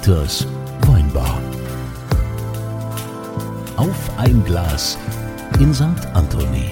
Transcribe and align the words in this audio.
Dieters 0.00 0.46
Weinbar. 0.86 1.38
Auf 3.76 4.10
ein 4.16 4.42
Glas 4.46 4.96
in 5.58 5.74
St. 5.74 5.82
Anthony. 6.14 6.70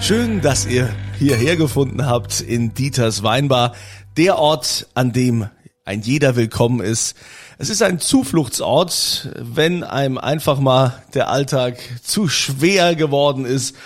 Schön, 0.00 0.40
dass 0.40 0.66
ihr 0.66 0.92
hierher 1.16 1.54
gefunden 1.54 2.04
habt 2.04 2.40
in 2.40 2.74
Dieters 2.74 3.22
Weinbar, 3.22 3.76
der 4.16 4.38
Ort, 4.40 4.88
an 4.94 5.12
dem 5.12 5.48
ein 5.84 6.00
jeder 6.00 6.34
willkommen 6.34 6.80
ist. 6.80 7.16
Es 7.58 7.70
ist 7.70 7.84
ein 7.84 8.00
Zufluchtsort, 8.00 9.28
wenn 9.36 9.84
einem 9.84 10.18
einfach 10.18 10.58
mal 10.58 11.00
der 11.14 11.28
Alltag 11.28 11.78
zu 12.02 12.26
schwer 12.26 12.96
geworden 12.96 13.44
ist 13.44 13.76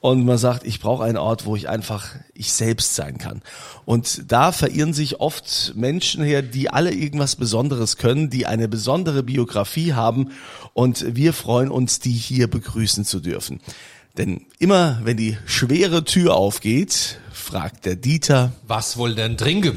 und 0.00 0.24
man 0.24 0.38
sagt, 0.38 0.64
ich 0.64 0.80
brauche 0.80 1.04
einen 1.04 1.16
Ort, 1.16 1.44
wo 1.44 1.56
ich 1.56 1.68
einfach 1.68 2.14
ich 2.34 2.52
selbst 2.52 2.94
sein 2.94 3.18
kann. 3.18 3.42
Und 3.84 4.30
da 4.30 4.52
verirren 4.52 4.92
sich 4.92 5.20
oft 5.20 5.72
Menschen 5.74 6.22
her, 6.22 6.42
die 6.42 6.70
alle 6.70 6.92
irgendwas 6.92 7.36
Besonderes 7.36 7.96
können, 7.96 8.30
die 8.30 8.46
eine 8.46 8.68
besondere 8.68 9.22
Biografie 9.22 9.94
haben 9.94 10.30
und 10.72 11.16
wir 11.16 11.32
freuen 11.32 11.70
uns, 11.70 11.98
die 11.98 12.12
hier 12.12 12.48
begrüßen 12.48 13.04
zu 13.04 13.20
dürfen. 13.20 13.60
Denn 14.16 14.46
immer, 14.58 15.00
wenn 15.04 15.16
die 15.16 15.36
schwere 15.46 16.04
Tür 16.04 16.34
aufgeht, 16.36 17.18
fragt 17.32 17.84
der 17.86 17.96
Dieter, 17.96 18.52
Was 18.66 18.96
wohl 18.96 19.14
denn 19.14 19.36
trinken? 19.36 19.76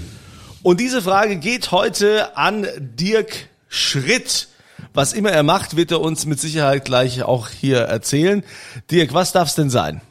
und 0.63 0.79
diese 0.79 1.01
Frage 1.01 1.37
geht 1.37 1.71
heute 1.71 2.37
an 2.37 2.67
Dirk 2.77 3.49
Schritt. 3.69 4.47
Was 4.93 5.13
immer 5.13 5.31
er 5.31 5.43
macht, 5.43 5.77
wird 5.77 5.91
er 5.91 6.01
uns 6.01 6.25
mit 6.25 6.39
Sicherheit 6.39 6.85
gleich 6.85 7.23
auch 7.23 7.49
hier 7.49 7.79
erzählen. 7.79 8.43
Dirk, 8.89 9.13
was 9.13 9.31
darf's 9.31 9.55
denn 9.55 9.69
sein? 9.69 10.01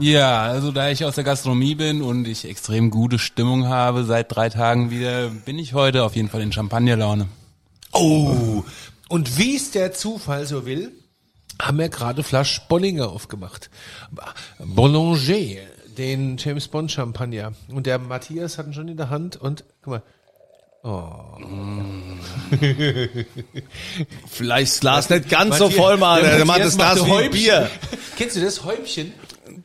Ja, 0.00 0.42
also 0.42 0.70
da 0.72 0.90
ich 0.90 1.04
aus 1.04 1.14
der 1.16 1.24
Gastronomie 1.24 1.74
bin 1.74 2.02
und 2.02 2.26
ich 2.28 2.44
extrem 2.44 2.90
gute 2.90 3.18
Stimmung 3.18 3.66
habe 3.68 4.04
seit 4.04 4.34
drei 4.34 4.48
Tagen 4.48 4.90
wieder, 4.90 5.28
bin 5.28 5.58
ich 5.58 5.74
heute 5.74 6.04
auf 6.04 6.14
jeden 6.16 6.28
Fall 6.28 6.42
in 6.42 6.52
Champagnerlaune. 6.52 7.26
Oh, 7.92 8.62
und 9.08 9.38
wie 9.38 9.56
es 9.56 9.70
der 9.70 9.92
Zufall 9.92 10.46
so 10.46 10.66
will, 10.66 10.92
haben 11.60 11.78
wir 11.78 11.88
gerade 11.88 12.22
Flasch 12.22 12.60
Bollinger 12.68 13.08
aufgemacht. 13.08 13.70
Boulanger, 14.58 15.62
den 15.96 16.36
James 16.36 16.68
Bond 16.68 16.92
Champagner. 16.92 17.52
Und 17.68 17.86
der 17.86 17.98
Matthias 17.98 18.58
hat 18.58 18.66
ihn 18.66 18.74
schon 18.74 18.88
in 18.88 18.96
der 18.96 19.10
Hand 19.10 19.36
und, 19.36 19.64
guck 19.82 19.94
mal, 19.94 20.02
Vielleicht 24.28 24.72
das 24.74 24.80
Glas 24.80 25.10
nicht 25.10 25.28
ganz 25.28 25.58
so 25.58 25.64
Matthias- 25.64 25.82
voll 25.82 25.96
machen, 25.96 26.22
der 26.22 26.36
der 26.36 26.44
macht 26.46 26.58
Matthias 26.60 26.76
das 26.76 26.96
Glas 26.96 27.08
macht 27.08 27.24
wie. 27.24 27.28
Bier. 27.30 27.68
Kennst 28.16 28.36
du 28.36 28.40
das 28.40 28.64
Häubchen? 28.64 29.12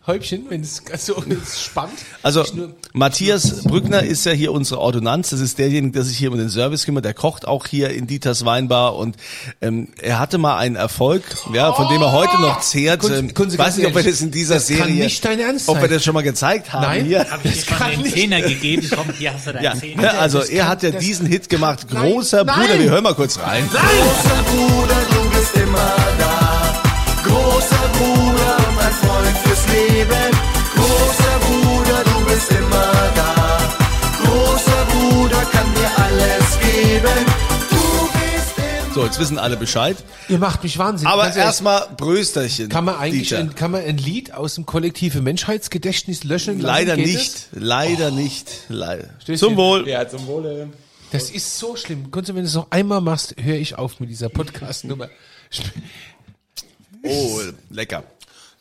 Häubchen, 0.06 0.46
wenn 0.50 0.62
es 0.62 0.82
so 0.98 1.16
spannt. 1.58 1.94
Also 2.24 2.42
Ich 2.44 2.54
Matthias 2.92 3.64
Brückner 3.64 4.04
ist 4.04 4.26
ja 4.26 4.34
hier 4.34 4.52
unsere 4.52 4.82
Ordonnanz. 4.82 5.30
Das 5.30 5.40
ist 5.40 5.58
derjenige, 5.60 5.94
der 5.94 6.04
sich 6.04 6.18
hier 6.18 6.30
um 6.32 6.38
den 6.38 6.50
Service 6.50 6.84
kümmert. 6.86 7.06
Der 7.06 7.14
kocht 7.14 7.48
auch 7.48 7.66
hier 7.68 7.90
in 7.92 8.06
Dieters 8.06 8.44
Weinbar 8.44 8.96
und 8.98 9.16
ähm, 9.62 9.88
er 10.02 10.20
hatte 10.20 10.38
mal 10.38 10.58
einen 10.58 10.76
Erfolg, 10.76 11.24
ja, 11.54 11.72
von 11.72 11.88
dem 11.88 12.02
er 12.02 12.12
heute 12.12 12.40
noch 12.42 12.60
zehrt. 12.60 13.00
Kunze- 13.02 13.20
Ähm, 13.20 13.58
weiß 13.58 13.78
nicht, 13.78 13.88
ob 13.88 13.96
wir 13.96 14.04
das 14.04 14.20
in 14.22 14.32
dieser 14.32 14.56
das 14.56 14.68
kann 14.68 14.78
Serie, 14.78 15.04
nicht 15.06 15.24
dein 15.24 15.40
Ernst 15.40 15.70
ob 15.70 15.82
wir 15.82 15.88
das 15.88 16.04
schon 16.04 16.14
mal 16.14 16.22
gezeigt 16.24 16.74
haben. 16.74 16.82
Nein. 16.84 17.06
Hier. 17.06 17.26
Hab 17.32 17.44
ich 17.46 17.54
dir 17.54 17.62
schon 17.66 17.78
kann 17.78 18.04
den. 18.04 18.12
Zehner 18.12 18.42
gegeben? 18.42 18.90
Komm, 18.96 19.06
hier 19.18 19.34
hast 19.34 19.48
du 19.48 19.54
deinen 19.54 19.64
Ja, 19.64 19.76
Zehner. 19.76 20.04
ja, 20.04 20.10
also 20.20 20.40
das 20.40 20.50
er 20.50 20.60
kann- 20.64 20.70
hat 20.70 20.84
ja 20.84 20.92
das- 20.92 21.04
diesen 21.04 21.26
Hit 21.28 21.48
gemacht, 21.50 21.88
Nein, 21.92 22.12
großer 22.12 22.44
nein. 22.44 22.60
Bruder. 22.68 22.80
Wir 22.80 22.90
hören 22.92 23.04
mal 23.04 23.16
kurz 23.16 23.40
rein. 23.40 23.68
Großer 23.70 24.44
Bruder, 24.44 24.96
du 25.12 25.30
bist 25.38 25.56
immer 25.56 25.96
da. 26.20 26.33
Leben. 29.74 30.32
Großer 30.76 31.40
Bruder, 31.46 32.04
du 32.04 32.26
bist 32.32 32.52
immer 32.52 32.92
da. 33.16 33.76
Großer 34.24 34.86
Bruder 34.92 35.42
kann 35.52 35.74
dir 35.74 35.90
alles 36.04 36.60
geben. 36.60 37.26
Du 37.70 38.10
bist 38.14 38.58
immer 38.58 38.94
So, 38.94 39.06
jetzt 39.06 39.20
wissen 39.20 39.38
alle 39.40 39.58
Bescheid. 39.58 39.98
Ihr 40.30 40.38
macht 40.40 40.64
mich 40.64 40.78
wahnsinnig. 40.78 41.12
Aber 41.12 41.34
erstmal 41.36 41.88
Brösterchen. 41.98 42.70
Kann 42.70 42.86
man 42.86 42.96
eigentlich 42.98 43.36
ein, 43.36 43.56
kann 43.56 43.72
man 43.72 43.84
ein 43.84 43.98
Lied 43.98 44.34
aus 44.34 44.56
dem 44.56 44.66
kollektive 44.66 45.22
Menschheitsgedächtnis 45.22 46.24
löschen? 46.24 46.60
Leider 46.60 46.96
nicht. 46.96 47.48
Leider 47.52 48.10
Oh. 48.10 48.16
nicht. 48.16 48.50
Leider. 48.70 49.10
Zum 49.36 49.56
Wohl. 49.58 49.88
Ja, 49.88 50.08
zum 50.08 50.26
Wohle. 50.28 50.70
Das? 51.12 51.30
ist 51.30 51.60
so 51.60 51.76
schlimm. 51.76 52.10
Kunze, 52.10 52.34
wenn 52.34 52.42
du 52.42 52.48
es 52.48 52.56
noch 52.56 52.72
einmal 52.72 53.00
machst, 53.02 53.36
höre 53.40 53.58
ich 53.58 53.78
auf 53.78 54.00
mit 54.00 54.10
dieser 54.10 54.30
Podcast-Nummer. 54.30 55.10
Oh, 57.06 57.42
lecker. 57.70 58.04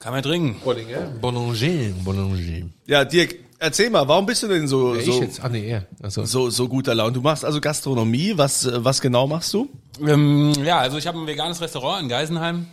Kann 0.03 0.15
man 0.15 0.23
trinken. 0.25 0.61
Bollinger? 0.65 1.13
Boulanger, 1.21 1.95
Boulanger. 2.03 2.71
Ja, 2.87 3.05
Dirk, 3.05 3.37
erzähl 3.61 3.89
mal, 3.89 4.09
warum 4.09 4.27
bist 4.27 4.43
du 4.43 4.49
denn 4.49 4.67
so, 4.67 4.97
Ich 4.97 5.05
so, 5.07 5.23
jetzt? 5.23 5.45
Ah, 5.45 5.49
nee, 5.49 5.69
er. 5.69 5.87
Also, 6.03 6.25
so, 6.25 6.51
so 6.51 6.67
guter 6.67 6.93
Laune? 6.93 7.13
Du 7.13 7.21
machst 7.21 7.45
also 7.45 7.61
Gastronomie. 7.61 8.33
Was, 8.37 8.69
was 8.73 9.01
genau 9.01 9.29
machst 9.29 9.55
du? 9.55 9.69
Ähm, 10.05 10.55
ja, 10.65 10.79
also 10.79 10.99
ich 10.99 11.07
habe 11.07 11.21
ein 11.21 11.27
veganes 11.29 11.61
Restaurant 11.61 12.03
in 12.03 12.09
Geisenheim. 12.09 12.67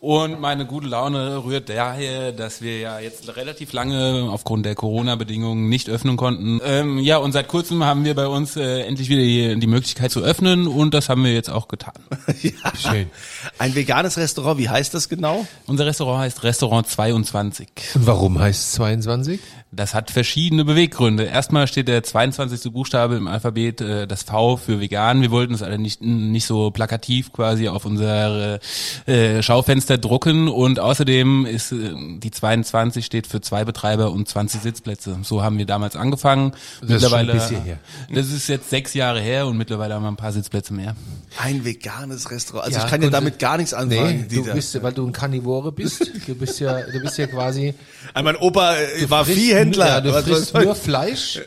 Und 0.00 0.40
meine 0.40 0.64
gute 0.64 0.86
Laune 0.86 1.42
rührt 1.44 1.68
daher, 1.68 2.30
dass 2.30 2.62
wir 2.62 2.78
ja 2.78 3.00
jetzt 3.00 3.36
relativ 3.36 3.72
lange 3.72 4.28
aufgrund 4.30 4.64
der 4.64 4.76
Corona-Bedingungen 4.76 5.68
nicht 5.68 5.88
öffnen 5.88 6.16
konnten. 6.16 6.60
Ähm, 6.64 6.98
ja, 6.98 7.16
und 7.16 7.32
seit 7.32 7.48
kurzem 7.48 7.82
haben 7.82 8.04
wir 8.04 8.14
bei 8.14 8.28
uns 8.28 8.56
äh, 8.56 8.82
endlich 8.82 9.08
wieder 9.08 9.22
die, 9.22 9.58
die 9.58 9.66
Möglichkeit 9.66 10.12
zu 10.12 10.20
öffnen 10.20 10.68
und 10.68 10.94
das 10.94 11.08
haben 11.08 11.24
wir 11.24 11.34
jetzt 11.34 11.50
auch 11.50 11.66
getan. 11.66 11.94
ja. 12.42 12.52
Schön. 12.76 13.10
Ein 13.58 13.74
veganes 13.74 14.16
Restaurant, 14.16 14.58
wie 14.58 14.68
heißt 14.68 14.94
das 14.94 15.08
genau? 15.08 15.44
Unser 15.66 15.86
Restaurant 15.86 16.20
heißt 16.20 16.44
Restaurant 16.44 16.86
22. 16.86 17.68
Und 17.96 18.06
warum 18.06 18.38
heißt 18.38 18.60
es 18.60 18.72
22? 18.74 19.40
Das 19.70 19.92
hat 19.94 20.10
verschiedene 20.10 20.64
Beweggründe. 20.64 21.24
Erstmal 21.24 21.66
steht 21.66 21.88
der 21.88 22.02
22. 22.02 22.72
Buchstabe 22.72 23.16
im 23.16 23.28
Alphabet, 23.28 23.82
äh, 23.82 24.06
das 24.06 24.22
V 24.22 24.56
für 24.56 24.80
vegan. 24.80 25.20
Wir 25.20 25.30
wollten 25.30 25.52
es 25.52 25.62
alle 25.62 25.78
nicht, 25.78 26.00
nicht 26.00 26.46
so 26.46 26.70
plakativ 26.70 27.32
quasi 27.32 27.68
auf 27.68 27.84
unsere 27.84 28.60
äh, 29.04 29.42
Schaufenster 29.42 29.98
drucken 29.98 30.48
und 30.48 30.80
außerdem 30.80 31.44
ist 31.44 31.72
äh, 31.72 31.90
die 32.18 32.30
22 32.30 33.04
steht 33.04 33.26
für 33.26 33.42
zwei 33.42 33.66
Betreiber 33.66 34.10
und 34.10 34.26
20 34.26 34.62
Sitzplätze. 34.62 35.18
So 35.22 35.42
haben 35.42 35.58
wir 35.58 35.66
damals 35.66 35.96
angefangen. 35.96 36.52
Das 36.52 36.60
ist 36.60 37.10
schon 37.10 37.18
ein 37.18 37.26
mittlerweile, 37.26 37.32
bisschen 37.34 37.62
her. 37.62 37.78
das 38.10 38.28
ist 38.32 38.48
jetzt 38.48 38.70
sechs 38.70 38.94
Jahre 38.94 39.20
her 39.20 39.46
und 39.46 39.58
mittlerweile 39.58 39.94
haben 39.94 40.02
wir 40.02 40.10
ein 40.10 40.16
paar 40.16 40.32
Sitzplätze 40.32 40.72
mehr. 40.72 40.96
Ein 41.36 41.66
veganes 41.66 42.30
Restaurant. 42.30 42.64
Also 42.68 42.78
Ja, 42.78 42.84
ich 42.86 42.90
kann 42.90 43.02
ja 43.02 43.10
damit 43.10 43.38
gar 43.38 43.58
nichts 43.58 43.74
anfangen. 43.74 44.26
Nee, 44.30 44.34
du 44.34 44.44
bist, 44.50 44.82
weil 44.82 44.92
du 44.94 45.06
ein 45.06 45.12
Karnivore 45.12 45.72
bist. 45.72 46.10
Du 46.26 46.34
bist 46.34 46.58
ja, 46.60 46.80
du 46.82 47.00
bist 47.00 47.18
ja 47.18 47.26
quasi 47.26 47.74
Ah, 48.14 48.22
mein 48.22 48.36
Opa 48.36 48.76
äh, 48.76 49.10
war 49.10 49.24
frisst 49.24 49.38
Viehhändler. 49.58 49.84
nur- 49.84 49.94
Ja, 49.94 50.00
du 50.00 50.12
Was 50.12 50.24
frisst 50.24 50.48
soll- 50.52 50.64
nur 50.64 50.74
Fleisch. 50.76 51.40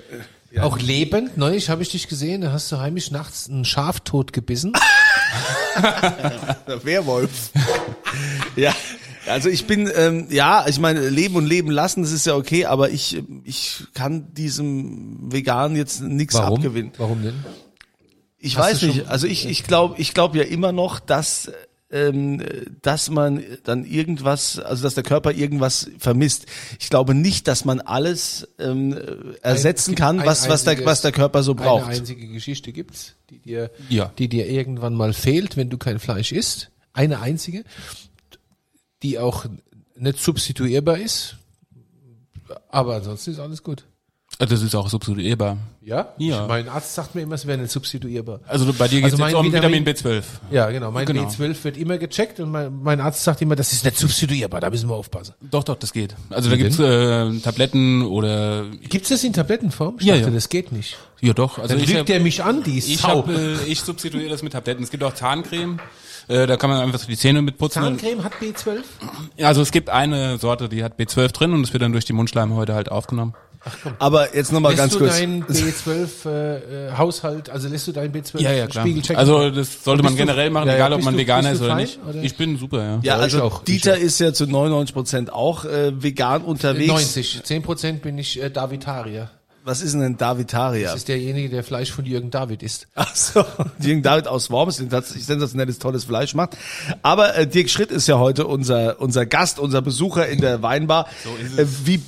Auch 0.59 0.77
lebend. 0.79 1.37
Neulich 1.37 1.69
habe 1.69 1.81
ich 1.81 1.89
dich 1.89 2.09
gesehen, 2.09 2.41
da 2.41 2.51
hast 2.51 2.69
du 2.71 2.77
heimlich 2.79 3.09
nachts 3.11 3.49
einen 3.49 3.63
Schaf 3.63 4.01
tot 4.01 4.33
gebissen. 4.33 4.73
Der 6.67 6.81
Werwolf. 6.83 7.51
ja. 8.55 8.73
Also 9.27 9.49
ich 9.49 9.67
bin, 9.67 9.89
ähm, 9.95 10.27
ja, 10.31 10.65
ich 10.67 10.79
meine, 10.79 11.07
leben 11.07 11.35
und 11.35 11.45
leben 11.45 11.69
lassen, 11.69 12.01
das 12.01 12.11
ist 12.11 12.25
ja 12.25 12.35
okay, 12.35 12.65
aber 12.65 12.89
ich, 12.89 13.21
ich 13.43 13.83
kann 13.93 14.33
diesem 14.33 15.31
Vegan 15.31 15.75
jetzt 15.75 16.01
nichts 16.01 16.35
abgewinnen. 16.35 16.91
Warum 16.97 17.21
denn? 17.21 17.35
Ich 18.39 18.57
Hast 18.57 18.65
weiß 18.65 18.81
nicht. 18.81 19.07
Also 19.07 19.27
ich, 19.27 19.45
ich 19.47 19.63
glaube, 19.63 19.95
ich 19.99 20.13
glaube 20.15 20.39
ja 20.39 20.43
immer 20.43 20.71
noch, 20.71 20.99
dass 20.99 21.51
ähm, 21.91 22.41
dass 22.81 23.09
man 23.09 23.43
dann 23.63 23.85
irgendwas, 23.85 24.59
also 24.59 24.83
dass 24.83 24.95
der 24.95 25.03
Körper 25.03 25.31
irgendwas 25.33 25.89
vermisst. 25.99 26.45
Ich 26.79 26.89
glaube 26.89 27.13
nicht, 27.13 27.47
dass 27.47 27.65
man 27.65 27.81
alles 27.81 28.47
ähm, 28.59 28.97
ersetzen 29.41 29.91
Ein- 29.91 29.95
kann, 29.95 30.25
was 30.25 30.47
was 30.49 30.63
der 30.63 30.73
einziges- 30.73 30.85
was 30.85 31.01
der 31.01 31.11
Körper 31.11 31.43
so 31.43 31.51
Eine 31.51 31.61
braucht. 31.61 31.87
einzige 31.89 32.27
Geschichte 32.27 32.71
gibt's, 32.71 33.15
die 33.29 33.39
dir, 33.39 33.71
Ja. 33.89 34.11
die 34.17 34.29
dir 34.29 34.47
irgendwann 34.49 34.93
mal 34.93 35.13
fehlt, 35.13 35.57
wenn 35.57 35.69
du 35.69 35.77
kein 35.77 35.99
Fleisch 35.99 36.31
isst. 36.31 36.69
Eine 36.93 37.19
einzige, 37.19 37.63
die 39.03 39.19
auch 39.19 39.45
nicht 39.95 40.19
substituierbar 40.19 40.97
ist. 40.97 41.35
Aber 42.69 42.95
ansonsten 42.95 43.31
ist 43.31 43.39
alles 43.39 43.63
gut. 43.63 43.85
Äh, 44.41 44.45
Das 44.47 44.61
ist 44.61 44.75
auch 44.75 44.89
substituierbar. 44.89 45.57
Ja? 45.83 46.09
Ja. 46.17 46.45
Mein 46.47 46.67
Arzt 46.69 46.93
sagt 46.95 47.15
mir 47.15 47.21
immer, 47.21 47.35
es 47.35 47.45
wäre 47.47 47.57
nicht 47.57 47.71
substituierbar. 47.71 48.39
Also 48.47 48.71
bei 48.73 48.87
dir 48.87 49.01
geht 49.01 49.13
es 49.13 49.19
Also 49.21 49.37
um 49.39 49.45
Vitamin- 49.45 49.83
Vitamin 49.85 49.85
B12. 49.85 50.23
Ja, 50.51 50.69
genau. 50.71 50.91
Mein 50.91 51.05
Genau. 51.05 51.23
B12 51.23 51.63
wird 51.63 51.77
immer 51.77 51.97
gecheckt 51.97 52.39
und 52.39 52.51
mein, 52.51 52.81
mein 52.81 52.99
Arzt 52.99 53.23
sagt 53.23 53.41
immer, 53.41 53.55
das 53.55 53.71
ist 53.73 53.83
nicht 53.85 53.97
substituierbar, 53.97 54.61
da 54.61 54.69
müssen 54.69 54.89
wir 54.89 54.95
aufpassen. 54.95 55.33
Doch, 55.41 55.63
doch, 55.63 55.75
das 55.75 55.93
geht. 55.93 56.15
Also 56.29 56.49
da 56.49 56.55
Wie 56.57 56.61
gibt's 56.63 56.79
äh, 56.79 57.39
Tabletten 57.39 58.03
oder 58.03 58.65
Gibt's 58.89 59.09
das 59.09 59.23
in 59.23 59.33
Tablettenform? 59.33 59.95
Ich 59.99 60.05
Ja, 60.05 60.15
dachte, 60.15 60.29
ja. 60.29 60.33
das 60.35 60.49
geht 60.49 60.71
nicht. 60.71 60.97
ja 61.21 61.33
doch. 61.33 61.57
Also 61.59 61.75
Dann 61.75 61.85
lügt 61.85 62.09
er 62.09 62.19
mich 62.19 62.43
an, 62.43 62.63
die 62.63 62.77
Ich, 62.79 63.03
hab, 63.03 63.27
äh, 63.29 63.55
ich 63.65 63.81
substituiere 63.81 64.29
das 64.29 64.43
mit 64.43 64.53
Tabletten. 64.53 64.83
Es 64.83 64.91
gibt 64.91 65.03
auch 65.03 65.13
Zahncreme. 65.13 65.79
Äh, 66.27 66.45
da 66.47 66.55
kann 66.55 66.69
man 66.69 66.79
einfach 66.79 66.99
so 66.99 67.07
die 67.07 67.17
Zähne 67.17 67.41
mit 67.41 67.57
putzen. 67.57 67.81
Zahncreme 67.83 68.23
hat 68.23 68.33
B12? 68.39 68.83
Ja, 69.37 69.47
also 69.47 69.61
es 69.61 69.71
gibt 69.71 69.89
eine 69.89 70.37
Sorte, 70.37 70.69
die 70.69 70.83
hat 70.83 70.99
B12 70.99 71.31
drin 71.31 71.53
und 71.53 71.63
es 71.63 71.73
wird 71.73 71.81
dann 71.81 71.91
durch 71.91 72.05
die 72.05 72.13
Mundschleimhäute 72.13 72.73
halt 72.75 72.91
aufgenommen. 72.91 73.33
Aber 73.99 74.35
jetzt 74.35 74.51
nochmal 74.51 74.71
Lässt 74.71 74.81
ganz 74.81 74.93
du 74.93 74.99
kurz. 74.99 75.17
deinen 75.17 75.43
B12 75.43 76.25
äh, 76.25 76.87
äh, 76.87 76.91
Haushalt, 76.97 77.49
also 77.49 77.67
lässt 77.67 77.87
du 77.87 77.91
deinen 77.91 78.13
B12 78.13 78.39
Ja, 78.41 78.51
ja, 78.51 78.67
klar. 78.67 78.85
Spiegel 78.85 79.01
checken? 79.03 79.17
Also 79.17 79.49
das 79.51 79.83
sollte 79.83 80.03
man 80.03 80.13
Bist 80.13 80.21
du- 80.21 80.25
generell 80.25 80.49
machen, 80.49 80.67
ja, 80.67 80.75
egal 80.75 80.93
ob 80.93 81.03
man 81.03 81.13
du- 81.13 81.19
Veganer 81.19 81.51
ist 81.51 81.59
du 81.61 81.65
oder 81.65 81.73
fein, 81.75 81.83
nicht. 81.83 81.99
oder? 82.07 82.23
Ich 82.23 82.35
bin 82.37 82.57
super, 82.57 82.79
ja. 82.79 82.83
ja, 82.83 82.99
Ja, 83.03 83.15
ich 83.17 83.21
also 83.21 83.43
auch, 83.43 83.63
Dieter 83.63 83.97
ist 83.97 84.19
ja 84.19 84.33
zu 84.33 84.47
99 84.47 84.93
Prozent 84.93 85.31
auch 85.33 85.65
äh, 85.65 85.91
vegan 86.01 86.41
unterwegs. 86.43 86.87
90, 86.87 87.41
10 87.43 87.61
Prozent 87.61 88.01
bin 88.01 88.17
ich 88.17 88.41
äh, 88.41 88.49
Davidarier. 88.49 89.29
Was 89.63 89.83
ist 89.83 89.93
denn 89.93 90.01
ein 90.01 90.17
Davidarier? 90.17 90.85
Das 90.87 90.95
ist 90.95 91.07
derjenige, 91.07 91.47
der 91.49 91.63
Fleisch 91.63 91.91
von 91.91 92.03
Jürgen 92.03 92.31
David 92.31 92.63
isst. 92.63 92.87
Ach 92.95 93.15
so, 93.15 93.45
Jürgen 93.79 94.01
David 94.01 94.27
aus 94.27 94.49
Worms, 94.49 94.77
der 94.77 94.89
tatsächlich 94.89 95.27
sensationelles, 95.27 95.77
tolles 95.77 96.03
Fleisch 96.05 96.33
macht. 96.33 96.57
Aber 97.03 97.37
äh, 97.37 97.45
Dirk 97.45 97.69
Schritt 97.69 97.91
ist 97.91 98.07
ja 98.07 98.17
heute 98.17 98.47
unser, 98.47 98.99
unser 98.99 99.27
Gast, 99.27 99.59
unser 99.59 99.83
Besucher 99.83 100.27
in 100.27 100.41
der 100.41 100.63
Weinbar. 100.63 101.05
So 101.23 101.29
ist 101.39 101.53
es. 101.53 101.59
Äh, 101.59 101.67
wie, 101.85 102.01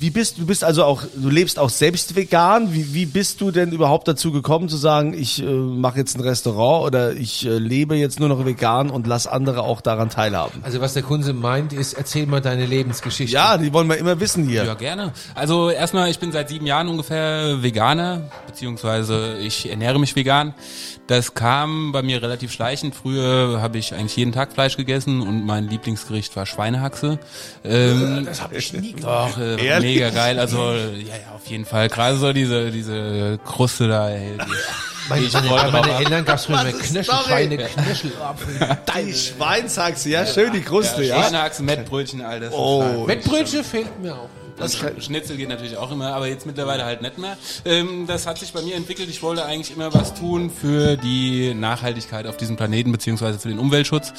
wie 0.00 0.08
bist 0.08 0.38
du 0.38 0.46
bist 0.46 0.64
also 0.64 0.84
auch, 0.84 1.02
du 1.14 1.28
lebst 1.28 1.58
auch 1.58 1.68
selbst 1.68 2.16
vegan. 2.16 2.72
Wie, 2.72 2.94
wie 2.94 3.04
bist 3.04 3.38
du 3.42 3.50
denn 3.50 3.70
überhaupt 3.70 4.08
dazu 4.08 4.32
gekommen 4.32 4.70
zu 4.70 4.78
sagen, 4.78 5.12
ich 5.12 5.42
äh, 5.42 5.44
mache 5.44 5.98
jetzt 5.98 6.16
ein 6.16 6.22
Restaurant 6.22 6.86
oder 6.86 7.12
ich 7.12 7.44
äh, 7.44 7.58
lebe 7.58 7.96
jetzt 7.96 8.18
nur 8.18 8.30
noch 8.30 8.46
vegan 8.46 8.88
und 8.88 9.06
lass 9.06 9.26
andere 9.26 9.62
auch 9.62 9.82
daran 9.82 10.08
teilhaben? 10.08 10.60
Also 10.62 10.80
was 10.80 10.94
der 10.94 11.02
Kunze 11.02 11.34
meint, 11.34 11.74
ist, 11.74 11.92
erzähl 11.92 12.26
mal 12.26 12.40
deine 12.40 12.64
Lebensgeschichte. 12.64 13.34
Ja, 13.34 13.58
die 13.58 13.74
wollen 13.74 13.88
wir 13.88 13.98
immer 13.98 14.18
wissen 14.20 14.48
hier. 14.48 14.64
Ja, 14.64 14.72
gerne. 14.72 15.12
Also 15.34 15.68
erstmal, 15.68 16.08
ich 16.08 16.18
bin 16.18 16.32
seit 16.32 16.48
sieben 16.48 16.64
Jahren 16.64 16.88
ungefähr 16.88 17.62
Veganer, 17.62 18.30
beziehungsweise 18.46 19.36
ich 19.38 19.68
ernähre 19.68 20.00
mich 20.00 20.16
vegan. 20.16 20.54
Das 21.08 21.34
kam 21.34 21.92
bei 21.92 22.02
mir 22.02 22.22
relativ 22.22 22.52
schleichend. 22.52 22.94
Früher 22.94 23.60
habe 23.60 23.78
ich 23.78 23.92
eigentlich 23.94 24.16
jeden 24.16 24.32
Tag 24.32 24.52
Fleisch 24.52 24.76
gegessen 24.76 25.20
und 25.20 25.44
mein 25.44 25.68
Lieblingsgericht 25.68 26.36
war 26.36 26.46
Schweinehaxe. 26.46 27.18
Ähm, 27.64 28.22
das 28.24 28.40
habe 28.40 28.56
ich 28.56 28.72
nie 28.72 28.94
Doch, 28.94 29.36
äh? 29.36 29.56
Mega 29.94 30.10
geil. 30.10 30.38
Also 30.38 30.72
ja, 30.72 31.14
ja, 31.16 31.34
auf 31.34 31.46
jeden 31.46 31.64
Fall. 31.64 31.88
Gerade 31.88 32.16
so 32.16 32.32
diese 32.32 32.70
diese 32.70 33.38
Kruste 33.44 33.88
da. 33.88 34.10
Ey, 34.10 34.32
die, 34.38 34.44
Meine, 35.08 35.24
Ich 35.26 35.32
meine, 35.32 35.48
drauf- 35.48 35.98
Eltern 36.00 36.24
gab 36.24 36.36
es 36.36 36.44
früher 36.44 36.62
mehr 36.62 36.72
Was 36.72 36.80
ist 36.82 36.90
Knöchel, 36.90 37.04
Story? 37.04 37.24
Schweine, 37.26 37.56
Knöchelapfel. 37.56 38.78
Die 39.06 39.12
Schweinshaxe, 39.14 40.08
ja, 40.08 40.26
schön 40.26 40.52
die 40.52 40.60
Kruste, 40.60 41.02
ja. 41.04 41.20
Schweinehaxe, 41.22 41.62
Mettbrötchen, 41.64 42.20
all 42.22 42.38
das. 42.40 42.52
Oh, 42.54 43.04
Mettbrötchen 43.06 43.64
fehlt 43.64 44.00
mir 44.00 44.14
auch. 44.14 44.28
Das 44.56 44.76
Schnitzel 44.98 45.38
geht 45.38 45.48
natürlich 45.48 45.78
auch 45.78 45.90
immer, 45.90 46.12
aber 46.12 46.26
jetzt 46.26 46.44
mittlerweile 46.44 46.84
halt 46.84 47.00
nicht 47.00 47.16
mehr. 47.16 47.38
Ähm, 47.64 48.04
das 48.06 48.26
hat 48.26 48.36
sich 48.38 48.52
bei 48.52 48.60
mir 48.60 48.74
entwickelt. 48.76 49.08
Ich 49.08 49.22
wollte 49.22 49.46
eigentlich 49.46 49.74
immer 49.74 49.92
was 49.94 50.12
tun 50.14 50.50
für 50.50 50.98
die 50.98 51.54
Nachhaltigkeit 51.54 52.26
auf 52.26 52.36
diesem 52.36 52.56
Planeten 52.56 52.92
beziehungsweise 52.92 53.38
für 53.38 53.48
den 53.48 53.58
Umweltschutz. 53.58 54.12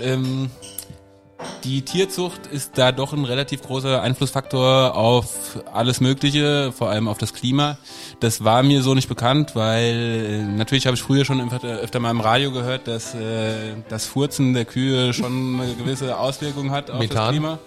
Ähm, 0.00 0.50
die 1.64 1.82
Tierzucht 1.82 2.46
ist 2.46 2.76
da 2.76 2.92
doch 2.92 3.12
ein 3.12 3.24
relativ 3.24 3.62
großer 3.62 4.02
Einflussfaktor 4.02 4.94
auf 4.94 5.62
alles 5.72 6.00
Mögliche, 6.00 6.72
vor 6.72 6.90
allem 6.90 7.08
auf 7.08 7.18
das 7.18 7.32
Klima. 7.32 7.78
Das 8.20 8.44
war 8.44 8.62
mir 8.62 8.82
so 8.82 8.94
nicht 8.94 9.08
bekannt, 9.08 9.56
weil 9.56 9.94
äh, 9.94 10.42
natürlich 10.42 10.86
habe 10.86 10.94
ich 10.94 11.02
früher 11.02 11.24
schon 11.24 11.40
öfter, 11.50 12.00
mal 12.00 12.10
im 12.10 12.20
Radio 12.20 12.52
gehört, 12.52 12.86
dass 12.86 13.14
äh, 13.14 13.74
das 13.88 14.04
Furzen 14.04 14.54
der 14.54 14.64
Kühe 14.64 15.12
schon 15.14 15.60
eine 15.60 15.74
gewisse 15.74 16.18
Auswirkung 16.18 16.70
hat 16.70 16.90
auf 16.90 16.98
das 16.98 17.08
Methan? 17.08 17.30
Klima. 17.30 17.58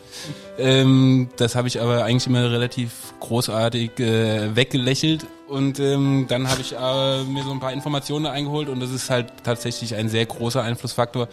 Ähm, 0.57 1.29
das 1.37 1.55
habe 1.55 1.67
ich 1.67 1.81
aber 1.81 2.03
eigentlich 2.03 2.27
immer 2.27 2.51
relativ 2.51 3.13
großartig 3.19 3.99
äh, 3.99 4.55
weggelächelt 4.55 5.25
und 5.47 5.79
ähm, 5.79 6.25
dann 6.27 6.49
habe 6.49 6.61
ich 6.61 6.73
äh, 6.73 7.23
mir 7.23 7.43
so 7.43 7.51
ein 7.51 7.59
paar 7.59 7.73
Informationen 7.73 8.25
eingeholt 8.25 8.69
und 8.69 8.79
das 8.79 8.91
ist 8.91 9.09
halt 9.09 9.31
tatsächlich 9.43 9.95
ein 9.95 10.09
sehr 10.09 10.25
großer 10.25 10.61
Einflussfaktor. 10.61 11.29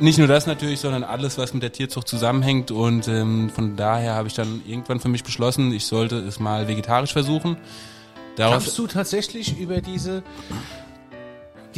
Nicht 0.00 0.18
nur 0.18 0.28
das 0.28 0.46
natürlich, 0.46 0.78
sondern 0.78 1.02
alles, 1.02 1.38
was 1.38 1.54
mit 1.54 1.62
der 1.64 1.72
Tierzucht 1.72 2.06
zusammenhängt 2.06 2.70
und 2.70 3.08
ähm, 3.08 3.50
von 3.50 3.74
daher 3.74 4.14
habe 4.14 4.28
ich 4.28 4.34
dann 4.34 4.62
irgendwann 4.64 5.00
für 5.00 5.08
mich 5.08 5.24
beschlossen, 5.24 5.72
ich 5.72 5.86
sollte 5.86 6.18
es 6.18 6.38
mal 6.38 6.68
vegetarisch 6.68 7.12
versuchen. 7.12 7.56
Daraus, 8.36 8.64
Kamst 8.64 8.78
du 8.78 8.86
tatsächlich 8.86 9.58
über 9.58 9.80
diese 9.80 10.22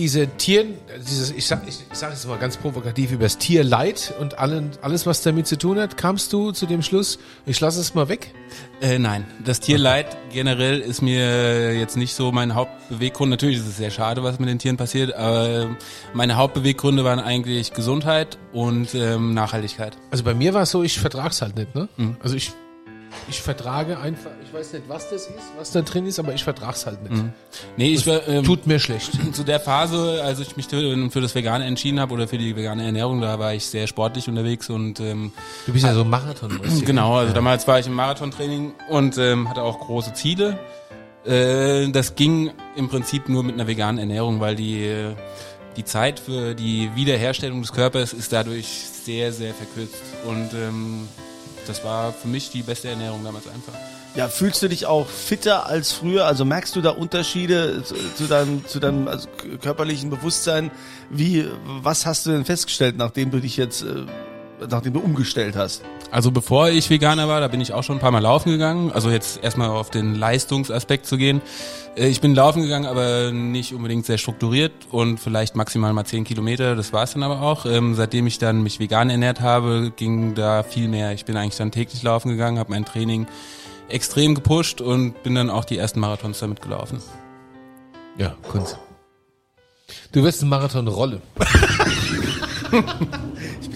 diese 0.00 0.28
Tier, 0.28 0.64
dieses, 0.96 1.30
ich 1.30 1.46
sag, 1.46 1.60
ich, 1.68 1.78
ich 1.92 1.98
sag 1.98 2.14
es 2.14 2.26
mal 2.26 2.38
ganz 2.38 2.56
provokativ, 2.56 3.12
über 3.12 3.24
das 3.24 3.36
Tierleid 3.36 4.14
und 4.18 4.38
allen, 4.38 4.70
alles, 4.80 5.04
was 5.04 5.20
damit 5.20 5.46
zu 5.46 5.58
tun 5.58 5.78
hat, 5.78 5.98
kamst 5.98 6.32
du 6.32 6.52
zu 6.52 6.64
dem 6.64 6.80
Schluss, 6.80 7.18
ich 7.44 7.60
lasse 7.60 7.80
es 7.80 7.94
mal 7.94 8.08
weg? 8.08 8.32
Äh, 8.80 8.98
nein, 8.98 9.26
das 9.44 9.60
Tierleid 9.60 10.16
generell 10.32 10.80
ist 10.80 11.02
mir 11.02 11.78
jetzt 11.78 11.98
nicht 11.98 12.14
so 12.14 12.32
mein 12.32 12.54
Hauptbeweggrund. 12.54 13.28
Natürlich 13.28 13.58
ist 13.58 13.66
es 13.66 13.76
sehr 13.76 13.90
schade, 13.90 14.24
was 14.24 14.38
mit 14.38 14.48
den 14.48 14.58
Tieren 14.58 14.78
passiert, 14.78 15.12
aber 15.14 15.76
meine 16.14 16.36
Hauptbeweggründe 16.36 17.04
waren 17.04 17.20
eigentlich 17.20 17.74
Gesundheit 17.74 18.38
und 18.54 18.94
ähm, 18.94 19.34
Nachhaltigkeit. 19.34 19.98
Also 20.10 20.24
bei 20.24 20.32
mir 20.32 20.54
war 20.54 20.62
es 20.62 20.70
so, 20.70 20.82
ich 20.82 20.98
vertrag's 20.98 21.42
halt 21.42 21.56
nicht, 21.56 21.74
ne? 21.74 21.90
Also 22.22 22.36
ich, 22.36 22.52
ich 23.28 23.40
vertrage 23.40 23.98
einfach, 23.98 24.30
ich 24.44 24.52
weiß 24.52 24.72
nicht, 24.72 24.88
was 24.88 25.10
das 25.10 25.26
ist, 25.26 25.30
was 25.56 25.70
da 25.72 25.82
drin 25.82 26.06
ist, 26.06 26.18
aber 26.18 26.34
ich 26.34 26.44
vertrag's 26.44 26.86
halt 26.86 27.02
nicht. 27.08 27.24
Nee, 27.76 27.92
ich 27.92 28.06
war 28.06 28.26
ähm, 28.28 28.44
Tut 28.44 28.66
mir 28.66 28.78
schlecht. 28.78 29.12
zu 29.32 29.44
der 29.44 29.60
Phase, 29.60 30.22
als 30.24 30.40
ich 30.40 30.56
mich 30.56 30.66
für 30.66 31.20
das 31.20 31.34
Vegane 31.34 31.64
entschieden 31.64 32.00
habe 32.00 32.14
oder 32.14 32.28
für 32.28 32.38
die 32.38 32.56
vegane 32.56 32.84
Ernährung, 32.84 33.20
da 33.20 33.38
war 33.38 33.54
ich 33.54 33.66
sehr 33.66 33.86
sportlich 33.86 34.28
unterwegs 34.28 34.70
und 34.70 35.00
ähm, 35.00 35.32
Du 35.66 35.72
bist 35.72 35.84
ja 35.84 35.94
so 35.94 36.04
Marathon. 36.04 36.60
Genau, 36.84 37.16
also 37.16 37.32
damals 37.32 37.66
war 37.68 37.78
ich 37.78 37.86
im 37.86 37.94
Marathontraining 37.94 38.74
und 38.88 39.18
ähm, 39.18 39.48
hatte 39.48 39.62
auch 39.62 39.78
große 39.80 40.14
Ziele. 40.14 40.58
Äh, 41.24 41.90
das 41.90 42.14
ging 42.14 42.50
im 42.76 42.88
Prinzip 42.88 43.28
nur 43.28 43.42
mit 43.42 43.54
einer 43.54 43.66
veganen 43.66 43.98
Ernährung, 43.98 44.40
weil 44.40 44.56
die, 44.56 44.84
äh, 44.84 45.14
die 45.76 45.84
Zeit 45.84 46.18
für 46.18 46.54
die 46.54 46.90
Wiederherstellung 46.94 47.60
des 47.60 47.72
Körpers 47.72 48.12
ist 48.12 48.32
dadurch 48.32 48.66
sehr, 48.66 49.32
sehr 49.32 49.54
verkürzt. 49.54 50.02
Und 50.26 50.50
ähm, 50.54 51.08
das 51.66 51.84
war 51.84 52.12
für 52.12 52.28
mich 52.28 52.50
die 52.50 52.62
beste 52.62 52.88
Ernährung 52.88 53.24
damals 53.24 53.46
einfach. 53.46 53.74
Ja, 54.16 54.28
fühlst 54.28 54.60
du 54.62 54.68
dich 54.68 54.86
auch 54.86 55.06
fitter 55.06 55.66
als 55.66 55.92
früher? 55.92 56.26
Also 56.26 56.44
merkst 56.44 56.74
du 56.74 56.80
da 56.80 56.90
Unterschiede 56.90 57.84
zu, 57.84 57.94
zu 58.16 58.24
deinem, 58.24 58.66
zu 58.66 58.80
deinem 58.80 59.06
also 59.06 59.28
körperlichen 59.60 60.10
Bewusstsein? 60.10 60.72
Wie, 61.10 61.46
was 61.64 62.06
hast 62.06 62.26
du 62.26 62.30
denn 62.30 62.44
festgestellt, 62.44 62.96
nachdem 62.96 63.30
du 63.30 63.38
dich 63.38 63.56
jetzt, 63.56 63.82
äh, 63.82 64.06
nachdem 64.68 64.94
du 64.94 65.00
umgestellt 65.00 65.56
hast? 65.56 65.82
Also 66.10 66.30
bevor 66.30 66.68
ich 66.70 66.90
Veganer 66.90 67.28
war, 67.28 67.40
da 67.40 67.48
bin 67.48 67.60
ich 67.60 67.72
auch 67.72 67.82
schon 67.84 67.96
ein 67.96 68.00
paar 68.00 68.10
Mal 68.10 68.18
laufen 68.20 68.50
gegangen. 68.50 68.90
Also 68.92 69.10
jetzt 69.10 69.42
erstmal 69.44 69.68
auf 69.70 69.90
den 69.90 70.14
Leistungsaspekt 70.14 71.06
zu 71.06 71.16
gehen. 71.16 71.40
Äh, 71.96 72.08
Ich 72.08 72.20
bin 72.20 72.34
laufen 72.34 72.62
gegangen, 72.62 72.86
aber 72.86 73.30
nicht 73.32 73.72
unbedingt 73.74 74.06
sehr 74.06 74.18
strukturiert 74.18 74.72
und 74.90 75.18
vielleicht 75.18 75.54
maximal 75.56 75.92
mal 75.92 76.04
10 76.04 76.24
Kilometer. 76.24 76.74
Das 76.76 76.92
war 76.92 77.04
es 77.04 77.12
dann 77.12 77.22
aber 77.22 77.40
auch. 77.42 77.64
Ähm, 77.66 77.94
seitdem 77.94 78.26
ich 78.26 78.38
dann 78.38 78.62
mich 78.62 78.80
vegan 78.80 79.08
ernährt 79.10 79.40
habe, 79.40 79.92
ging 79.94 80.34
da 80.34 80.62
viel 80.62 80.88
mehr. 80.88 81.12
Ich 81.12 81.24
bin 81.24 81.36
eigentlich 81.36 81.56
dann 81.56 81.70
täglich 81.70 82.02
laufen 82.02 82.28
gegangen, 82.30 82.58
habe 82.58 82.70
mein 82.70 82.84
Training 82.84 83.26
extrem 83.88 84.34
gepusht 84.34 84.80
und 84.80 85.22
bin 85.22 85.34
dann 85.34 85.50
auch 85.50 85.64
die 85.64 85.78
ersten 85.78 86.00
Marathons 86.00 86.38
damit 86.40 86.60
gelaufen. 86.62 87.00
Ja, 88.18 88.34
Kunst. 88.48 88.78
Du 90.12 90.22
wirst 90.22 90.40
eine 90.42 90.50
Marathon-Rolle. 90.50 91.20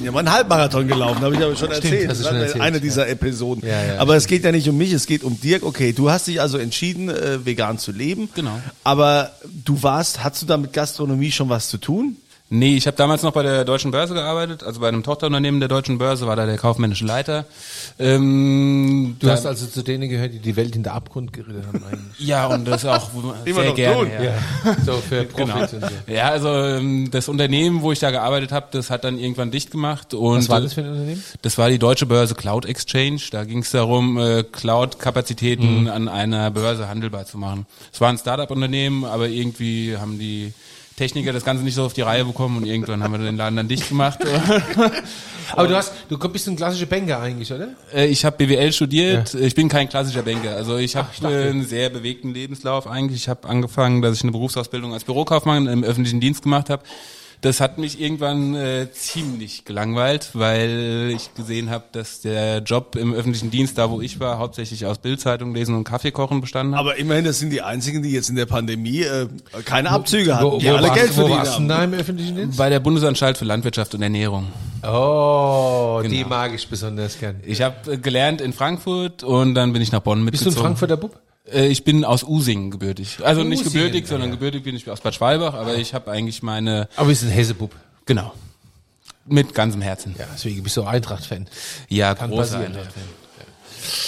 Ja 0.04 0.12
mal 0.12 0.20
einen 0.20 0.32
Halbmarathon 0.32 0.86
gelaufen, 0.86 1.20
habe 1.22 1.34
ich 1.34 1.42
aber 1.42 1.56
schon 1.56 1.70
erzählt. 1.70 2.08
hast 2.08 2.20
du 2.20 2.22
Das 2.24 2.28
schon 2.28 2.36
war 2.36 2.42
erzählt, 2.44 2.62
eine 2.62 2.76
ja. 2.76 2.82
dieser 2.82 3.08
Episoden. 3.08 3.66
Ja, 3.66 3.84
ja, 3.84 3.98
aber 3.98 4.16
es 4.16 4.26
geht 4.26 4.44
ja 4.44 4.52
nicht 4.52 4.68
um 4.68 4.76
mich, 4.76 4.92
es 4.92 5.06
geht 5.06 5.24
um 5.24 5.40
Dirk. 5.40 5.62
Okay, 5.62 5.92
du 5.92 6.10
hast 6.10 6.26
dich 6.26 6.40
also 6.40 6.58
entschieden, 6.58 7.08
äh, 7.08 7.44
vegan 7.44 7.78
zu 7.78 7.92
leben. 7.92 8.28
Genau. 8.34 8.58
Aber 8.82 9.32
du 9.64 9.82
warst, 9.82 10.22
hast 10.22 10.42
du 10.42 10.46
da 10.46 10.56
mit 10.56 10.72
Gastronomie 10.72 11.30
schon 11.30 11.48
was 11.48 11.68
zu 11.68 11.78
tun? 11.78 12.16
Nee, 12.56 12.76
ich 12.76 12.86
habe 12.86 12.96
damals 12.96 13.22
noch 13.24 13.32
bei 13.32 13.42
der 13.42 13.64
Deutschen 13.64 13.90
Börse 13.90 14.14
gearbeitet, 14.14 14.62
also 14.62 14.80
bei 14.80 14.86
einem 14.86 15.02
Tochterunternehmen 15.02 15.58
der 15.58 15.68
Deutschen 15.68 15.98
Börse, 15.98 16.28
war 16.28 16.36
da 16.36 16.46
der 16.46 16.56
kaufmännische 16.56 17.04
Leiter. 17.04 17.46
Ähm, 17.98 19.16
Du 19.18 19.28
hast 19.28 19.44
also 19.44 19.66
zu 19.66 19.82
denen 19.82 20.08
gehört, 20.08 20.34
die 20.34 20.38
die 20.38 20.54
Welt 20.54 20.76
in 20.76 20.84
der 20.84 20.94
Abgrund 20.94 21.32
geritten 21.32 21.66
haben 21.66 21.82
eigentlich. 21.84 22.18
Ja, 22.28 22.46
und 22.46 22.64
das 22.64 22.84
auch 22.84 23.10
sehr 23.44 23.72
gerne. 23.72 23.96
tun. 24.02 24.10
Ja. 24.22 24.76
So 24.86 24.92
für 25.08 25.24
Profit 25.24 25.74
und 25.74 25.80
so. 25.82 26.12
Ja, 26.12 26.28
also 26.28 26.48
ähm, 26.48 27.10
das 27.10 27.28
Unternehmen, 27.28 27.82
wo 27.82 27.90
ich 27.90 27.98
da 27.98 28.12
gearbeitet 28.12 28.52
habe, 28.52 28.66
das 28.70 28.88
hat 28.88 29.02
dann 29.02 29.18
irgendwann 29.18 29.50
dicht 29.50 29.72
gemacht. 29.72 30.14
Und 30.14 30.38
Was 30.38 30.48
war 30.48 30.60
das 30.60 30.74
für 30.74 30.82
ein 30.82 30.90
Unternehmen? 30.90 31.24
Das 31.42 31.58
war 31.58 31.68
die 31.68 31.80
deutsche 31.80 32.06
Börse 32.06 32.36
Cloud 32.36 32.66
Exchange. 32.66 33.20
Da 33.32 33.44
ging 33.44 33.58
es 33.58 33.72
darum, 33.72 34.16
äh, 34.16 34.44
Cloud-Kapazitäten 34.44 35.88
an 35.88 36.08
einer 36.08 36.52
Börse 36.52 36.88
handelbar 36.88 37.26
zu 37.26 37.36
machen. 37.36 37.66
Es 37.92 38.00
war 38.00 38.10
ein 38.10 38.18
Startup-Unternehmen, 38.18 39.04
aber 39.04 39.28
irgendwie 39.28 39.96
haben 39.96 40.18
die 40.20 40.52
Techniker 40.96 41.32
das 41.32 41.44
Ganze 41.44 41.64
nicht 41.64 41.74
so 41.74 41.84
auf 41.84 41.92
die 41.92 42.02
Reihe 42.02 42.24
bekommen 42.24 42.58
und 42.58 42.66
irgendwann 42.66 43.02
haben 43.02 43.12
wir 43.12 43.18
den 43.18 43.36
Laden 43.36 43.56
dann 43.56 43.68
dicht 43.68 43.88
gemacht. 43.88 44.20
Aber 45.52 45.68
du 45.68 45.76
hast, 45.76 45.92
du 46.08 46.16
bist 46.16 46.48
ein 46.48 46.56
klassischer 46.56 46.86
Banker 46.86 47.20
eigentlich, 47.20 47.52
oder? 47.52 47.68
Äh, 47.92 48.06
ich 48.06 48.24
habe 48.24 48.36
BWL 48.36 48.72
studiert. 48.72 49.34
Ich 49.34 49.54
bin 49.54 49.68
kein 49.68 49.88
klassischer 49.88 50.22
Banker. 50.22 50.54
Also 50.54 50.76
ich 50.76 50.94
habe 50.96 51.08
einen 51.26 51.64
sehr 51.64 51.90
bewegten 51.90 52.32
Lebenslauf 52.32 52.86
eigentlich. 52.86 53.22
Ich 53.22 53.28
habe 53.28 53.48
angefangen, 53.48 54.02
dass 54.02 54.16
ich 54.16 54.22
eine 54.22 54.32
Berufsausbildung 54.32 54.92
als 54.92 55.04
Bürokaufmann 55.04 55.66
im 55.66 55.82
öffentlichen 55.82 56.20
Dienst 56.20 56.42
gemacht 56.42 56.70
habe. 56.70 56.82
Das 57.44 57.60
hat 57.60 57.76
mich 57.76 58.00
irgendwann 58.00 58.54
äh, 58.54 58.90
ziemlich 58.90 59.66
gelangweilt, 59.66 60.30
weil 60.32 61.12
ich 61.14 61.34
gesehen 61.34 61.68
habe, 61.68 61.84
dass 61.92 62.22
der 62.22 62.60
Job 62.60 62.96
im 62.96 63.12
öffentlichen 63.12 63.50
Dienst, 63.50 63.76
da 63.76 63.90
wo 63.90 64.00
ich 64.00 64.18
war, 64.18 64.38
hauptsächlich 64.38 64.86
aus 64.86 64.96
Bildzeitung 64.96 65.54
lesen 65.54 65.74
und 65.74 65.84
Kaffee 65.84 66.10
kochen 66.10 66.40
bestanden 66.40 66.74
hat. 66.74 66.80
Aber 66.80 66.96
immerhin, 66.96 67.24
das 67.26 67.38
sind 67.40 67.50
die 67.50 67.60
einzigen, 67.60 68.02
die 68.02 68.12
jetzt 68.12 68.30
in 68.30 68.36
der 68.36 68.46
Pandemie 68.46 69.02
äh, 69.02 69.28
keine 69.66 69.90
Abzüge 69.90 70.30
wo, 70.30 70.34
hatten, 70.36 70.44
wo, 70.52 70.58
die 70.58 70.70
alle 70.70 70.88
warst, 70.88 70.94
Geld 70.94 71.16
wo 71.18 71.28
warst 71.28 71.58
du 71.58 71.62
denn 71.62 71.70
haben. 71.72 71.90
da 71.90 71.96
im 71.96 72.00
öffentlichen 72.00 72.36
Dienst? 72.36 72.56
Bei 72.56 72.70
der 72.70 72.80
Bundesanstalt 72.80 73.36
für 73.36 73.44
Landwirtschaft 73.44 73.94
und 73.94 74.00
Ernährung. 74.00 74.46
Oh, 74.82 76.00
die 76.02 76.08
Genau. 76.16 76.28
mag 76.28 76.54
ich 76.54 76.66
besonders 76.68 77.18
gern. 77.18 77.40
Ich 77.44 77.60
habe 77.60 77.98
gelernt 77.98 78.40
in 78.40 78.54
Frankfurt 78.54 79.22
und 79.22 79.54
dann 79.54 79.74
bin 79.74 79.82
ich 79.82 79.92
nach 79.92 80.00
Bonn 80.00 80.24
Bist 80.24 80.42
du 80.44 80.48
mitgezogen. 80.48 80.56
ein 80.56 80.62
Frankfurter 80.76 80.96
Bub? 80.96 81.20
Äh, 81.54 81.68
Ich 81.68 81.84
bin 81.84 82.04
aus 82.04 82.22
Usingen 82.24 82.70
gebürtig. 82.70 83.18
Also 83.22 83.42
nicht 83.44 83.60
Usingen, 83.60 83.72
gebürtig, 83.74 84.02
ja, 84.02 84.08
sondern 84.08 84.28
ja. 84.30 84.34
gebürtig 84.34 84.62
bin 84.64 84.76
ich 84.76 84.88
aus 84.90 85.00
Bad 85.00 85.14
Schwalbach, 85.14 85.54
aber 85.54 85.76
ich 85.76 85.94
habe 85.94 86.10
eigentlich 86.10 86.42
meine, 86.42 86.88
Aber 86.96 87.08
bist 87.08 87.22
ein 87.22 87.30
Hessebub. 87.30 87.74
genau, 88.06 88.32
mit 89.26 89.54
ganzem 89.54 89.80
Herzen. 89.80 90.14
Ja, 90.18 90.26
deswegen 90.34 90.62
bist 90.62 90.76
du 90.76 90.82
Eintracht-Fan. 90.84 91.46
Ja, 91.88 92.14
Kann 92.14 92.30
großer 92.30 92.58
passieren. 92.58 92.76
Eintracht. 92.76 92.94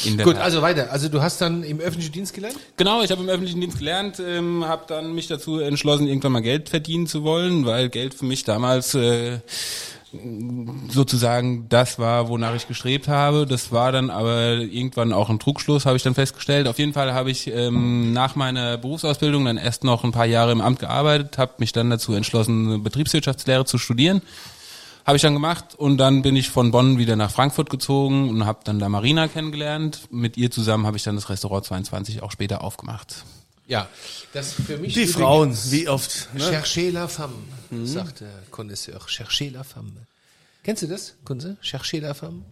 In 0.04 0.16
der 0.16 0.24
Gut, 0.24 0.36
Tat. 0.36 0.44
also 0.44 0.62
weiter. 0.62 0.90
Also 0.90 1.08
du 1.10 1.20
hast 1.20 1.40
dann 1.40 1.62
im 1.62 1.80
öffentlichen 1.80 2.12
Dienst 2.12 2.32
gelernt? 2.32 2.56
Genau, 2.78 3.02
ich 3.02 3.10
habe 3.10 3.22
im 3.22 3.28
öffentlichen 3.28 3.60
Dienst 3.60 3.78
gelernt, 3.78 4.18
ähm, 4.26 4.64
habe 4.66 4.84
dann 4.88 5.14
mich 5.14 5.26
dazu 5.26 5.58
entschlossen, 5.58 6.06
irgendwann 6.08 6.32
mal 6.32 6.40
Geld 6.42 6.70
verdienen 6.70 7.06
zu 7.06 7.24
wollen, 7.24 7.66
weil 7.66 7.90
Geld 7.90 8.14
für 8.14 8.24
mich 8.24 8.44
damals 8.44 8.94
äh, 8.94 9.38
sozusagen 10.88 11.68
das 11.68 11.98
war, 11.98 12.28
wonach 12.28 12.54
ich 12.54 12.68
gestrebt 12.68 13.08
habe. 13.08 13.46
Das 13.46 13.72
war 13.72 13.92
dann 13.92 14.10
aber 14.10 14.52
irgendwann 14.52 15.12
auch 15.12 15.30
ein 15.30 15.38
Trugschluss, 15.38 15.86
habe 15.86 15.96
ich 15.96 16.02
dann 16.02 16.14
festgestellt. 16.14 16.68
Auf 16.68 16.78
jeden 16.78 16.92
Fall 16.92 17.12
habe 17.12 17.30
ich 17.30 17.48
ähm, 17.48 18.12
nach 18.12 18.36
meiner 18.36 18.78
Berufsausbildung 18.78 19.44
dann 19.44 19.56
erst 19.56 19.84
noch 19.84 20.04
ein 20.04 20.12
paar 20.12 20.26
Jahre 20.26 20.52
im 20.52 20.60
Amt 20.60 20.78
gearbeitet, 20.78 21.38
habe 21.38 21.54
mich 21.58 21.72
dann 21.72 21.90
dazu 21.90 22.12
entschlossen, 22.12 22.82
Betriebswirtschaftslehre 22.82 23.64
zu 23.64 23.78
studieren. 23.78 24.22
Habe 25.04 25.16
ich 25.16 25.22
dann 25.22 25.34
gemacht 25.34 25.76
und 25.76 25.98
dann 25.98 26.22
bin 26.22 26.34
ich 26.34 26.50
von 26.50 26.72
Bonn 26.72 26.98
wieder 26.98 27.14
nach 27.14 27.30
Frankfurt 27.30 27.70
gezogen 27.70 28.28
und 28.28 28.44
habe 28.44 28.60
dann 28.64 28.80
da 28.80 28.88
Marina 28.88 29.28
kennengelernt. 29.28 30.08
Mit 30.10 30.36
ihr 30.36 30.50
zusammen 30.50 30.84
habe 30.84 30.96
ich 30.96 31.04
dann 31.04 31.14
das 31.14 31.30
Restaurant 31.30 31.64
22 31.64 32.22
auch 32.22 32.32
später 32.32 32.64
aufgemacht. 32.64 33.24
Ja. 33.66 33.88
Das 34.32 34.52
für 34.52 34.78
mich 34.78 34.94
Die 34.94 35.06
Frauen, 35.06 35.56
wie 35.70 35.88
oft. 35.88 36.28
Ne? 36.34 36.40
Cherchez 36.40 36.92
la 36.92 37.08
femme, 37.08 37.34
sagt 37.84 38.20
der 38.20 38.28
Connoisseur. 38.50 39.00
Cherchez 39.08 39.50
la 39.52 39.64
femme. 39.64 39.92
Kennst 40.62 40.82
du 40.82 40.88
das, 40.88 41.14
Kunze? 41.24 41.56
Cherchez 41.62 42.00
la 42.00 42.12
femme? 42.12 42.42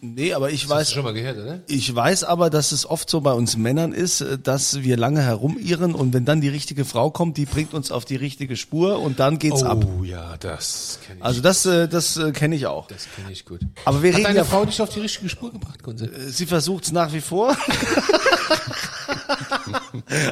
Nee, 0.00 0.34
aber 0.34 0.50
ich 0.50 0.62
Hast 0.64 0.70
du 0.70 0.74
weiß, 0.74 0.92
schon 0.94 1.04
mal 1.04 1.14
gehört, 1.14 1.38
oder? 1.38 1.60
ich 1.68 1.94
weiß 1.94 2.24
aber, 2.24 2.50
dass 2.50 2.72
es 2.72 2.84
oft 2.86 3.08
so 3.08 3.20
bei 3.20 3.32
uns 3.32 3.56
Männern 3.56 3.92
ist, 3.92 4.20
äh, 4.20 4.36
dass 4.36 4.82
wir 4.82 4.96
lange 4.96 5.22
herumirren 5.22 5.94
und 5.94 6.12
wenn 6.12 6.24
dann 6.24 6.40
die 6.40 6.48
richtige 6.48 6.84
Frau 6.84 7.10
kommt, 7.12 7.36
die 7.36 7.46
bringt 7.46 7.72
uns 7.72 7.92
auf 7.92 8.04
die 8.04 8.16
richtige 8.16 8.56
Spur 8.56 8.98
und 8.98 9.20
dann 9.20 9.38
geht's 9.38 9.62
ab. 9.62 9.86
Oh 10.00 10.02
ja, 10.02 10.36
das 10.38 10.98
kenne 11.06 11.20
ich. 11.20 11.24
Also 11.24 11.40
das, 11.40 11.64
äh, 11.64 11.86
das 11.88 12.16
äh, 12.16 12.32
kenne 12.32 12.56
ich 12.56 12.66
auch. 12.66 12.88
das 12.88 13.06
kenne 13.14 13.30
ich 13.30 13.44
gut. 13.44 13.60
Aber 13.84 14.02
wir 14.02 14.10
Hat 14.10 14.18
reden 14.18 14.24
deine 14.26 14.38
ja, 14.38 14.44
Frau 14.44 14.64
dich 14.64 14.82
auf 14.82 14.88
die 14.90 15.00
richtige 15.00 15.28
Spur 15.28 15.52
gebracht, 15.52 15.84
Kunze? 15.84 16.10
sie 16.32 16.46
versucht's 16.46 16.90
nach 16.90 17.12
wie 17.12 17.20
vor. 17.20 17.56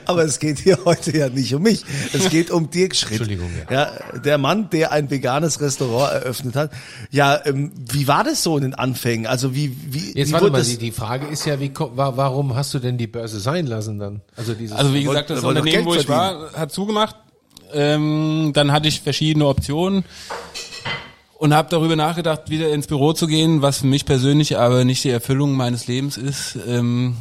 Aber 0.07 0.25
es 0.25 0.39
geht 0.39 0.59
hier 0.59 0.79
heute 0.85 1.17
ja 1.17 1.29
nicht 1.29 1.55
um 1.55 1.63
mich. 1.63 1.83
Es 2.13 2.29
geht 2.31 2.51
um 2.51 2.71
Dirk 2.71 2.95
Schritt. 2.97 3.13
Entschuldigung, 3.21 3.51
ja. 3.71 3.91
Der 4.25 4.39
Mann, 4.39 4.71
der 4.71 4.93
ein 4.93 5.11
veganes 5.11 5.61
Restaurant 5.61 6.13
eröffnet 6.13 6.57
hat. 6.57 6.71
Ja, 7.11 7.41
ähm, 7.45 7.73
wie 7.91 8.09
war 8.09 8.25
das 8.25 8.43
so 8.43 8.57
in 8.57 8.63
den 8.63 8.75
Anfängen? 8.75 9.27
Also 9.27 9.55
wie, 9.55 9.77
wie, 9.91 10.13
Jetzt 10.19 10.29
wie 10.29 10.33
warte 10.33 10.51
mal, 10.51 10.59
das- 10.59 10.69
die, 10.69 10.79
die 10.79 10.93
Frage 10.93 11.27
ist 11.27 11.45
ja, 11.47 11.61
wie, 11.61 11.71
warum 11.75 12.55
hast 12.55 12.73
du 12.75 12.79
denn 12.79 12.99
die 12.99 13.07
Börse 13.07 13.41
sein 13.41 13.67
lassen 13.67 13.99
dann? 13.99 14.21
Also 14.37 14.55
dieses 14.55 14.77
Also 14.77 14.95
wie 14.95 15.05
gesagt, 15.05 15.31
das 15.31 15.45
Unternehmen, 15.45 15.85
wo 15.85 15.95
ich 15.95 16.09
war, 16.09 16.53
hat 16.53 16.73
zugemacht. 16.73 17.17
Ähm, 17.73 18.51
dann 18.53 18.73
hatte 18.73 18.89
ich 18.89 19.01
verschiedene 19.01 19.47
Optionen 19.47 20.05
und 21.39 21.55
habe 21.55 21.69
darüber 21.71 21.95
nachgedacht, 21.97 22.51
wieder 22.51 22.71
ins 22.73 22.87
Büro 22.89 23.13
zu 23.13 23.27
gehen, 23.29 23.63
was 23.63 23.79
für 23.79 23.87
mich 23.87 24.05
persönlich 24.05 24.59
aber 24.59 24.85
nicht 24.85 25.05
die 25.05 25.11
Erfüllung 25.11 25.53
meines 25.55 25.87
Lebens 25.87 26.17
ist. 26.17 26.59
Ähm, 26.67 27.17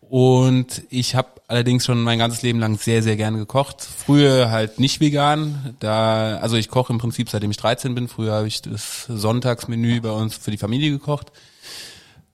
und 0.00 0.82
ich 0.90 1.14
habe 1.14 1.28
allerdings 1.48 1.86
schon 1.86 2.02
mein 2.02 2.18
ganzes 2.18 2.42
Leben 2.42 2.60
lang 2.60 2.78
sehr, 2.78 3.02
sehr 3.02 3.16
gerne 3.16 3.38
gekocht. 3.38 3.82
Früher 3.82 4.50
halt 4.50 4.78
nicht 4.78 5.00
vegan. 5.00 5.74
Da, 5.80 6.36
also 6.36 6.56
ich 6.56 6.68
koche 6.68 6.92
im 6.92 6.98
Prinzip 6.98 7.30
seitdem 7.30 7.50
ich 7.50 7.56
13 7.56 7.94
bin. 7.94 8.06
Früher 8.06 8.34
habe 8.34 8.46
ich 8.46 8.62
das 8.62 9.06
Sonntagsmenü 9.08 10.00
bei 10.00 10.10
uns 10.10 10.36
für 10.36 10.50
die 10.50 10.58
Familie 10.58 10.90
gekocht. 10.90 11.32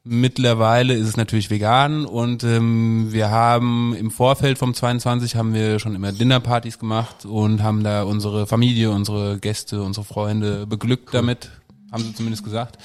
Mittlerweile 0.06 0.92
ist 0.92 1.09
es 1.09 1.16
natürlich 1.16 1.49
vegan 1.49 2.04
und 2.04 2.44
ähm, 2.44 3.06
wir 3.11 3.30
haben 3.30 3.97
im 3.99 4.11
Vorfeld 4.11 4.59
vom 4.59 4.75
22 4.75 5.35
haben 5.35 5.54
wir 5.54 5.78
schon 5.78 5.94
immer 5.94 6.12
Dinnerpartys 6.12 6.78
gemacht 6.78 7.25
und 7.25 7.62
haben 7.62 7.83
da 7.83 8.02
unsere 8.02 8.47
Familie, 8.47 8.90
unsere 8.90 9.38
Gäste, 9.38 9.83
unsere 9.83 10.04
Freunde 10.04 10.66
beglückt 10.66 11.14
damit, 11.14 11.50
haben 11.95 12.05
sie 12.05 12.15
zumindest 12.15 12.45
gesagt. 12.45 12.77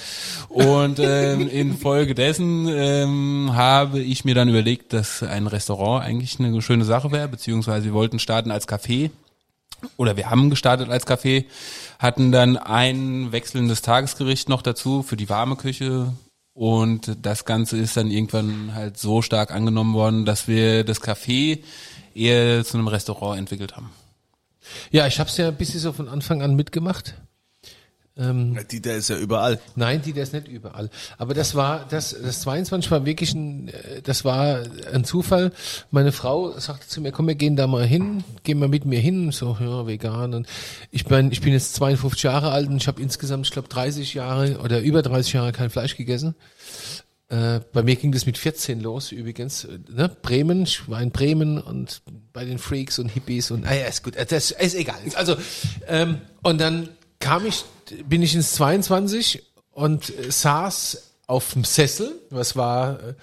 Und 0.47 0.99
ähm, 0.99 1.49
infolgedessen 1.49 2.67
ähm, 2.69 3.51
habe 3.53 3.99
ich 3.99 4.23
mir 4.23 4.35
dann 4.35 4.47
überlegt, 4.47 4.93
dass 4.93 5.23
ein 5.23 5.47
Restaurant 5.47 6.05
eigentlich 6.05 6.39
eine 6.39 6.61
schöne 6.61 6.85
Sache 6.85 7.11
wäre, 7.11 7.27
beziehungsweise 7.27 7.85
wir 7.85 7.93
wollten 7.93 8.19
starten 8.19 8.51
als 8.51 8.67
Café 8.67 9.09
oder 9.97 10.15
wir 10.15 10.29
haben 10.29 10.49
gestartet 10.49 10.89
als 10.89 11.07
Café, 11.07 11.45
hatten 11.97 12.31
dann 12.31 12.57
ein 12.57 13.31
wechselndes 13.31 13.81
Tagesgericht 13.81 14.47
noch 14.47 14.61
dazu 14.61 15.03
für 15.03 15.17
die 15.17 15.29
warme 15.29 15.55
Küche 15.55 16.13
und 16.53 17.17
das 17.21 17.45
Ganze 17.45 17.77
ist 17.77 17.97
dann 17.97 18.11
irgendwann 18.11 18.75
halt 18.75 18.97
so 18.97 19.21
stark 19.21 19.51
angenommen 19.51 19.93
worden, 19.93 20.25
dass 20.25 20.47
wir 20.47 20.83
das 20.83 21.01
Café 21.01 21.59
eher 22.13 22.63
zu 22.65 22.77
einem 22.77 22.87
Restaurant 22.87 23.39
entwickelt 23.39 23.75
haben. 23.75 23.89
Ja, 24.91 25.07
ich 25.07 25.19
habe 25.19 25.29
es 25.29 25.37
ja 25.37 25.47
ein 25.47 25.55
bisschen 25.55 25.79
so 25.79 25.93
von 25.93 26.07
Anfang 26.09 26.41
an 26.41 26.55
mitgemacht. 26.55 27.15
Ähm, 28.19 28.57
Die, 28.69 28.81
der 28.81 28.97
ist 28.97 29.09
ja 29.09 29.17
überall. 29.17 29.59
nein, 29.75 30.01
die, 30.01 30.11
der 30.11 30.23
ist 30.23 30.33
nicht 30.33 30.47
überall. 30.49 30.89
Aber 31.17 31.33
das 31.33 31.55
war, 31.55 31.85
das, 31.89 32.15
das 32.21 32.41
22 32.41 32.91
war 32.91 33.05
wirklich 33.05 33.33
ein, 33.33 33.69
äh, 33.69 34.01
das 34.03 34.25
war 34.25 34.63
ein 34.91 35.05
Zufall. 35.05 35.53
Meine 35.89 36.11
Frau 36.11 36.59
sagte 36.59 36.87
zu 36.87 36.99
mir, 36.99 37.11
komm, 37.13 37.27
wir 37.27 37.35
gehen 37.35 37.55
da 37.55 37.65
mal 37.67 37.85
hin, 37.85 38.23
geh 38.43 38.55
mal 38.55 38.67
mit 38.67 38.85
mir 38.85 38.99
hin. 38.99 39.31
So, 39.31 39.57
ja, 39.59 39.87
vegan. 39.87 40.33
Und 40.33 40.47
ich 40.91 41.05
bin, 41.05 41.31
ich 41.31 41.41
bin 41.41 41.53
jetzt 41.53 41.75
52 41.75 42.23
Jahre 42.23 42.51
alt 42.51 42.67
und 42.67 42.77
ich 42.77 42.87
habe 42.87 43.01
insgesamt, 43.01 43.45
ich 43.45 43.51
glaube, 43.53 43.69
30 43.69 44.13
Jahre 44.13 44.59
oder 44.59 44.81
über 44.81 45.01
30 45.01 45.33
Jahre 45.33 45.51
kein 45.53 45.69
Fleisch 45.69 45.95
gegessen. 45.95 46.35
Äh, 47.29 47.59
bei 47.73 47.83
mir 47.83 47.95
ging 47.95 48.11
das 48.11 48.25
mit 48.25 48.37
14 48.39 48.81
los 48.81 49.11
übrigens. 49.11 49.67
Ne? 49.87 50.09
Bremen, 50.09 50.63
ich 50.63 50.89
war 50.89 50.99
in 51.01 51.11
Bremen 51.11 51.59
und 51.59 52.01
bei 52.33 52.43
den 52.43 52.57
Freaks 52.57 52.97
und 52.97 53.07
Hippies 53.09 53.51
und 53.51 53.65
ah 53.67 53.73
ja, 53.73 53.85
ist 53.85 54.03
gut, 54.03 54.15
äh, 54.15 54.25
das 54.25 54.49
ist 54.51 54.75
egal. 54.75 54.97
Also 55.13 55.37
ähm, 55.87 56.21
und 56.41 56.59
dann 56.59 56.89
kam 57.19 57.45
ich, 57.45 57.63
bin 58.07 58.21
ich 58.21 58.35
ins 58.35 58.53
22 58.53 59.43
und 59.71 60.09
äh, 60.17 60.31
saß 60.31 61.03
auf 61.27 61.53
dem 61.53 61.63
Sessel. 61.63 62.13
Was 62.29 62.55
war? 62.55 62.99
Äh, 63.01 63.13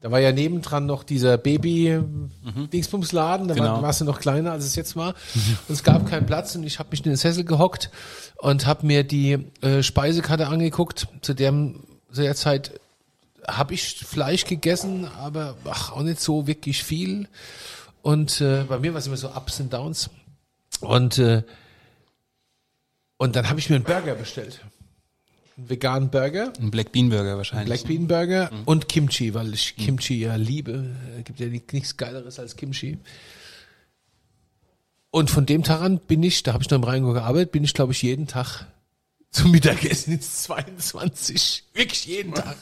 da 0.00 0.10
war 0.10 0.20
ja 0.20 0.32
nebendran 0.32 0.84
noch 0.84 1.02
dieser 1.02 1.38
Baby-Dingsbumsladen, 1.38 3.48
da 3.48 3.54
Genau. 3.54 3.74
war, 3.76 3.82
warst 3.82 4.02
du 4.02 4.04
noch 4.04 4.20
kleiner, 4.20 4.52
als 4.52 4.64
es 4.66 4.76
jetzt 4.76 4.96
war. 4.96 5.14
Und 5.34 5.70
es 5.72 5.82
gab 5.82 6.06
keinen 6.08 6.26
Platz 6.26 6.54
und 6.56 6.64
ich 6.64 6.78
habe 6.78 6.90
mich 6.90 7.00
in 7.00 7.04
den 7.12 7.16
Sessel 7.16 7.44
gehockt 7.44 7.90
und 8.38 8.66
habe 8.66 8.86
mir 8.86 9.02
die 9.04 9.38
äh, 9.62 9.82
Speisekarte 9.82 10.46
angeguckt. 10.48 11.08
Zu 11.22 11.32
dem, 11.34 11.84
zu 12.12 12.20
der 12.22 12.34
Zeit 12.34 12.78
habe 13.48 13.72
ich 13.74 14.04
Fleisch 14.06 14.44
gegessen, 14.44 15.06
aber 15.18 15.56
ach, 15.64 15.92
auch 15.92 16.02
nicht 16.02 16.20
so 16.20 16.46
wirklich 16.46 16.84
viel. 16.84 17.28
Und 18.02 18.40
äh, 18.42 18.64
bei 18.68 18.78
mir 18.78 18.92
war 18.92 18.98
es 18.98 19.06
immer 19.06 19.16
so 19.16 19.30
Ups 19.30 19.58
und 19.60 19.72
Downs. 19.72 20.10
Und, 20.80 21.16
äh, 21.18 21.42
und 23.24 23.36
dann 23.36 23.48
habe 23.48 23.58
ich 23.58 23.68
mir 23.70 23.76
einen 23.76 23.84
Burger 23.84 24.14
bestellt. 24.14 24.60
Einen 25.56 25.70
veganen 25.70 26.10
Burger. 26.10 26.52
Ein 26.60 26.70
Black 26.70 26.92
Bean 26.92 27.08
Burger 27.10 27.36
wahrscheinlich. 27.36 27.66
Black 27.82 27.88
Bean 27.88 28.06
Burger 28.08 28.50
und 28.64 28.88
Kimchi, 28.88 29.34
weil 29.34 29.52
ich 29.54 29.76
Kimchi 29.76 30.18
ja 30.20 30.36
liebe. 30.36 30.90
Äh, 31.18 31.22
Gibt 31.22 31.40
ja 31.40 31.46
ni- 31.46 31.62
nichts 31.72 31.96
Geileres 31.96 32.38
als 32.38 32.56
Kimchi. 32.56 32.98
Und 35.10 35.30
von 35.30 35.46
dem 35.46 35.62
Tag 35.62 35.80
an 35.80 35.98
bin 35.98 36.22
ich, 36.22 36.42
da 36.42 36.52
habe 36.54 36.64
ich 36.64 36.70
noch 36.70 36.78
im 36.78 36.84
Rheingo 36.84 37.12
gearbeitet, 37.12 37.52
bin 37.52 37.62
ich 37.64 37.72
glaube 37.74 37.92
ich 37.92 38.02
jeden 38.02 38.26
Tag 38.26 38.66
zum 39.30 39.50
Mittagessen 39.52 40.14
ins 40.14 40.42
22. 40.44 41.64
Wirklich 41.72 42.04
jeden 42.06 42.34
Tag. 42.34 42.56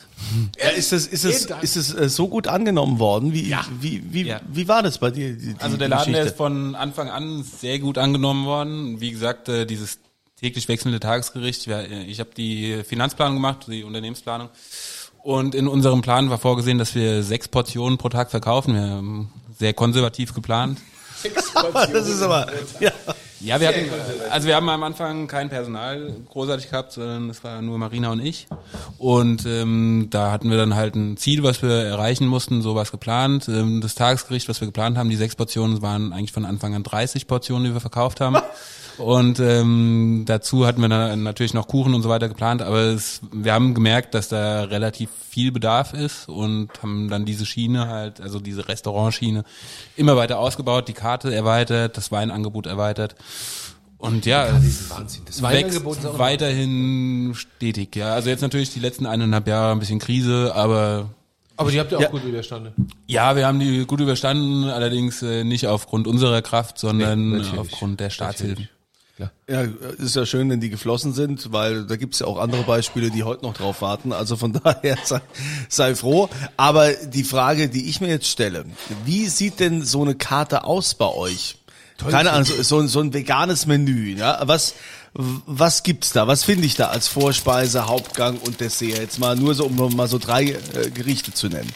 Ja, 0.59 0.71
ist 0.71 0.93
das, 0.93 1.07
ist 1.07 1.25
es, 1.25 1.47
Tag. 1.47 1.63
ist 1.63 1.77
es 1.77 1.95
äh, 1.95 2.09
so 2.09 2.29
gut 2.29 2.47
angenommen 2.49 2.99
worden? 2.99 3.33
Wie, 3.33 3.55
wie, 3.81 4.03
wie, 4.13 4.23
Ja. 4.25 4.41
wie 4.49 4.69
war 4.69 4.83
das 4.83 4.99
bei 4.99 5.11
dir? 5.11 5.35
Die, 5.35 5.55
die, 5.55 5.61
Also 5.61 5.77
der 5.77 5.89
Laden 5.89 6.13
der 6.13 6.25
ist 6.25 6.37
von 6.37 6.75
Anfang 6.75 7.09
an 7.09 7.43
sehr 7.43 7.79
gut 7.79 7.97
angenommen 7.99 8.45
worden. 8.47 9.01
Wie 9.01 9.11
gesagt, 9.11 9.49
äh, 9.49 9.67
dieses 9.67 9.99
täglich 10.43 10.67
wechselnde 10.69 10.99
Tagesgericht. 10.99 11.69
äh, 11.69 12.03
Ich 12.03 12.19
habe 12.21 12.31
die 12.37 12.83
Finanzplanung 12.85 13.37
gemacht, 13.37 13.67
die 13.69 13.85
Unternehmensplanung. 13.85 14.49
Und 15.23 15.55
in 15.55 15.69
unserem 15.69 16.03
Plan 16.03 16.31
war 16.31 16.39
vorgesehen, 16.39 16.79
dass 16.79 16.97
wir 16.97 17.23
sechs 17.23 17.47
Portionen 17.47 17.97
pro 17.97 18.09
Tag 18.09 18.31
verkaufen. 18.31 18.75
Wir 18.75 18.83
haben 18.83 19.33
sehr 19.57 19.73
konservativ 19.73 20.35
geplant. 20.35 20.79
Das 21.93 22.09
ist 22.09 22.21
aber, 22.21 22.49
ja. 22.81 22.91
Ja, 23.39 23.61
wir 23.61 23.69
hatten, 23.69 23.89
also 24.31 24.49
wir 24.49 24.57
haben 24.57 24.69
am 24.69 24.83
Anfang 24.83 25.29
kein 25.29 25.49
Personal 25.49 26.13
großartig 26.31 26.71
gehabt, 26.71 26.93
sondern 26.93 27.31
es 27.31 27.45
war 27.45 27.63
nur 27.63 27.79
Marina 27.79 28.11
und 28.11 28.19
ich. 28.19 28.49
Und 28.99 29.47
ähm, 29.47 30.09
da 30.11 30.33
hatten 30.33 30.51
wir 30.51 30.57
dann 30.57 30.75
halt 30.75 30.97
ein 30.97 31.17
Ziel, 31.17 31.45
was 31.45 31.63
wir 31.63 31.71
erreichen 31.71 32.27
mussten, 32.27 32.63
sowas 32.63 32.91
geplant. 32.91 33.49
Ähm, 33.49 33.81
das 33.81 33.95
Tagesgericht, 33.95 34.49
was 34.49 34.61
wir 34.61 34.67
geplant 34.67 34.97
haben, 34.99 35.11
die 35.11 35.17
sechs 35.17 35.37
Portionen 35.37 35.81
waren 35.83 36.13
eigentlich 36.13 36.33
von 36.33 36.45
Anfang 36.45 36.75
an 36.75 36.83
30 36.83 37.29
Portionen, 37.29 37.65
die 37.69 37.73
wir 37.75 37.81
verkauft 37.81 38.21
haben. 38.21 38.37
Und 39.03 39.41
ähm, 39.41 40.23
dazu 40.27 40.65
hatten 40.67 40.81
wir 40.81 40.89
dann 40.89 41.23
natürlich 41.25 41.55
noch 41.55 41.67
Kuchen 41.67 41.93
und 41.95 42.03
so 42.03 42.09
weiter 42.09 42.29
geplant, 42.29 42.63
aber 42.63 42.79
es, 42.83 43.21
wir 43.33 43.53
haben 43.53 43.75
gemerkt, 43.75 44.15
dass 44.15 44.29
da 44.29 44.63
relativ 44.65 45.11
viel 45.29 45.51
Bedarf 45.51 45.93
ist 45.93 46.29
und 46.29 46.69
haben 46.83 47.09
dann 47.09 47.25
diese 47.25 47.45
Schiene 47.45 47.89
halt, 47.89 48.21
also 48.21 48.39
diese 48.39 48.69
Restaurantschiene, 48.69 49.43
immer 49.97 50.17
weiter 50.17 50.39
ausgebaut, 50.39 50.87
die 50.89 50.93
Karte 50.93 51.35
erweitert, 51.35 51.97
das 51.97 52.13
Weinangebot 52.13 52.67
erweitert. 52.67 53.17
Und 53.99 54.27
ja, 54.27 54.47
Das 54.53 54.65
ist 54.65 54.91
ein 54.93 54.99
Wahnsinn. 54.99 55.23
Das 55.27 55.43
wächst 55.43 55.85
weiterhin 56.19 57.33
stetig. 57.35 57.95
Ja, 57.97 58.15
also 58.15 58.29
jetzt 58.31 58.41
natürlich 58.43 58.73
die 58.73 58.81
letzten 58.81 59.07
eineinhalb 59.07 59.47
Jahre 59.49 59.73
ein 59.73 59.79
bisschen 59.79 59.99
Krise, 60.01 60.53
aber 60.55 61.11
Aber 61.57 61.71
die 61.71 61.79
habt 61.79 61.93
ihr 61.93 61.99
auch 61.99 62.03
Ja. 62.03 62.09
gut 62.09 62.25
überstanden. 62.25 62.89
ja, 63.07 63.37
wir 63.37 63.47
haben 63.47 63.61
die 63.61 63.85
gut 63.87 64.01
überstanden, 64.01 64.65
allerdings 64.65 65.23
äh, 65.23 65.45
nicht 65.45 65.67
aufgrund 65.67 66.07
unserer 66.07 66.43
Kraft, 66.43 66.79
sondern 66.79 67.31
Nee, 67.31 67.37
natürlich. 67.39 67.59
aufgrund 67.61 68.01
der 68.01 68.11
Staatshilfen. 68.11 68.69
Ja, 69.49 69.63
ist 69.99 70.17
ja 70.17 70.25
schön, 70.27 70.49
wenn 70.51 70.61
die 70.61 70.71
geflossen 70.71 71.13
sind, 71.13 71.53
weil 71.53 71.85
da 71.85 71.97
gibt's 71.97 72.19
ja 72.21 72.27
auch 72.27 72.39
andere 72.39 72.63
Beispiele, 72.63 73.11
die 73.11 73.23
heute 73.25 73.45
noch 73.45 73.55
drauf 73.55 73.83
warten. 73.83 74.13
Also 74.13 74.37
von 74.37 74.53
daher 74.65 74.97
sei, 75.05 75.21
sei 75.69 75.95
froh. 75.95 76.29
Aber 76.57 76.93
die 76.93 77.25
Frage, 77.25 77.69
die 77.69 77.89
ich 77.89 78.01
mir 78.01 78.09
jetzt 78.09 78.27
stelle, 78.29 78.65
wie 79.05 79.29
sieht 79.29 79.61
denn 79.61 79.83
so 79.85 80.03
eine 80.03 80.15
Karte 80.15 80.65
aus 80.65 80.95
bei 80.95 81.09
euch? 81.09 81.57
Keine 82.11 82.33
Ahnung, 82.33 82.45
so, 82.47 82.61
so, 82.63 82.79
ein- 82.81 82.89
so 82.89 83.01
ein 83.01 83.13
veganes 83.15 83.67
Menü. 83.67 84.17
Ja? 84.17 84.41
Was, 84.47 84.75
was 85.15 85.83
gibt's 85.85 86.11
da? 86.13 86.27
Was 86.27 86.43
finde 86.43 86.67
ich 86.67 86.75
da 86.75 86.89
als 86.89 87.07
Vorspeise, 87.07 87.87
Hauptgang 87.87 88.39
und 88.39 88.61
Dessert? 88.61 88.99
Jetzt 88.99 89.19
mal 89.21 89.37
nur 89.37 89.55
so, 89.55 89.67
um 89.67 89.77
mal 89.95 90.09
so 90.09 90.19
drei 90.19 90.45
äh, 90.47 90.91
Gerichte 90.93 91.33
zu 91.33 91.49
nennen. 91.49 91.71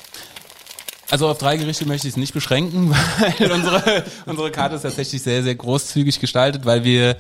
Also 1.11 1.29
auf 1.29 1.39
drei 1.39 1.57
Gerichte 1.57 1.87
möchte 1.87 2.09
ich 2.09 2.15
es 2.15 2.17
nicht 2.17 2.35
beschränken, 2.35 2.91
weil 3.39 3.53
unsere, 3.53 4.05
unsere 4.27 4.51
Karte 4.51 4.77
ist 4.77 4.83
tatsächlich 4.83 5.23
sehr, 5.23 5.43
sehr 5.43 5.55
großzügig 5.55 6.21
gestaltet, 6.21 6.65
weil 6.65 6.85
wir 6.85 7.17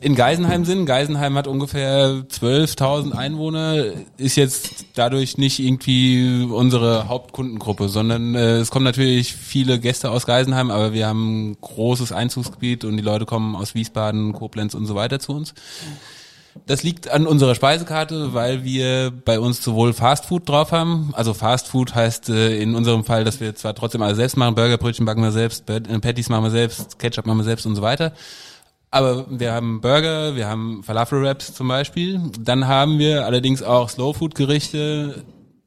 in 0.00 0.14
Geisenheim 0.14 0.64
sind. 0.64 0.86
Geisenheim 0.86 1.36
hat 1.36 1.46
ungefähr 1.46 2.24
12.000 2.26 3.12
Einwohner, 3.12 3.84
ist 4.16 4.36
jetzt 4.36 4.86
dadurch 4.94 5.36
nicht 5.36 5.58
irgendwie 5.58 6.48
unsere 6.50 7.08
Hauptkundengruppe, 7.08 7.88
sondern 7.90 8.34
äh, 8.34 8.56
es 8.56 8.70
kommen 8.70 8.86
natürlich 8.86 9.34
viele 9.34 9.78
Gäste 9.78 10.10
aus 10.10 10.24
Geisenheim, 10.24 10.70
aber 10.70 10.94
wir 10.94 11.06
haben 11.06 11.50
ein 11.50 11.56
großes 11.60 12.12
Einzugsgebiet 12.12 12.84
und 12.84 12.96
die 12.96 13.02
Leute 13.02 13.26
kommen 13.26 13.54
aus 13.54 13.74
Wiesbaden, 13.74 14.32
Koblenz 14.32 14.74
und 14.74 14.86
so 14.86 14.94
weiter 14.94 15.20
zu 15.20 15.32
uns. 15.32 15.52
Das 16.66 16.82
liegt 16.82 17.08
an 17.08 17.26
unserer 17.26 17.54
Speisekarte, 17.54 18.34
weil 18.34 18.64
wir 18.64 19.10
bei 19.10 19.38
uns 19.38 19.62
sowohl 19.62 19.92
Fastfood 19.92 20.48
drauf 20.48 20.72
haben. 20.72 21.10
Also 21.14 21.32
Fastfood 21.32 21.94
heißt 21.94 22.28
äh, 22.28 22.60
in 22.60 22.74
unserem 22.74 23.04
Fall, 23.04 23.24
dass 23.24 23.40
wir 23.40 23.54
zwar 23.54 23.74
trotzdem 23.74 24.02
alles 24.02 24.16
selbst 24.16 24.36
machen, 24.36 24.54
Burgerbrötchen 24.56 25.06
backen 25.06 25.22
wir 25.22 25.32
selbst, 25.32 25.68
äh, 25.70 25.80
Patties 25.80 26.28
machen 26.28 26.44
wir 26.44 26.50
selbst, 26.50 26.98
Ketchup 26.98 27.26
machen 27.26 27.38
wir 27.38 27.44
selbst 27.44 27.66
und 27.66 27.76
so 27.76 27.82
weiter. 27.82 28.12
Aber 28.90 29.26
wir 29.30 29.52
haben 29.52 29.80
Burger, 29.80 30.34
wir 30.34 30.48
haben 30.48 30.82
Falafel-Wraps 30.82 31.54
zum 31.54 31.68
Beispiel. 31.68 32.20
Dann 32.40 32.66
haben 32.66 32.98
wir 32.98 33.24
allerdings 33.24 33.62
auch 33.62 33.88
Slowfood-Gerichte. 33.88 35.22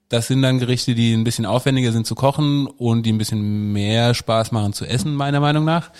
Das 0.10 0.28
sind 0.28 0.42
dann 0.42 0.60
Gerichte, 0.60 0.94
die 0.94 1.14
ein 1.14 1.24
bisschen 1.24 1.46
aufwendiger 1.46 1.94
sind 1.94 2.06
zu 2.06 2.16
kochen 2.16 2.68
und 2.68 3.06
die 3.06 3.14
ein 3.14 3.18
bisschen 3.18 3.72
mehr 3.72 4.14
Spaß 4.14 4.52
machen 4.52 4.74
zu 4.74 4.86
essen, 4.86 5.16
meiner 5.16 5.40
Meinung 5.40 5.64
nach. 5.64 5.92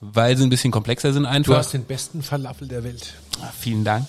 Weil 0.00 0.36
sie 0.36 0.42
ein 0.44 0.50
bisschen 0.50 0.70
komplexer 0.70 1.12
sind 1.12 1.22
Du 1.24 1.28
einfach. 1.28 1.56
hast 1.56 1.72
den 1.72 1.84
besten 1.84 2.22
Falafel 2.22 2.68
der 2.68 2.84
Welt. 2.84 3.14
Vielen 3.58 3.84
Dank. 3.84 4.06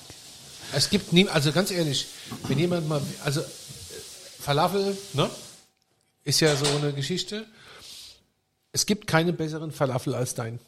Es 0.74 0.90
gibt 0.90 1.14
nie, 1.14 1.28
also 1.30 1.52
ganz 1.54 1.72
ehrlich, 1.72 2.08
wenn 2.48 2.60
jemand 2.60 2.90
mal, 2.90 3.02
also 3.24 3.42
Falafel, 4.40 4.98
ne, 5.14 5.30
ist 6.26 6.42
ja 6.42 6.56
so 6.56 6.66
eine 6.78 6.92
Geschichte. 6.94 7.46
Es 8.74 8.86
gibt 8.86 9.08
keinen 9.08 9.36
besseren 9.38 9.72
Falafel 9.72 10.14
als 10.14 10.36
dein. 10.36 10.60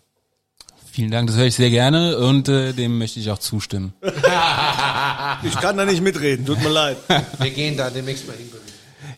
Vielen 0.92 1.12
Dank, 1.12 1.28
das 1.28 1.36
höre 1.38 1.46
ich 1.46 1.56
sehr 1.56 1.70
gerne 1.70 2.18
und 2.18 2.48
äh, 2.48 2.74
dem 2.74 2.98
möchte 2.98 3.20
ich 3.20 3.30
auch 3.30 3.40
zustimmen. 3.40 3.94
Ich 5.44 5.56
kann 5.56 5.78
da 5.78 5.86
nicht 5.86 6.02
mitreden, 6.02 6.46
tut 6.46 6.60
mir 6.62 6.70
leid. 6.70 6.98
Wir 7.40 7.52
gehen 7.52 7.78
da 7.78 7.90
demnächst 7.90 8.28
mal 8.28 8.36
hin. 8.36 8.50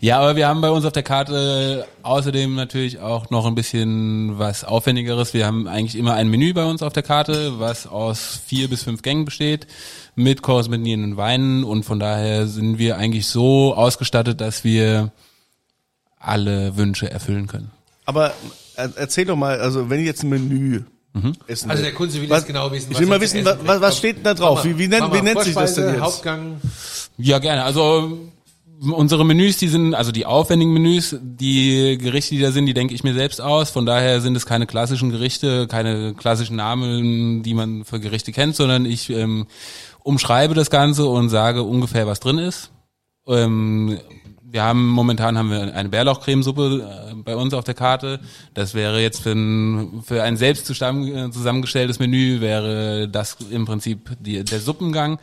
Ja, 0.04 0.20
aber 0.20 0.36
wir 0.36 0.48
haben 0.48 0.62
bei 0.62 0.72
uns 0.72 0.84
auf 0.84 0.94
der 0.94 1.04
Karte 1.04 1.86
außerdem 2.02 2.56
natürlich 2.56 3.00
auch 3.00 3.30
noch 3.30 3.46
ein 3.46 3.54
bisschen 3.54 4.40
was 4.40 4.64
Aufwendigeres. 4.64 5.36
Wir 5.36 5.46
haben 5.46 5.68
eigentlich 5.68 5.96
immer 5.96 6.16
ein 6.16 6.28
Menü 6.28 6.54
bei 6.56 6.66
uns 6.66 6.82
auf 6.82 6.92
der 6.92 7.04
Karte, 7.04 7.60
was 7.60 7.86
aus 7.86 8.40
vier 8.48 8.68
bis 8.68 8.82
fünf 8.82 9.04
Gängen 9.04 9.26
besteht, 9.26 9.68
mit 10.16 10.42
korrespondierenden 10.42 11.18
Weinen 11.18 11.64
und 11.64 11.84
von 11.84 12.00
daher 12.00 12.48
sind 12.48 12.80
wir 12.80 12.98
eigentlich 12.98 13.28
so 13.28 13.76
ausgestattet, 13.76 14.42
dass 14.42 14.64
wir 14.64 15.12
alle 16.20 16.78
Wünsche 16.78 17.12
erfüllen 17.12 17.46
können. 17.46 17.70
Aber 18.06 18.34
er- 18.76 18.92
erzähl 18.96 19.26
doch 19.26 19.36
mal, 19.36 19.60
also 19.60 19.92
wenn 19.92 20.00
ich 20.00 20.08
jetzt 20.08 20.24
ein 20.24 20.30
Menü 20.30 20.82
essen 21.46 21.70
Also 21.70 21.84
der 21.84 21.94
Kunde 21.94 22.16
will 22.16 22.28
was, 22.28 22.40
jetzt 22.40 22.48
genau 22.48 22.72
wissen, 22.72 22.92
Ich 22.92 22.98
will 23.00 23.06
mal 23.06 23.22
wissen, 23.22 23.46
was, 23.46 23.82
was, 23.82 23.98
steht 24.00 24.18
denn 24.18 24.24
da 24.24 24.34
drauf? 24.34 24.66
Wie, 24.66 24.80
wie, 24.80 24.88
nennt, 24.88 25.02
Mama, 25.02 25.14
wie 25.16 25.22
nennt 25.22 25.44
sich 25.44 25.54
das 25.54 25.76
denn 25.76 25.90
jetzt? 25.94 26.02
Hauptgang. 26.02 26.60
Ja, 27.20 27.38
gerne. 27.38 27.64
Also 27.64 28.18
unsere 28.82 29.24
Menüs, 29.24 29.58
die 29.58 29.68
sind, 29.68 29.94
also 29.94 30.12
die 30.12 30.26
aufwendigen 30.26 30.74
Menüs, 30.74 31.16
die 31.22 31.98
Gerichte, 32.00 32.36
die 32.36 32.42
da 32.42 32.52
sind, 32.52 32.66
die 32.66 32.74
denke 32.74 32.96
ich 32.96 33.04
mir 33.04 33.14
selbst 33.14 33.40
aus. 33.40 33.70
Von 33.70 33.86
daher 33.86 34.22
sind 34.22 34.36
es 34.36 34.46
keine 34.46 34.66
klassischen 34.66 35.12
Gerichte, 35.12 35.68
keine 35.68 36.14
klassischen 36.16 36.56
Namen, 36.56 37.44
die 37.44 37.54
man 37.54 37.86
für 37.86 38.00
Gerichte 38.00 38.32
kennt, 38.32 38.56
sondern 38.56 38.86
ich 38.86 39.10
ähm, 39.10 39.48
umschreibe 40.04 40.56
das 40.56 40.70
Ganze 40.70 41.06
und 41.06 41.30
sage 41.30 41.64
ungefähr, 41.64 42.08
was 42.08 42.20
drin 42.20 42.40
ist. 42.40 42.72
Ähm, 43.28 44.00
wir 44.52 44.64
haben 44.64 44.88
momentan 44.88 45.38
haben 45.38 45.50
wir 45.50 45.74
eine 45.74 45.90
Bärlauchcremesuppe 45.90 47.12
äh, 47.12 47.16
bei 47.16 47.36
uns 47.36 47.54
auf 47.54 47.64
der 47.64 47.74
Karte. 47.74 48.20
Das 48.54 48.74
wäre 48.74 49.02
jetzt 49.02 49.22
für 49.22 49.32
ein, 49.32 50.04
für 50.06 50.24
ein 50.24 50.36
selbst 50.36 50.70
äh, 50.70 50.74
zusammengestelltes 51.32 52.00
Menü 52.00 52.42
wäre 52.42 53.08
das 53.08 53.38
im 53.50 53.66
Prinzip 53.66 54.12
die, 54.20 54.44
der 54.44 54.60
Suppengang. 54.60 55.20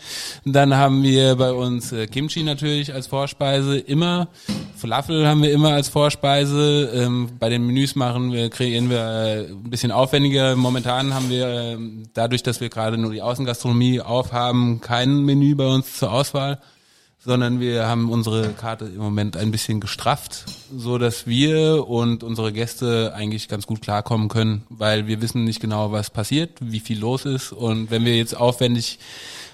Dann 0.47 0.75
haben 0.75 1.03
wir 1.03 1.37
bei 1.37 1.53
uns 1.53 1.93
äh, 1.93 2.07
Kimchi 2.07 2.43
natürlich 2.43 2.95
als 2.95 3.07
Vorspeise 3.07 3.79
immer. 3.79 4.29
Falafel 4.77 5.27
haben 5.29 5.43
wir 5.43 5.53
immer 5.53 5.73
als 5.73 5.88
Vorspeise. 5.88 6.91
Ähm, 6.95 7.31
bei 7.38 7.51
den 7.51 7.67
Menüs 7.67 7.97
machen 7.97 8.33
wir 8.33 8.49
kreieren 8.49 8.88
wir 8.88 9.47
ein 9.51 9.71
bisschen 9.71 9.93
aufwendiger. 9.93 10.57
Momentan 10.57 11.12
haben 11.12 11.29
wir 11.29 11.49
äh, 11.49 11.79
dadurch, 12.14 12.43
dass 12.43 12.62
wir 12.62 12.71
gerade 12.71 12.97
nur 12.97 13.12
die 13.12 13.21
Außengastronomie 13.21 14.01
aufhaben, 14.01 14.81
kein 14.81 15.21
Menü 15.23 15.55
bei 15.55 15.67
uns 15.67 15.99
zur 15.99 16.12
Auswahl 16.12 16.59
sondern 17.18 17.61
wir 17.61 17.87
haben 17.87 18.11
unsere 18.11 18.50
Karte 18.52 18.85
im 18.87 18.98
Moment 18.98 19.37
ein 19.37 19.50
bisschen 19.50 19.81
gestrafft, 19.81 20.44
so 20.76 20.98
dass 20.98 21.26
wir 21.26 21.87
und 21.88 22.22
unsere 22.22 22.52
Gäste 22.52 23.12
eigentlich 23.14 23.48
ganz 23.48 23.66
gut 23.66 23.83
klarkommen 23.83 24.28
können, 24.28 24.62
weil 24.68 25.07
wir 25.07 25.20
wissen 25.20 25.44
nicht 25.44 25.61
genau, 25.61 25.90
was 25.92 26.11
passiert, 26.11 26.52
wie 26.61 26.81
viel 26.81 26.98
los 26.98 27.24
ist 27.24 27.52
und 27.52 27.90
wenn 27.90 28.04
wir 28.04 28.16
jetzt 28.16 28.37
aufwendig, 28.37 28.98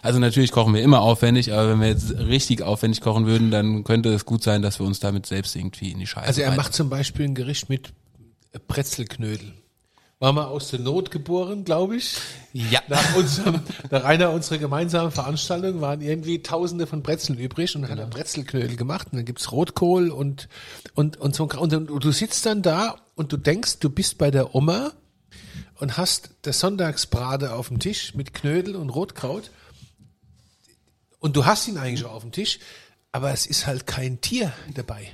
also 0.03 0.19
natürlich 0.19 0.53
kochen 0.53 0.75
wir 0.75 0.83
immer 0.83 1.01
aufwendig, 1.01 1.53
aber 1.53 1.71
wenn 1.71 1.81
wir 1.81 1.89
jetzt 1.89 2.13
richtig 2.19 2.63
aufwendig 2.63 3.01
kochen 3.01 3.27
würden, 3.27 3.51
dann 3.51 3.83
könnte 3.85 4.13
es 4.13 4.27
gut 4.27 4.43
sein, 4.43 4.61
dass 4.61 4.79
wir 4.79 4.87
uns 4.87 5.01
damit 5.01 5.25
selbst 5.27 5.57
irgendwie 5.57 5.91
in 5.91 5.99
die 5.99 6.07
Scheiße 6.07 6.27
Also 6.27 6.41
er 6.43 6.49
reiten. 6.49 6.57
macht 6.59 6.75
zum 6.75 6.91
Beispiel 6.91 7.25
ein 7.25 7.35
Gericht 7.35 7.71
mit 7.71 7.93
Brezelknödel. 8.69 9.55
War 10.21 10.33
mal 10.33 10.45
aus 10.45 10.71
der 10.71 10.81
Not 10.81 11.11
geboren, 11.11 11.65
glaube 11.65 11.97
ich. 11.97 12.15
Ja. 12.53 12.81
Nach, 12.89 13.17
unserem, 13.17 13.61
nach 13.91 14.05
einer 14.05 14.31
unserer 14.31 14.59
gemeinsamen 14.59 15.11
Veranstaltungen 15.11 15.81
waren 15.81 16.01
irgendwie 16.01 16.41
tausende 16.43 16.87
von 16.87 17.03
Brezeln 17.03 17.39
übrig 17.39 17.75
und 17.75 17.83
dann 17.83 17.91
hat 17.91 17.99
er 17.99 18.07
Brezelknödel 18.07 18.77
gemacht 18.77 19.09
und 19.11 19.17
dann 19.19 19.25
gibt's 19.25 19.51
Rotkohl 19.53 20.11
und, 20.11 20.49
und, 20.95 21.17
und 21.19 21.35
so 21.35 21.45
und, 21.45 21.73
dann- 21.73 21.89
und 21.89 22.05
du 22.05 22.13
sitzt 22.13 22.47
dann 22.47 22.63
da 22.63 22.97
und 23.17 23.33
du 23.33 23.37
denkst, 23.37 23.81
du 23.81 23.91
bist 23.91 24.17
bei 24.19 24.31
der 24.31 24.55
Oma 24.55 24.93
und 25.81 25.97
hast 25.97 26.31
das 26.43 26.61
Sonntagsbrate 26.61 27.53
auf 27.53 27.69
dem 27.69 27.81
Tisch 27.81 28.15
mit 28.15 28.33
Knödel 28.33 28.77
und 28.77 28.91
Rotkraut 28.91 29.51
und 31.19 31.35
du 31.37 31.45
hast 31.45 31.67
ihn 31.69 31.77
eigentlich 31.77 32.01
schon 32.01 32.11
auf 32.11 32.23
dem 32.23 32.33
Tisch, 32.33 32.61
aber 33.11 33.33
es 33.33 33.47
ist 33.47 33.67
halt 33.67 33.87
kein 33.87 34.21
Tier 34.21 34.53
dabei. 34.75 35.11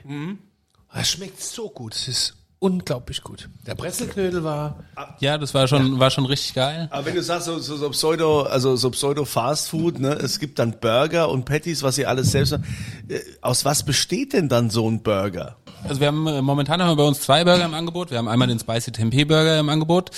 Es 0.93 1.09
schmeckt 1.11 1.41
so 1.41 1.71
gut, 1.71 1.95
es 1.95 2.07
ist 2.09 2.37
unglaublich 2.61 3.23
gut. 3.23 3.49
Der 3.67 3.75
Brezelknödel 3.75 4.45
war 4.45 4.85
Ja, 5.19 5.39
das 5.39 5.55
war 5.55 5.67
schon, 5.67 5.99
war 5.99 6.11
schon 6.11 6.27
richtig 6.27 6.55
geil. 6.55 6.89
Aber 6.91 7.07
wenn 7.07 7.15
du 7.15 7.23
sagst, 7.23 7.47
so, 7.47 7.59
so, 7.59 7.77
so 7.77 7.91
Pseudo, 7.91 8.43
also 8.43 8.77
so 8.77 8.91
Pseudo 8.91 9.25
Fast 9.25 9.71
Food, 9.71 9.99
ne, 9.99 10.13
es 10.13 10.39
gibt 10.39 10.59
dann 10.59 10.79
Burger 10.79 11.31
und 11.31 11.47
Patties, 11.47 11.83
was 11.83 11.99
ihr 11.99 12.09
alles 12.09 12.31
selbst 12.31 12.53
macht. 12.53 12.63
Äh, 13.09 13.21
Aus 13.41 13.65
was 13.65 13.83
besteht 13.83 14.35
denn 14.35 14.49
dann 14.49 14.71
so 14.71 14.89
ein 14.89 15.03
Burger? 15.03 15.57
Also 15.89 16.01
wir 16.01 16.09
haben 16.09 16.27
äh, 16.27 16.43
momentan 16.43 16.83
haben 16.83 16.91
wir 16.91 16.97
bei 16.97 17.09
uns 17.09 17.21
zwei 17.21 17.45
Burger 17.45 17.65
im 17.65 17.73
Angebot. 17.73 18.11
Wir 18.11 18.19
haben 18.19 18.29
einmal 18.29 18.49
den 18.49 18.59
Spicy 18.59 18.93
Tempeh 18.93 19.25
Burger 19.25 19.59
im 19.59 19.71
Angebot. 19.71 20.11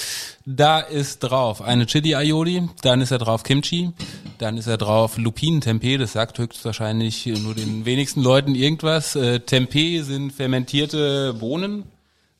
Da 0.44 0.80
ist 0.80 1.20
drauf 1.20 1.62
eine 1.62 1.86
Chili 1.86 2.16
Aioli, 2.16 2.68
dann 2.82 3.00
ist 3.00 3.12
er 3.12 3.18
drauf 3.18 3.44
Kimchi, 3.44 3.92
dann 4.38 4.56
ist 4.56 4.66
er 4.66 4.78
drauf 4.78 5.16
Lupinen 5.16 5.60
Tempeh. 5.60 5.96
Das 5.96 6.12
sagt 6.12 6.38
höchstwahrscheinlich 6.40 7.26
nur 7.26 7.54
den 7.54 7.84
wenigsten 7.84 8.20
Leuten 8.20 8.56
irgendwas. 8.56 9.14
Äh, 9.14 9.38
Tempeh 9.40 10.02
sind 10.02 10.32
fermentierte 10.32 11.34
Bohnen. 11.34 11.84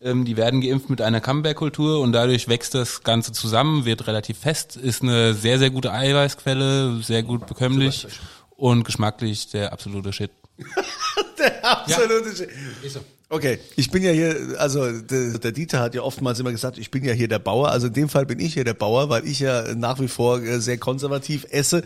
Ähm, 0.05 0.25
die 0.25 0.37
werden 0.37 0.61
geimpft 0.61 0.91
mit 0.91 1.01
einer 1.01 1.21
Camembert-Kultur 1.21 2.01
und 2.01 2.13
dadurch 2.13 2.49
wächst 2.49 2.75
das 2.75 3.03
Ganze 3.03 3.33
zusammen, 3.33 3.85
wird 3.85 4.07
relativ 4.07 4.39
fest, 4.39 4.77
ist 4.77 5.03
eine 5.03 5.35
sehr, 5.35 5.59
sehr 5.59 5.71
gute 5.71 5.93
Eiweißquelle, 5.93 7.01
sehr 7.03 7.23
gut 7.23 7.47
bekömmlich 7.47 8.09
und 8.51 8.85
geschmacklich 8.85 9.51
der 9.51 9.73
absolute 9.73 10.13
Shit. 10.13 10.31
Der 11.39 11.65
absolute 11.65 12.37
Shit. 12.37 12.51
ist 12.83 12.95
so. 12.95 13.01
Okay, 13.29 13.59
ich 13.77 13.91
bin 13.91 14.03
ja 14.03 14.13
hier, 14.13 14.57
also 14.59 15.01
der, 15.01 15.39
der 15.39 15.53
Dieter 15.53 15.81
hat 15.81 15.95
ja 15.95 16.03
oftmals 16.03 16.39
immer 16.39 16.53
gesagt, 16.53 16.77
ich 16.77 16.91
bin 16.91 17.03
ja 17.03 17.15
hier 17.15 17.29
der 17.29 17.39
Bauer. 17.39 17.71
Also 17.71 17.87
in 17.87 17.95
dem 17.95 18.09
Fall 18.11 18.27
bin 18.27 18.39
ich 18.39 18.53
hier 18.53 18.65
der 18.65 18.75
Bauer, 18.75 19.09
weil 19.09 19.27
ich 19.27 19.41
ja 19.41 19.75
nach 19.75 19.99
wie 19.99 20.09
vor 20.09 20.43
äh, 20.43 20.61
sehr 20.61 20.77
konservativ 20.77 21.47
esse 21.51 21.83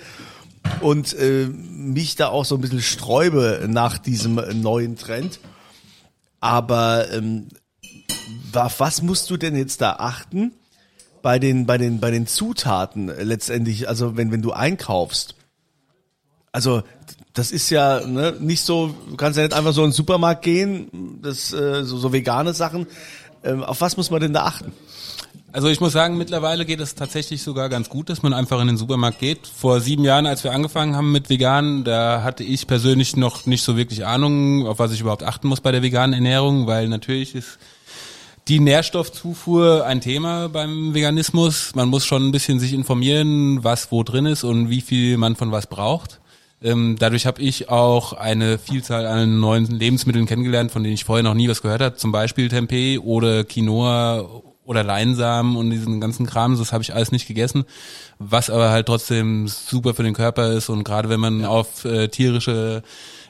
und 0.80 1.14
äh, 1.14 1.46
mich 1.46 2.16
da 2.16 2.28
auch 2.28 2.44
so 2.44 2.56
ein 2.56 2.60
bisschen 2.60 2.82
sträube 2.82 3.64
nach 3.68 3.96
diesem 3.96 4.34
neuen 4.60 4.96
Trend. 4.96 5.38
Aber 6.40 7.12
ähm, 7.12 7.48
auf 8.54 8.80
was 8.80 9.02
musst 9.02 9.30
du 9.30 9.36
denn 9.36 9.56
jetzt 9.56 9.80
da 9.80 9.96
achten? 9.98 10.52
bei 11.26 11.40
den, 11.40 11.66
bei 11.66 11.76
den, 11.76 11.98
bei 11.98 12.12
den 12.12 12.28
Zutaten 12.28 13.08
letztendlich, 13.08 13.88
also 13.88 14.16
wenn, 14.16 14.30
wenn 14.30 14.42
du 14.42 14.52
einkaufst, 14.52 15.34
also 16.52 16.84
das 17.34 17.50
ist 17.50 17.68
ja 17.70 18.06
ne, 18.06 18.36
nicht 18.38 18.62
so, 18.62 18.94
du 19.10 19.16
kannst 19.16 19.36
ja 19.36 19.42
nicht 19.42 19.52
einfach 19.52 19.72
so 19.72 19.82
in 19.82 19.88
den 19.88 19.92
Supermarkt 19.92 20.42
gehen, 20.42 21.18
das 21.22 21.52
äh, 21.52 21.82
so, 21.82 21.96
so 21.96 22.12
vegane 22.12 22.54
Sachen. 22.54 22.86
Ähm, 23.42 23.64
auf 23.64 23.80
was 23.80 23.96
muss 23.96 24.12
man 24.12 24.20
denn 24.20 24.34
da 24.34 24.44
achten? 24.44 24.70
Also 25.50 25.66
ich 25.66 25.80
muss 25.80 25.92
sagen, 25.92 26.16
mittlerweile 26.16 26.64
geht 26.64 26.78
es 26.78 26.94
tatsächlich 26.94 27.42
sogar 27.42 27.68
ganz 27.70 27.88
gut, 27.88 28.08
dass 28.08 28.22
man 28.22 28.32
einfach 28.32 28.60
in 28.60 28.68
den 28.68 28.76
Supermarkt 28.76 29.18
geht. 29.18 29.48
Vor 29.48 29.80
sieben 29.80 30.04
Jahren, 30.04 30.26
als 30.26 30.44
wir 30.44 30.52
angefangen 30.52 30.94
haben 30.94 31.10
mit 31.10 31.28
Vegan, 31.28 31.82
da 31.82 32.22
hatte 32.22 32.44
ich 32.44 32.68
persönlich 32.68 33.16
noch 33.16 33.46
nicht 33.46 33.64
so 33.64 33.76
wirklich 33.76 34.06
Ahnung, 34.06 34.64
auf 34.68 34.78
was 34.78 34.92
ich 34.92 35.00
überhaupt 35.00 35.24
achten 35.24 35.48
muss 35.48 35.60
bei 35.60 35.72
der 35.72 35.82
veganen 35.82 36.14
Ernährung, 36.14 36.68
weil 36.68 36.86
natürlich 36.86 37.34
ist 37.34 37.58
die 38.48 38.60
Nährstoffzufuhr 38.60 39.84
ein 39.86 40.00
Thema 40.00 40.48
beim 40.48 40.94
Veganismus. 40.94 41.74
Man 41.74 41.88
muss 41.88 42.06
schon 42.06 42.28
ein 42.28 42.32
bisschen 42.32 42.60
sich 42.60 42.72
informieren, 42.72 43.64
was 43.64 43.90
wo 43.90 44.04
drin 44.04 44.26
ist 44.26 44.44
und 44.44 44.70
wie 44.70 44.80
viel 44.80 45.16
man 45.16 45.34
von 45.34 45.50
was 45.50 45.66
braucht. 45.66 46.20
Ähm, 46.62 46.96
dadurch 46.98 47.26
habe 47.26 47.42
ich 47.42 47.68
auch 47.68 48.12
eine 48.12 48.58
Vielzahl 48.58 49.04
an 49.06 49.40
neuen 49.40 49.66
Lebensmitteln 49.66 50.26
kennengelernt, 50.26 50.70
von 50.70 50.82
denen 50.82 50.94
ich 50.94 51.04
vorher 51.04 51.24
noch 51.24 51.34
nie 51.34 51.48
was 51.48 51.60
gehört 51.60 51.82
habe. 51.82 51.96
Zum 51.96 52.12
Beispiel 52.12 52.48
Tempeh 52.48 52.98
oder 52.98 53.44
Quinoa 53.44 54.42
oder 54.64 54.82
Leinsamen 54.82 55.56
und 55.56 55.70
diesen 55.70 56.00
ganzen 56.00 56.26
Kram. 56.26 56.56
Das 56.56 56.72
habe 56.72 56.82
ich 56.82 56.94
alles 56.94 57.12
nicht 57.12 57.26
gegessen. 57.26 57.64
Was 58.18 58.48
aber 58.48 58.70
halt 58.70 58.86
trotzdem 58.86 59.48
super 59.48 59.92
für 59.94 60.02
den 60.02 60.14
Körper 60.14 60.52
ist. 60.52 60.68
Und 60.68 60.84
gerade 60.84 61.08
wenn 61.08 61.20
man 61.20 61.44
auf 61.44 61.84
äh, 61.84 62.08
tierische 62.08 62.82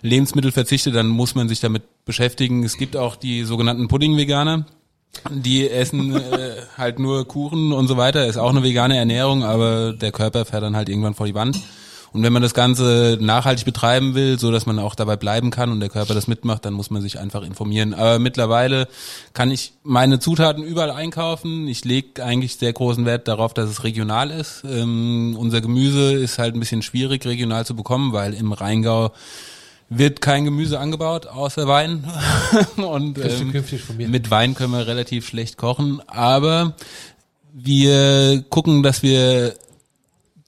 Lebensmittel 0.02 0.52
verzichtet, 0.52 0.94
dann 0.94 1.08
muss 1.08 1.34
man 1.34 1.48
sich 1.48 1.60
damit 1.60 2.04
beschäftigen. 2.04 2.64
Es 2.64 2.76
gibt 2.76 2.96
auch 2.96 3.16
die 3.16 3.44
sogenannten 3.44 3.88
Pudding-Veganer. 3.88 4.66
Die 5.30 5.68
essen 5.68 6.16
äh, 6.16 6.62
halt 6.76 6.98
nur 6.98 7.26
Kuchen 7.26 7.72
und 7.72 7.88
so 7.88 7.96
weiter. 7.96 8.26
Ist 8.26 8.38
auch 8.38 8.50
eine 8.50 8.62
vegane 8.62 8.96
Ernährung, 8.96 9.44
aber 9.44 9.92
der 9.92 10.12
Körper 10.12 10.44
fährt 10.44 10.62
dann 10.62 10.76
halt 10.76 10.88
irgendwann 10.88 11.14
vor 11.14 11.26
die 11.26 11.34
Wand. 11.34 11.60
Und 12.16 12.22
wenn 12.22 12.32
man 12.32 12.40
das 12.40 12.54
Ganze 12.54 13.18
nachhaltig 13.20 13.66
betreiben 13.66 14.14
will, 14.14 14.38
so 14.38 14.50
dass 14.50 14.64
man 14.64 14.78
auch 14.78 14.94
dabei 14.94 15.16
bleiben 15.16 15.50
kann 15.50 15.70
und 15.70 15.80
der 15.80 15.90
Körper 15.90 16.14
das 16.14 16.28
mitmacht, 16.28 16.64
dann 16.64 16.72
muss 16.72 16.90
man 16.90 17.02
sich 17.02 17.18
einfach 17.18 17.42
informieren. 17.42 17.92
Aber 17.92 18.18
mittlerweile 18.18 18.88
kann 19.34 19.50
ich 19.50 19.74
meine 19.82 20.18
Zutaten 20.18 20.64
überall 20.64 20.90
einkaufen. 20.90 21.68
Ich 21.68 21.84
lege 21.84 22.24
eigentlich 22.24 22.56
sehr 22.56 22.72
großen 22.72 23.04
Wert 23.04 23.28
darauf, 23.28 23.52
dass 23.52 23.68
es 23.68 23.84
regional 23.84 24.30
ist. 24.30 24.62
Ähm, 24.64 25.36
unser 25.38 25.60
Gemüse 25.60 26.14
ist 26.14 26.38
halt 26.38 26.54
ein 26.54 26.60
bisschen 26.60 26.80
schwierig 26.80 27.26
regional 27.26 27.66
zu 27.66 27.76
bekommen, 27.76 28.14
weil 28.14 28.32
im 28.32 28.52
Rheingau 28.52 29.12
wird 29.88 30.20
kein 30.20 30.44
Gemüse 30.44 30.78
angebaut, 30.78 31.26
außer 31.26 31.68
Wein. 31.68 32.04
und 32.76 33.18
ähm, 33.18 33.52
mit 34.10 34.30
Wein 34.30 34.54
können 34.54 34.72
wir 34.72 34.86
relativ 34.86 35.26
schlecht 35.26 35.56
kochen. 35.56 36.02
Aber 36.06 36.74
wir 37.52 38.42
gucken, 38.48 38.82
dass 38.82 39.02
wir 39.02 39.54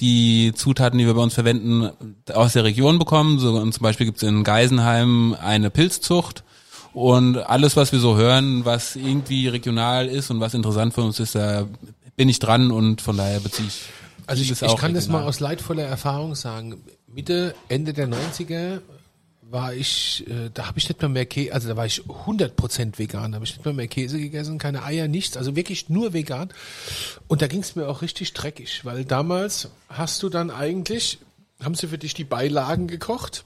die 0.00 0.52
Zutaten, 0.54 0.98
die 0.98 1.06
wir 1.06 1.14
bei 1.14 1.22
uns 1.22 1.34
verwenden, 1.34 1.90
aus 2.32 2.52
der 2.52 2.64
Region 2.64 2.98
bekommen. 2.98 3.38
So, 3.38 3.56
und 3.56 3.72
zum 3.72 3.82
Beispiel 3.82 4.06
gibt 4.06 4.18
es 4.18 4.22
in 4.22 4.44
Geisenheim 4.44 5.36
eine 5.40 5.70
Pilzzucht. 5.70 6.44
Und 6.92 7.36
alles, 7.36 7.76
was 7.76 7.92
wir 7.92 7.98
so 8.00 8.16
hören, 8.16 8.64
was 8.64 8.96
irgendwie 8.96 9.46
regional 9.48 10.08
ist 10.08 10.30
und 10.30 10.40
was 10.40 10.54
interessant 10.54 10.94
für 10.94 11.02
uns 11.02 11.20
ist, 11.20 11.34
da 11.34 11.66
bin 12.16 12.28
ich 12.28 12.38
dran 12.38 12.72
und 12.72 13.00
von 13.00 13.16
daher 13.16 13.40
beziehe 13.40 13.68
ich. 13.68 13.82
Also 14.26 14.42
ich, 14.42 14.50
ich 14.50 14.76
kann 14.76 14.94
das 14.94 15.06
mal 15.06 15.18
regional. 15.18 15.28
aus 15.28 15.40
leidvoller 15.40 15.84
Erfahrung 15.84 16.34
sagen. 16.34 16.82
Mitte, 17.06 17.54
Ende 17.68 17.92
der 17.92 18.08
90er 18.08 18.80
war 19.50 19.72
ich, 19.74 20.26
äh, 20.28 20.50
da 20.52 20.66
habe 20.66 20.78
ich 20.78 20.88
nicht 20.88 21.00
mehr 21.00 21.08
mehr 21.08 21.26
Käse, 21.26 21.52
also 21.54 21.68
da 21.68 21.76
war 21.76 21.86
ich 21.86 22.02
100% 22.02 22.98
vegan, 22.98 23.32
da 23.32 23.36
habe 23.36 23.44
ich 23.44 23.56
nicht 23.56 23.64
mehr 23.64 23.74
mehr 23.74 23.88
Käse 23.88 24.18
gegessen, 24.18 24.58
keine 24.58 24.84
Eier, 24.84 25.08
nichts, 25.08 25.36
also 25.36 25.56
wirklich 25.56 25.88
nur 25.88 26.12
vegan. 26.12 26.50
Und 27.28 27.40
da 27.40 27.46
ging 27.46 27.60
es 27.60 27.74
mir 27.74 27.88
auch 27.88 28.02
richtig 28.02 28.34
dreckig, 28.34 28.84
weil 28.84 29.04
damals 29.04 29.70
hast 29.88 30.22
du 30.22 30.28
dann 30.28 30.50
eigentlich, 30.50 31.18
haben 31.62 31.74
sie 31.74 31.88
für 31.88 31.98
dich 31.98 32.14
die 32.14 32.24
Beilagen 32.24 32.88
gekocht, 32.88 33.44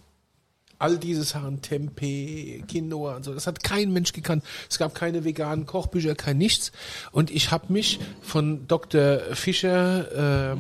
all 0.79 0.99
diese 0.99 1.23
Sachen, 1.23 1.63
Tempeh, 1.63 2.65
Quinoa 2.67 3.17
und 3.17 3.25
so, 3.25 3.33
das 3.33 3.47
hat 3.47 3.63
kein 3.63 3.93
Mensch 3.93 4.13
gekannt. 4.13 4.45
Es 4.69 4.79
gab 4.79 4.97
keine 4.97 5.23
veganen 5.23 5.65
Kochbücher, 5.65 6.17
kein 6.17 6.39
nichts. 6.39 6.73
Und 7.13 7.31
ich 7.31 7.53
habe 7.53 7.73
mich 7.73 8.01
von 8.21 8.67
Dr. 8.67 9.21
Fischer 9.35 10.55
äh, 10.55 10.57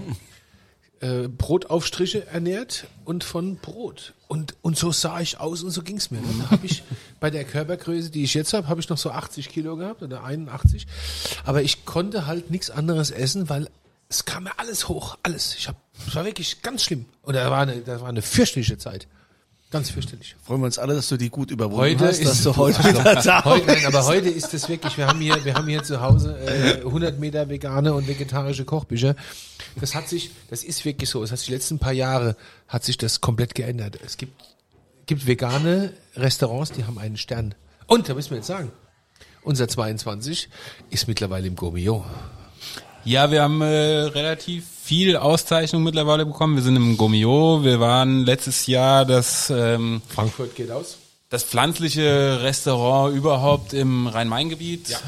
äh, 1.02 1.28
Brotaufstriche 1.28 2.26
ernährt 2.28 2.86
und 3.04 3.24
von 3.24 3.56
Brot. 3.56 4.14
Und, 4.28 4.54
und 4.62 4.78
so 4.78 4.92
sah 4.92 5.20
ich 5.20 5.40
aus 5.40 5.62
und 5.62 5.70
so 5.70 5.82
ging's 5.82 6.10
mir. 6.10 6.20
Dann 6.20 6.50
habe 6.50 6.64
ich 6.64 6.82
bei 7.20 7.28
der 7.28 7.44
Körpergröße, 7.44 8.10
die 8.10 8.22
ich 8.22 8.34
jetzt 8.34 8.52
habe, 8.54 8.68
habe 8.68 8.80
ich 8.80 8.88
noch 8.88 8.98
so 8.98 9.10
80 9.10 9.48
Kilo 9.48 9.76
gehabt 9.76 10.02
oder 10.02 10.24
81. 10.24 10.86
Aber 11.44 11.62
ich 11.62 11.84
konnte 11.84 12.26
halt 12.26 12.50
nichts 12.50 12.70
anderes 12.70 13.10
essen, 13.10 13.48
weil 13.48 13.68
es 14.08 14.24
kam 14.24 14.44
mir 14.44 14.58
alles 14.58 14.88
hoch, 14.88 15.18
alles. 15.22 15.56
Ich 15.56 15.68
hab, 15.68 15.76
es 16.06 16.14
war 16.14 16.24
wirklich 16.24 16.62
ganz 16.62 16.84
schlimm. 16.84 17.06
Und 17.22 17.34
da 17.34 17.50
war 17.50 17.62
eine, 17.62 17.80
das 17.80 18.00
war 18.00 18.08
eine 18.08 18.22
fürchterliche 18.22 18.78
Zeit. 18.78 19.08
Ganz 19.72 19.88
fürchterlich. 19.88 20.36
Freuen 20.44 20.60
wir 20.60 20.66
uns 20.66 20.78
alle, 20.78 20.94
dass 20.94 21.08
du 21.08 21.16
die 21.16 21.30
gut 21.30 21.50
überwunden 21.50 21.80
Heute 21.80 22.06
hast, 22.06 22.18
ist 22.18 22.28
dass 22.28 22.42
du 22.42 22.54
heute 22.56 22.84
wieder 22.84 23.22
da 23.22 23.42
Heute, 23.46 23.66
nein, 23.66 23.86
aber 23.86 24.04
heute 24.04 24.28
ist 24.28 24.52
es 24.52 24.68
wirklich, 24.68 24.98
wir 24.98 25.06
haben 25.06 25.18
hier, 25.18 25.42
wir 25.46 25.54
haben 25.54 25.66
hier 25.66 25.82
zu 25.82 26.02
Hause 26.02 26.38
äh, 26.46 26.84
100 26.84 27.18
Meter 27.18 27.48
vegane 27.48 27.94
und 27.94 28.06
vegetarische 28.06 28.66
Kochbücher. 28.66 29.16
Das 29.80 29.94
hat 29.94 30.10
sich, 30.10 30.30
das 30.50 30.62
ist 30.62 30.84
wirklich 30.84 31.08
so. 31.08 31.22
Es 31.22 31.32
hat 31.32 31.38
sich 31.38 31.46
die 31.46 31.54
letzten 31.54 31.78
paar 31.78 31.94
Jahre 31.94 32.36
hat 32.68 32.84
sich 32.84 32.98
das 32.98 33.22
komplett 33.22 33.54
geändert. 33.54 33.98
Es 34.04 34.18
gibt, 34.18 34.34
gibt 35.06 35.26
vegane 35.26 35.94
Restaurants, 36.16 36.72
die 36.72 36.84
haben 36.84 36.98
einen 36.98 37.16
Stern. 37.16 37.54
Und 37.86 38.10
da 38.10 38.14
müssen 38.14 38.30
wir 38.30 38.36
jetzt 38.36 38.48
sagen, 38.48 38.70
unser 39.42 39.68
22 39.68 40.50
ist 40.90 41.08
mittlerweile 41.08 41.46
im 41.46 41.56
Gourmillon. 41.56 42.04
Ja, 43.04 43.30
wir 43.30 43.42
haben 43.42 43.60
äh, 43.62 43.66
relativ 43.66 44.64
viel 44.84 45.16
Auszeichnung 45.16 45.82
mittlerweile 45.82 46.24
bekommen. 46.26 46.54
Wir 46.56 46.62
sind 46.62 46.76
im 46.76 46.96
Gomio. 46.96 47.64
Wir 47.64 47.80
waren 47.80 48.24
letztes 48.24 48.66
Jahr 48.66 49.04
das 49.04 49.50
ähm, 49.50 50.02
Frankfurt 50.08 50.54
geht 50.54 50.70
aus. 50.70 50.98
das 51.28 51.42
pflanzliche 51.44 52.40
Restaurant 52.42 53.14
überhaupt 53.16 53.72
im 53.74 54.06
Rhein-Main-Gebiet. 54.06 54.88
Ja. 54.88 54.98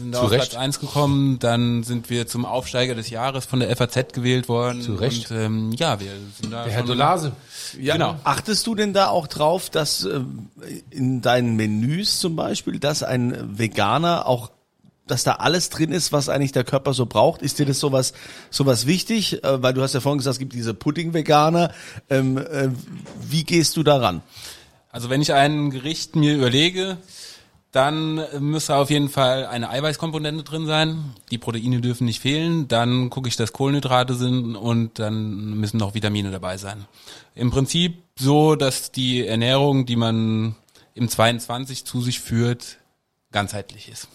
Sind 0.00 0.12
da 0.12 0.18
Zu 0.18 0.24
auf 0.24 0.30
Recht. 0.32 0.50
Platz 0.50 0.60
1 0.60 0.80
gekommen. 0.80 1.38
Dann 1.38 1.82
sind 1.84 2.10
wir 2.10 2.26
zum 2.26 2.44
Aufsteiger 2.44 2.94
des 2.96 3.10
Jahres 3.10 3.44
von 3.46 3.60
der 3.60 3.74
FAZ 3.76 4.12
gewählt 4.12 4.48
worden. 4.48 4.82
Zu 4.82 4.94
Recht. 4.94 5.30
Und 5.30 5.36
ähm, 5.36 5.72
ja, 5.72 6.00
wir 6.00 6.10
sind 6.40 6.52
da 6.52 6.64
Der 6.64 6.72
Herr 6.72 6.82
Dolase. 6.82 7.32
Ja, 7.80 7.94
Genau. 7.94 8.16
Achtest 8.24 8.66
du 8.66 8.74
denn 8.74 8.92
da 8.92 9.08
auch 9.08 9.26
drauf, 9.28 9.70
dass 9.70 10.04
ähm, 10.04 10.48
in 10.90 11.22
deinen 11.22 11.54
Menüs 11.56 12.18
zum 12.18 12.34
Beispiel, 12.34 12.78
dass 12.80 13.02
ein 13.04 13.58
Veganer 13.58 14.26
auch 14.26 14.50
dass 15.06 15.24
da 15.24 15.32
alles 15.32 15.70
drin 15.70 15.92
ist, 15.92 16.12
was 16.12 16.28
eigentlich 16.28 16.52
der 16.52 16.64
Körper 16.64 16.94
so 16.94 17.06
braucht. 17.06 17.42
Ist 17.42 17.58
dir 17.58 17.66
das 17.66 17.78
sowas, 17.78 18.14
sowas 18.50 18.86
wichtig? 18.86 19.44
Äh, 19.44 19.62
weil 19.62 19.74
du 19.74 19.82
hast 19.82 19.94
ja 19.94 20.00
vorhin 20.00 20.18
gesagt, 20.18 20.34
es 20.34 20.38
gibt 20.38 20.52
diese 20.52 20.74
Pudding-Veganer. 20.74 21.72
Ähm, 22.10 22.38
äh, 22.38 22.70
wie 23.20 23.44
gehst 23.44 23.76
du 23.76 23.82
daran? 23.82 24.22
Also 24.90 25.10
wenn 25.10 25.20
ich 25.20 25.32
ein 25.32 25.70
Gericht 25.70 26.16
mir 26.16 26.34
überlege, 26.34 26.98
dann 27.74 28.20
müsste 28.38 28.76
auf 28.76 28.88
jeden 28.88 29.08
Fall 29.08 29.46
eine 29.46 29.68
Eiweißkomponente 29.68 30.44
drin 30.44 30.66
sein. 30.66 31.16
Die 31.32 31.38
Proteine 31.38 31.80
dürfen 31.80 32.04
nicht 32.04 32.20
fehlen. 32.20 32.68
Dann 32.68 33.10
gucke 33.10 33.28
ich, 33.28 33.34
dass 33.34 33.52
Kohlenhydrate 33.52 34.14
sind 34.14 34.54
und 34.54 35.00
dann 35.00 35.54
müssen 35.54 35.78
noch 35.78 35.94
Vitamine 35.94 36.30
dabei 36.30 36.56
sein. 36.56 36.86
Im 37.34 37.50
Prinzip 37.50 38.00
so, 38.16 38.54
dass 38.54 38.92
die 38.92 39.26
Ernährung, 39.26 39.86
die 39.86 39.96
man 39.96 40.54
im 40.94 41.08
22 41.08 41.84
zu 41.84 42.00
sich 42.00 42.20
führt, 42.20 42.78
ganzheitlich 43.32 43.88
ist. 43.88 44.06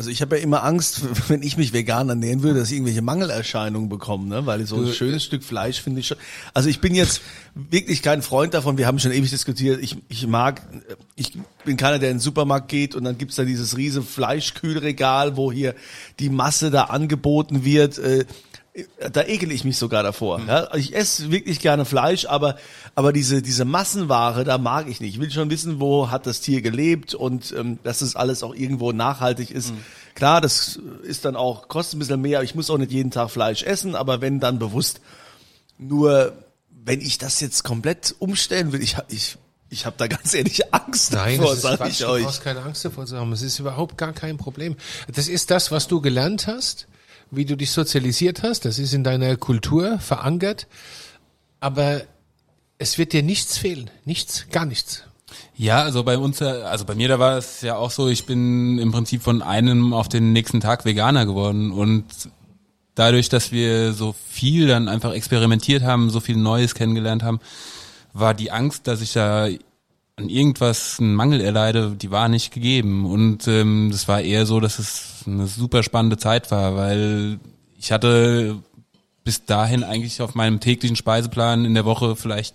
Also 0.00 0.08
ich 0.08 0.22
habe 0.22 0.38
ja 0.38 0.42
immer 0.42 0.64
Angst, 0.64 1.02
wenn 1.28 1.42
ich 1.42 1.58
mich 1.58 1.74
vegan 1.74 2.08
ernähren 2.08 2.42
würde, 2.42 2.60
dass 2.60 2.70
ich 2.70 2.76
irgendwelche 2.76 3.02
Mangelerscheinungen 3.02 3.90
bekomme, 3.90 4.28
ne? 4.28 4.46
Weil 4.46 4.64
so 4.64 4.76
ein 4.76 4.94
schönes 4.94 5.22
Stück 5.22 5.44
Fleisch 5.44 5.82
finde 5.82 6.00
ich 6.00 6.06
schon. 6.06 6.16
Also 6.54 6.70
ich 6.70 6.80
bin 6.80 6.94
jetzt 6.94 7.20
wirklich 7.54 8.00
kein 8.00 8.22
Freund 8.22 8.54
davon. 8.54 8.78
Wir 8.78 8.86
haben 8.86 8.98
schon 8.98 9.12
ewig 9.12 9.28
diskutiert. 9.28 9.78
Ich, 9.82 9.98
ich 10.08 10.26
mag, 10.26 10.62
ich 11.16 11.36
bin 11.66 11.76
keiner, 11.76 11.98
der 11.98 12.12
in 12.12 12.16
den 12.16 12.20
Supermarkt 12.22 12.68
geht 12.68 12.94
und 12.94 13.04
dann 13.04 13.18
gibt's 13.18 13.36
da 13.36 13.44
dieses 13.44 13.76
riese 13.76 14.00
Fleischkühlregal, 14.00 15.36
wo 15.36 15.52
hier 15.52 15.74
die 16.18 16.30
Masse 16.30 16.70
da 16.70 16.84
angeboten 16.84 17.62
wird. 17.62 17.98
Äh, 17.98 18.24
da 19.12 19.24
ekel 19.24 19.50
ich 19.50 19.64
mich 19.64 19.76
sogar 19.78 20.02
davor. 20.02 20.40
Ja, 20.46 20.72
ich 20.76 20.94
esse 20.94 21.30
wirklich 21.32 21.58
gerne 21.60 21.84
Fleisch, 21.84 22.26
aber 22.26 22.56
aber 22.94 23.12
diese 23.12 23.42
diese 23.42 23.64
Massenware, 23.64 24.44
da 24.44 24.58
mag 24.58 24.88
ich 24.88 25.00
nicht. 25.00 25.14
Ich 25.14 25.20
will 25.20 25.30
schon 25.30 25.50
wissen, 25.50 25.80
wo 25.80 26.10
hat 26.10 26.26
das 26.26 26.40
Tier 26.40 26.62
gelebt 26.62 27.14
und 27.14 27.52
ähm, 27.58 27.78
dass 27.82 28.00
es 28.00 28.14
alles 28.14 28.42
auch 28.42 28.54
irgendwo 28.54 28.92
nachhaltig 28.92 29.50
ist. 29.50 29.72
Klar, 30.14 30.40
das 30.40 30.78
ist 31.02 31.24
dann 31.24 31.34
auch 31.36 31.66
kostet 31.68 31.96
ein 31.96 31.98
bisschen 32.00 32.20
mehr. 32.20 32.42
Ich 32.42 32.54
muss 32.54 32.70
auch 32.70 32.78
nicht 32.78 32.92
jeden 32.92 33.10
Tag 33.10 33.30
Fleisch 33.30 33.62
essen, 33.64 33.94
aber 33.96 34.20
wenn 34.20 34.38
dann 34.40 34.58
bewusst. 34.58 35.00
Nur 35.78 36.32
wenn 36.84 37.00
ich 37.00 37.18
das 37.18 37.40
jetzt 37.40 37.64
komplett 37.64 38.14
umstellen 38.18 38.72
will, 38.72 38.82
ich 38.82 38.96
ich 39.08 39.36
ich 39.68 39.86
habe 39.86 39.96
da 39.98 40.06
ganz 40.08 40.34
ehrlich 40.34 40.74
Angst 40.74 41.12
Nein, 41.12 41.36
davor, 41.38 41.50
das 41.50 41.56
ist 41.56 41.62
sag 41.62 41.76
Quatsch. 41.78 41.90
ich 41.92 41.98
Du 41.98 42.08
euch. 42.08 42.24
brauchst 42.24 42.42
keine 42.44 42.62
Angst 42.62 42.84
davor 42.84 43.06
zu 43.06 43.16
haben. 43.16 43.32
Es 43.32 43.42
ist 43.42 43.58
überhaupt 43.58 43.96
gar 43.98 44.12
kein 44.12 44.36
Problem. 44.36 44.76
Das 45.14 45.28
ist 45.28 45.50
das, 45.50 45.70
was 45.70 45.86
du 45.88 46.00
gelernt 46.00 46.46
hast, 46.46 46.86
wie 47.30 47.44
du 47.44 47.56
dich 47.56 47.70
sozialisiert 47.70 48.42
hast. 48.42 48.64
Das 48.64 48.78
ist 48.78 48.92
in 48.92 49.04
deiner 49.04 49.36
Kultur 49.36 49.98
verankert. 49.98 50.66
Aber 51.60 52.02
es 52.78 52.98
wird 52.98 53.12
dir 53.12 53.22
nichts 53.22 53.58
fehlen. 53.58 53.90
Nichts, 54.04 54.46
gar 54.50 54.64
nichts. 54.64 55.04
Ja, 55.54 55.82
also 55.82 56.02
bei 56.02 56.18
uns, 56.18 56.42
also 56.42 56.84
bei 56.84 56.94
mir, 56.94 57.08
da 57.08 57.18
war 57.18 57.36
es 57.36 57.60
ja 57.60 57.76
auch 57.76 57.90
so, 57.90 58.08
ich 58.08 58.26
bin 58.26 58.78
im 58.78 58.90
Prinzip 58.92 59.22
von 59.22 59.42
einem 59.42 59.92
auf 59.92 60.08
den 60.08 60.32
nächsten 60.32 60.60
Tag 60.60 60.84
Veganer 60.84 61.26
geworden 61.26 61.70
und 61.70 62.04
dadurch, 62.94 63.28
dass 63.28 63.52
wir 63.52 63.92
so 63.92 64.14
viel 64.28 64.66
dann 64.66 64.88
einfach 64.88 65.12
experimentiert 65.12 65.82
haben, 65.82 66.10
so 66.10 66.20
viel 66.20 66.36
Neues 66.36 66.74
kennengelernt 66.74 67.22
haben, 67.22 67.40
war 68.12 68.34
die 68.34 68.50
Angst, 68.50 68.86
dass 68.86 69.02
ich 69.02 69.12
da 69.12 69.48
an 70.20 70.28
irgendwas 70.28 70.98
einen 71.00 71.14
Mangel 71.14 71.40
erleide, 71.40 71.92
die 71.96 72.10
war 72.10 72.28
nicht 72.28 72.52
gegeben. 72.52 73.06
Und 73.06 73.48
ähm, 73.48 73.88
das 73.90 74.06
war 74.08 74.20
eher 74.20 74.46
so, 74.46 74.60
dass 74.60 74.78
es 74.78 75.24
eine 75.26 75.46
super 75.46 75.82
spannende 75.82 76.18
Zeit 76.18 76.50
war, 76.50 76.76
weil 76.76 77.40
ich 77.78 77.92
hatte 77.92 78.58
bis 79.24 79.44
dahin 79.44 79.84
eigentlich 79.84 80.22
auf 80.22 80.34
meinem 80.34 80.60
täglichen 80.60 80.96
Speiseplan 80.96 81.64
in 81.64 81.74
der 81.74 81.84
Woche 81.84 82.16
vielleicht 82.16 82.54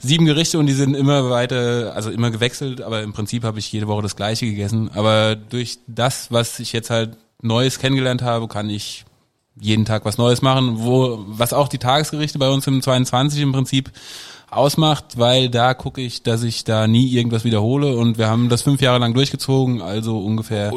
sieben 0.00 0.24
Gerichte 0.24 0.58
und 0.58 0.66
die 0.66 0.72
sind 0.72 0.94
immer 0.94 1.30
weiter, 1.30 1.92
also 1.94 2.10
immer 2.10 2.30
gewechselt, 2.30 2.80
aber 2.80 3.02
im 3.02 3.12
Prinzip 3.12 3.44
habe 3.44 3.58
ich 3.58 3.70
jede 3.70 3.86
Woche 3.86 4.02
das 4.02 4.16
gleiche 4.16 4.46
gegessen. 4.46 4.90
Aber 4.94 5.36
durch 5.36 5.78
das, 5.86 6.30
was 6.30 6.58
ich 6.58 6.72
jetzt 6.72 6.90
halt 6.90 7.16
Neues 7.42 7.78
kennengelernt 7.78 8.22
habe, 8.22 8.48
kann 8.48 8.70
ich 8.70 9.04
jeden 9.58 9.84
Tag 9.84 10.04
was 10.04 10.16
Neues 10.16 10.40
machen, 10.42 10.76
wo, 10.78 11.24
was 11.26 11.52
auch 11.52 11.68
die 11.68 11.78
Tagesgerichte 11.78 12.38
bei 12.38 12.48
uns 12.48 12.66
im 12.66 12.80
22 12.80 13.42
im 13.42 13.52
Prinzip 13.52 13.90
ausmacht, 14.50 15.18
weil 15.18 15.48
da 15.48 15.74
gucke 15.74 16.00
ich, 16.00 16.22
dass 16.22 16.42
ich 16.42 16.64
da 16.64 16.86
nie 16.86 17.08
irgendwas 17.08 17.44
wiederhole 17.44 17.96
und 17.96 18.18
wir 18.18 18.28
haben 18.28 18.48
das 18.48 18.62
fünf 18.62 18.80
Jahre 18.80 18.98
lang 18.98 19.14
durchgezogen, 19.14 19.80
also 19.80 20.18
ungefähr 20.18 20.72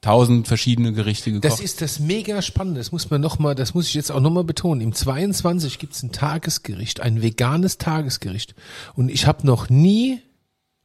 tausend 0.00 0.46
verschiedene 0.46 0.92
Gerichte 0.92 1.32
gekocht. 1.32 1.50
Das 1.50 1.60
ist 1.60 1.80
das 1.80 1.98
mega 1.98 2.42
spannende. 2.42 2.78
Das 2.78 2.92
muss 2.92 3.08
man 3.08 3.22
noch 3.22 3.38
mal, 3.38 3.54
das 3.54 3.72
muss 3.72 3.88
ich 3.88 3.94
jetzt 3.94 4.12
auch 4.12 4.20
noch 4.20 4.30
mal 4.30 4.44
betonen. 4.44 4.82
Im 4.82 4.92
22 4.92 5.78
gibt's 5.78 6.02
ein 6.02 6.12
Tagesgericht, 6.12 7.00
ein 7.00 7.22
veganes 7.22 7.78
Tagesgericht. 7.78 8.54
Und 8.94 9.08
ich 9.08 9.26
habe 9.26 9.46
noch 9.46 9.70
nie, 9.70 10.20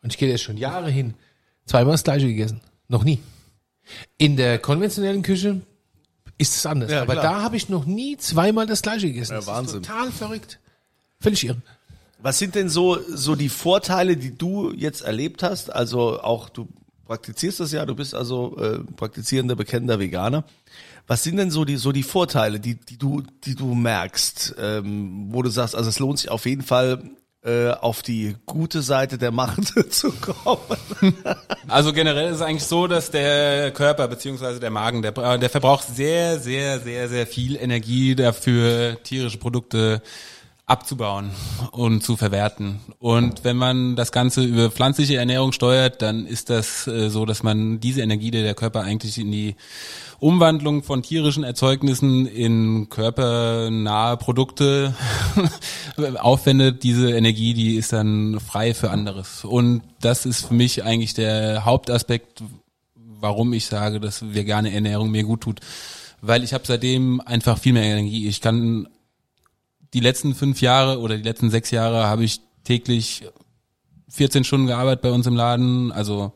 und 0.01 0.13
ich 0.13 0.17
gehe 0.17 0.29
jetzt 0.29 0.43
schon 0.43 0.55
Jahre 0.57 0.89
hin, 0.89 1.15
zweimal 1.65 1.93
das 1.93 2.05
gleiche 2.05 2.27
gegessen. 2.27 2.61
Noch 2.87 3.03
nie. 3.03 3.19
In 4.17 4.37
der 4.37 4.57
konventionellen 4.57 5.21
Küche 5.21 5.61
ist 6.37 6.55
es 6.55 6.65
anders. 6.65 6.89
Ja, 6.89 7.01
Aber 7.01 7.13
klar. 7.13 7.23
da 7.25 7.41
habe 7.41 7.57
ich 7.57 7.67
noch 7.67 7.85
nie 7.85 8.15
zweimal 8.15 8.65
das 8.67 8.81
gleiche 8.81 9.07
gegessen. 9.07 9.33
Ja, 9.33 9.39
Das 9.39 9.47
Wahnsinn. 9.47 9.81
Ist 9.81 9.87
total 9.87 10.11
verrückt. 10.11 10.59
Völlig 11.19 11.43
irre. 11.45 11.61
Was 12.21 12.37
sind 12.37 12.55
denn 12.55 12.69
so, 12.69 12.99
so 13.07 13.35
die 13.35 13.49
Vorteile, 13.49 14.17
die 14.17 14.37
du 14.37 14.73
jetzt 14.73 15.01
erlebt 15.01 15.41
hast? 15.41 15.73
Also 15.73 16.21
auch 16.21 16.49
du 16.49 16.67
praktizierst 17.05 17.59
das 17.59 17.71
ja, 17.71 17.85
du 17.85 17.95
bist 17.95 18.13
also 18.13 18.57
äh, 18.57 18.79
praktizierender, 18.95 19.55
bekennender 19.55 19.99
Veganer. 19.99 20.43
Was 21.07 21.23
sind 21.23 21.37
denn 21.37 21.49
so 21.49 21.65
die, 21.65 21.77
so 21.77 21.91
die 21.91 22.03
Vorteile, 22.03 22.59
die, 22.59 22.75
die 22.75 22.97
du, 22.97 23.23
die 23.45 23.55
du 23.55 23.73
merkst, 23.73 24.55
ähm, 24.59 25.29
wo 25.29 25.41
du 25.41 25.49
sagst, 25.49 25.75
also 25.75 25.89
es 25.89 25.97
lohnt 25.97 26.19
sich 26.19 26.29
auf 26.29 26.45
jeden 26.45 26.61
Fall, 26.61 27.01
äh, 27.41 27.69
auf 27.69 28.03
die 28.03 28.35
gute 28.45 28.81
Seite 28.81 29.17
der 29.17 29.31
Macht 29.31 29.73
zu 29.91 30.11
kommen? 30.11 30.77
Also 31.67 31.93
generell 31.93 32.29
ist 32.29 32.37
es 32.37 32.41
eigentlich 32.41 32.63
so, 32.63 32.87
dass 32.87 33.11
der 33.11 33.69
Körper 33.71 34.07
beziehungsweise 34.07 34.59
der 34.59 34.71
Magen, 34.71 35.03
der, 35.03 35.15
äh, 35.17 35.37
der 35.37 35.51
verbraucht 35.51 35.87
sehr, 35.87 36.39
sehr, 36.39 36.79
sehr, 36.79 37.09
sehr 37.09 37.27
viel 37.27 37.55
Energie 37.55 38.15
dafür, 38.15 38.97
tierische 39.03 39.37
Produkte 39.37 40.01
abzubauen 40.69 41.31
und 41.71 42.03
zu 42.03 42.15
verwerten. 42.15 42.79
Und 42.99 43.43
wenn 43.43 43.57
man 43.57 43.95
das 43.95 44.11
Ganze 44.11 44.43
über 44.43 44.69
pflanzliche 44.69 45.17
Ernährung 45.17 45.51
steuert, 45.51 46.01
dann 46.01 46.27
ist 46.27 46.49
das 46.49 46.87
äh, 46.87 47.09
so, 47.09 47.25
dass 47.25 47.41
man 47.41 47.79
diese 47.79 48.01
Energie, 48.01 48.29
die 48.29 48.43
der 48.43 48.53
Körper 48.53 48.81
eigentlich 48.81 49.17
in 49.17 49.31
die 49.31 49.55
Umwandlung 50.19 50.83
von 50.83 51.01
tierischen 51.01 51.43
Erzeugnissen 51.43 52.27
in 52.27 52.89
körpernahe 52.89 54.17
Produkte 54.17 54.93
aufwendet, 56.19 56.83
diese 56.83 57.11
Energie, 57.11 57.53
die 57.53 57.75
ist 57.75 57.93
dann 57.93 58.39
frei 58.39 58.73
für 58.73 58.91
anderes. 58.91 59.45
Und 59.45 59.81
das 60.01 60.25
ist 60.25 60.47
für 60.47 60.53
mich 60.53 60.83
eigentlich 60.83 61.15
der 61.15 61.65
Hauptaspekt, 61.65 62.43
warum 62.95 63.53
ich 63.53 63.65
sage, 63.65 63.99
dass 63.99 64.33
vegane 64.33 64.71
Ernährung 64.73 65.09
mir 65.09 65.23
gut 65.23 65.41
tut. 65.41 65.61
Weil 66.21 66.43
ich 66.43 66.53
habe 66.53 66.65
seitdem 66.67 67.21
einfach 67.21 67.57
viel 67.57 67.73
mehr 67.73 67.85
Energie. 67.85 68.27
Ich 68.27 68.41
kann 68.41 68.87
die 69.93 69.99
letzten 69.99 70.35
fünf 70.35 70.61
Jahre 70.61 70.99
oder 70.99 71.17
die 71.17 71.23
letzten 71.23 71.49
sechs 71.49 71.71
Jahre 71.71 72.05
habe 72.07 72.23
ich 72.23 72.41
täglich 72.63 73.23
14 74.09 74.43
Stunden 74.43 74.67
gearbeitet 74.67 75.01
bei 75.01 75.11
uns 75.11 75.27
im 75.27 75.35
Laden, 75.35 75.91
also 75.91 76.33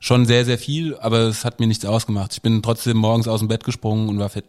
schon 0.00 0.26
sehr, 0.26 0.44
sehr 0.44 0.58
viel, 0.58 0.96
aber 0.98 1.20
es 1.20 1.44
hat 1.44 1.60
mir 1.60 1.66
nichts 1.66 1.84
ausgemacht. 1.84 2.32
Ich 2.32 2.42
bin 2.42 2.62
trotzdem 2.62 2.96
morgens 2.96 3.28
aus 3.28 3.40
dem 3.40 3.48
Bett 3.48 3.64
gesprungen 3.64 4.08
und 4.08 4.18
war 4.18 4.28
fit. 4.28 4.44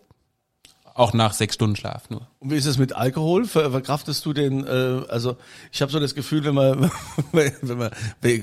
Auch 0.94 1.14
nach 1.14 1.32
sechs 1.34 1.56
Stunden 1.56 1.78
Schlaf 1.78 2.10
nur. 2.10 2.28
Und 2.40 2.52
wie 2.52 2.56
ist 2.58 2.66
es 2.66 2.78
mit 2.78 2.94
Alkohol? 2.94 3.46
Ver 3.46 3.72
verkraftest 3.72 4.26
du 4.26 4.34
den, 4.34 4.68
äh, 4.68 5.02
also 5.08 5.38
ich 5.72 5.82
habe 5.82 5.92
so 5.94 6.00
das 6.00 6.14
Gefühl, 6.14 6.44
wenn 6.44 6.56
man, 6.56 6.92
wenn 7.32 7.78
man, 7.78 7.90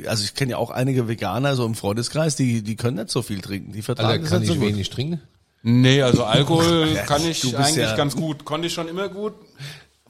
also 0.07 0.25
ich 0.25 0.35
kenne 0.35 0.53
ja 0.53 0.57
auch 0.57 0.71
einige 0.71 1.07
Veganer 1.07 1.55
so 1.55 1.67
im 1.67 1.75
Freundeskreis, 1.75 2.35
die, 2.35 2.63
die 2.63 2.77
können 2.77 2.97
nicht 2.97 3.11
so 3.11 3.21
viel 3.21 3.43
trinken, 3.43 3.73
die 3.73 3.83
vertragen 3.83 4.23
das 4.23 4.31
kann 4.31 4.41
nicht 4.41 4.49
ich 4.49 4.55
so 4.55 4.61
gut. 4.61 4.73
wenig 4.73 4.89
trinken. 4.89 5.21
Nee, 5.63 6.01
also 6.01 6.25
Alkohol 6.25 6.95
kann 7.07 7.27
ich 7.29 7.45
eigentlich 7.57 7.77
ja- 7.77 7.97
ganz 7.97 8.17
gut. 8.17 8.45
Konnte 8.47 8.69
ich 8.69 8.73
schon 8.73 8.89
immer 8.89 9.09
gut. 9.11 9.35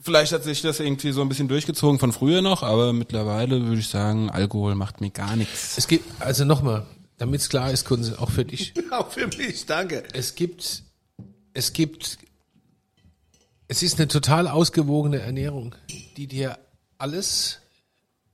Vielleicht 0.07 0.31
hat 0.31 0.45
sich 0.45 0.61
das 0.61 0.79
irgendwie 0.79 1.11
so 1.11 1.21
ein 1.21 1.27
bisschen 1.27 1.49
durchgezogen 1.49 1.99
von 1.99 2.13
früher 2.13 2.41
noch, 2.41 2.63
aber 2.63 2.93
mittlerweile 2.93 3.65
würde 3.65 3.81
ich 3.81 3.89
sagen, 3.89 4.29
Alkohol 4.29 4.73
macht 4.73 5.01
mir 5.01 5.09
gar 5.09 5.35
nichts. 5.35 5.77
Es 5.77 5.85
gibt, 5.85 6.05
also 6.21 6.45
nochmal, 6.45 6.85
damit 7.17 7.41
es 7.41 7.49
klar 7.49 7.73
ist, 7.73 7.83
Kunze, 7.83 8.17
auch 8.17 8.31
für 8.31 8.45
dich. 8.45 8.73
Auch 8.91 9.11
für 9.11 9.27
mich, 9.27 9.65
danke. 9.65 10.05
Es 10.13 10.35
gibt, 10.35 10.83
es 11.53 11.73
gibt, 11.73 12.19
es 13.67 13.83
ist 13.83 13.99
eine 13.99 14.07
total 14.07 14.47
ausgewogene 14.47 15.19
Ernährung, 15.19 15.75
die 16.15 16.27
dir 16.27 16.57
alles, 16.97 17.59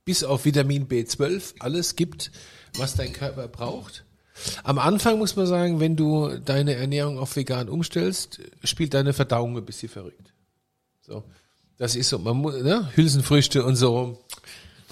bis 0.04 0.22
auf 0.22 0.44
Vitamin 0.44 0.86
B12, 0.86 1.54
alles 1.58 1.96
gibt, 1.96 2.30
was 2.76 2.94
dein 2.94 3.12
Körper 3.12 3.48
braucht. 3.48 4.04
Am 4.62 4.78
Anfang 4.78 5.18
muss 5.18 5.34
man 5.34 5.48
sagen, 5.48 5.80
wenn 5.80 5.96
du 5.96 6.38
deine 6.38 6.74
Ernährung 6.74 7.18
auf 7.18 7.34
vegan 7.34 7.68
umstellst, 7.68 8.42
spielt 8.62 8.94
deine 8.94 9.12
Verdauung 9.12 9.56
ein 9.56 9.64
bisschen 9.64 9.88
verrückt. 9.88 10.32
So. 11.00 11.24
Das 11.78 11.96
ist 11.96 12.08
so, 12.08 12.18
man 12.18 12.36
muss, 12.36 12.62
ne? 12.62 12.88
Hülsenfrüchte 12.94 13.64
und 13.64 13.76
so. 13.76 14.18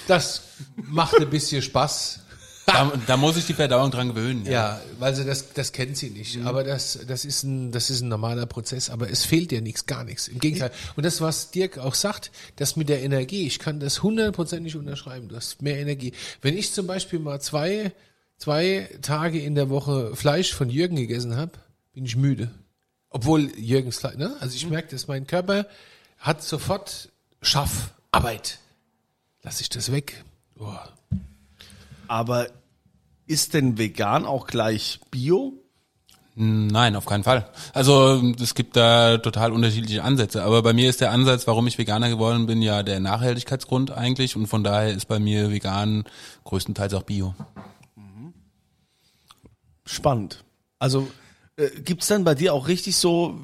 Das 0.09 0.43
macht 0.77 1.17
ein 1.19 1.31
bisschen 1.31 1.63
Spaß. 1.63 2.21
Da, 2.65 2.93
da 3.09 3.17
muss 3.17 3.37
ich 3.37 3.45
die 3.45 3.55
Verdauung 3.55 3.91
dran 3.91 4.15
gewöhnen. 4.15 4.47
Ja, 4.47 4.81
weil 5.01 5.17
sie 5.17 5.25
das, 5.25 5.53
das 5.53 5.73
kennt 5.73 5.97
sie 5.97 6.11
nicht. 6.11 6.39
Aber 6.45 6.63
das, 6.63 6.97
das 7.09 7.25
ist 7.25 7.43
ein, 7.43 7.73
das 7.73 7.91
ist 7.91 8.03
ein 8.03 8.09
normaler 8.09 8.47
Prozess. 8.47 8.89
Aber 8.89 9.11
es 9.11 9.25
fehlt 9.25 9.51
dir 9.51 9.61
nichts, 9.61 9.87
gar 9.87 10.05
nichts. 10.05 10.29
Im 10.29 10.39
Gegenteil. 10.39 10.71
Und 10.95 11.05
das, 11.05 11.21
was 11.21 11.51
Dirk 11.51 11.79
auch 11.79 11.95
sagt, 11.95 12.31
das 12.55 12.77
mit 12.77 12.89
der 12.89 13.03
Energie, 13.03 13.49
ich 13.49 13.59
kann 13.59 13.81
das 13.81 14.05
hundertprozentig 14.05 14.77
unterschreiben. 14.77 15.27
Du 15.27 15.35
hast 15.35 15.61
mehr 15.61 15.77
Energie. 15.77 16.13
Wenn 16.41 16.57
ich 16.57 16.73
zum 16.73 16.87
Beispiel 16.87 17.19
mal 17.19 17.41
zwei, 17.41 17.93
zwei 18.37 18.89
Tage 19.03 19.41
in 19.41 19.57
der 19.57 19.69
Woche 19.69 20.15
Fleisch 20.15 20.55
von 20.55 20.71
Jürgen 20.71 20.95
gegessen 20.95 21.35
habe, 21.35 21.53
bin 21.93 22.05
ich 22.05 22.15
müde. 22.15 22.53
Obwohl 23.11 23.51
Jürgens 23.59 23.99
Fleisch, 23.99 24.19
ne? 24.19 24.37
Also 24.39 24.55
ich 24.55 24.69
merke, 24.69 24.89
dass 24.93 25.09
mein 25.09 25.27
Körper 25.27 25.67
hat 26.23 26.43
sofort 26.43 27.11
Schaff, 27.43 27.93
Arbeit. 28.13 28.59
Lass 29.43 29.61
ich 29.61 29.69
das 29.69 29.93
weg. 29.93 30.25
Boah. 30.57 30.89
Aber 32.07 32.47
ist 33.27 33.55
denn 33.55 33.77
vegan 33.77 34.25
auch 34.25 34.47
gleich 34.47 35.01
Bio? 35.11 35.53
Nein, 36.35 36.97
auf 36.97 37.05
keinen 37.05 37.25
Fall. 37.25 37.51
Also 37.75 38.23
es 38.41 38.55
gibt 38.55 38.77
da 38.77 39.19
total 39.19 39.53
unterschiedliche 39.53 40.03
Ansätze. 40.03 40.45
Aber 40.45 40.63
bei 40.63 40.73
mir 40.73 40.89
ist 40.89 41.01
der 41.01 41.11
Ansatz, 41.11 41.47
warum 41.47 41.67
ich 41.67 41.77
Veganer 41.77 42.09
geworden 42.09 42.47
bin, 42.47 42.63
ja 42.63 42.83
der 42.83 43.01
Nachhaltigkeitsgrund 43.01 43.91
eigentlich. 43.91 44.37
Und 44.37 44.47
von 44.47 44.65
daher 44.65 44.93
ist 44.93 45.09
bei 45.09 45.19
mir 45.19 45.51
vegan 45.51 46.05
größtenteils 46.45 46.95
auch 46.95 47.03
Bio. 47.03 47.35
Spannend. 49.85 50.45
Also 50.79 51.11
äh, 51.57 51.69
gibt's 51.81 52.07
dann 52.07 52.25
bei 52.25 52.35
dir 52.35 52.55
auch 52.55 52.69
richtig 52.69 52.97
so, 52.97 53.39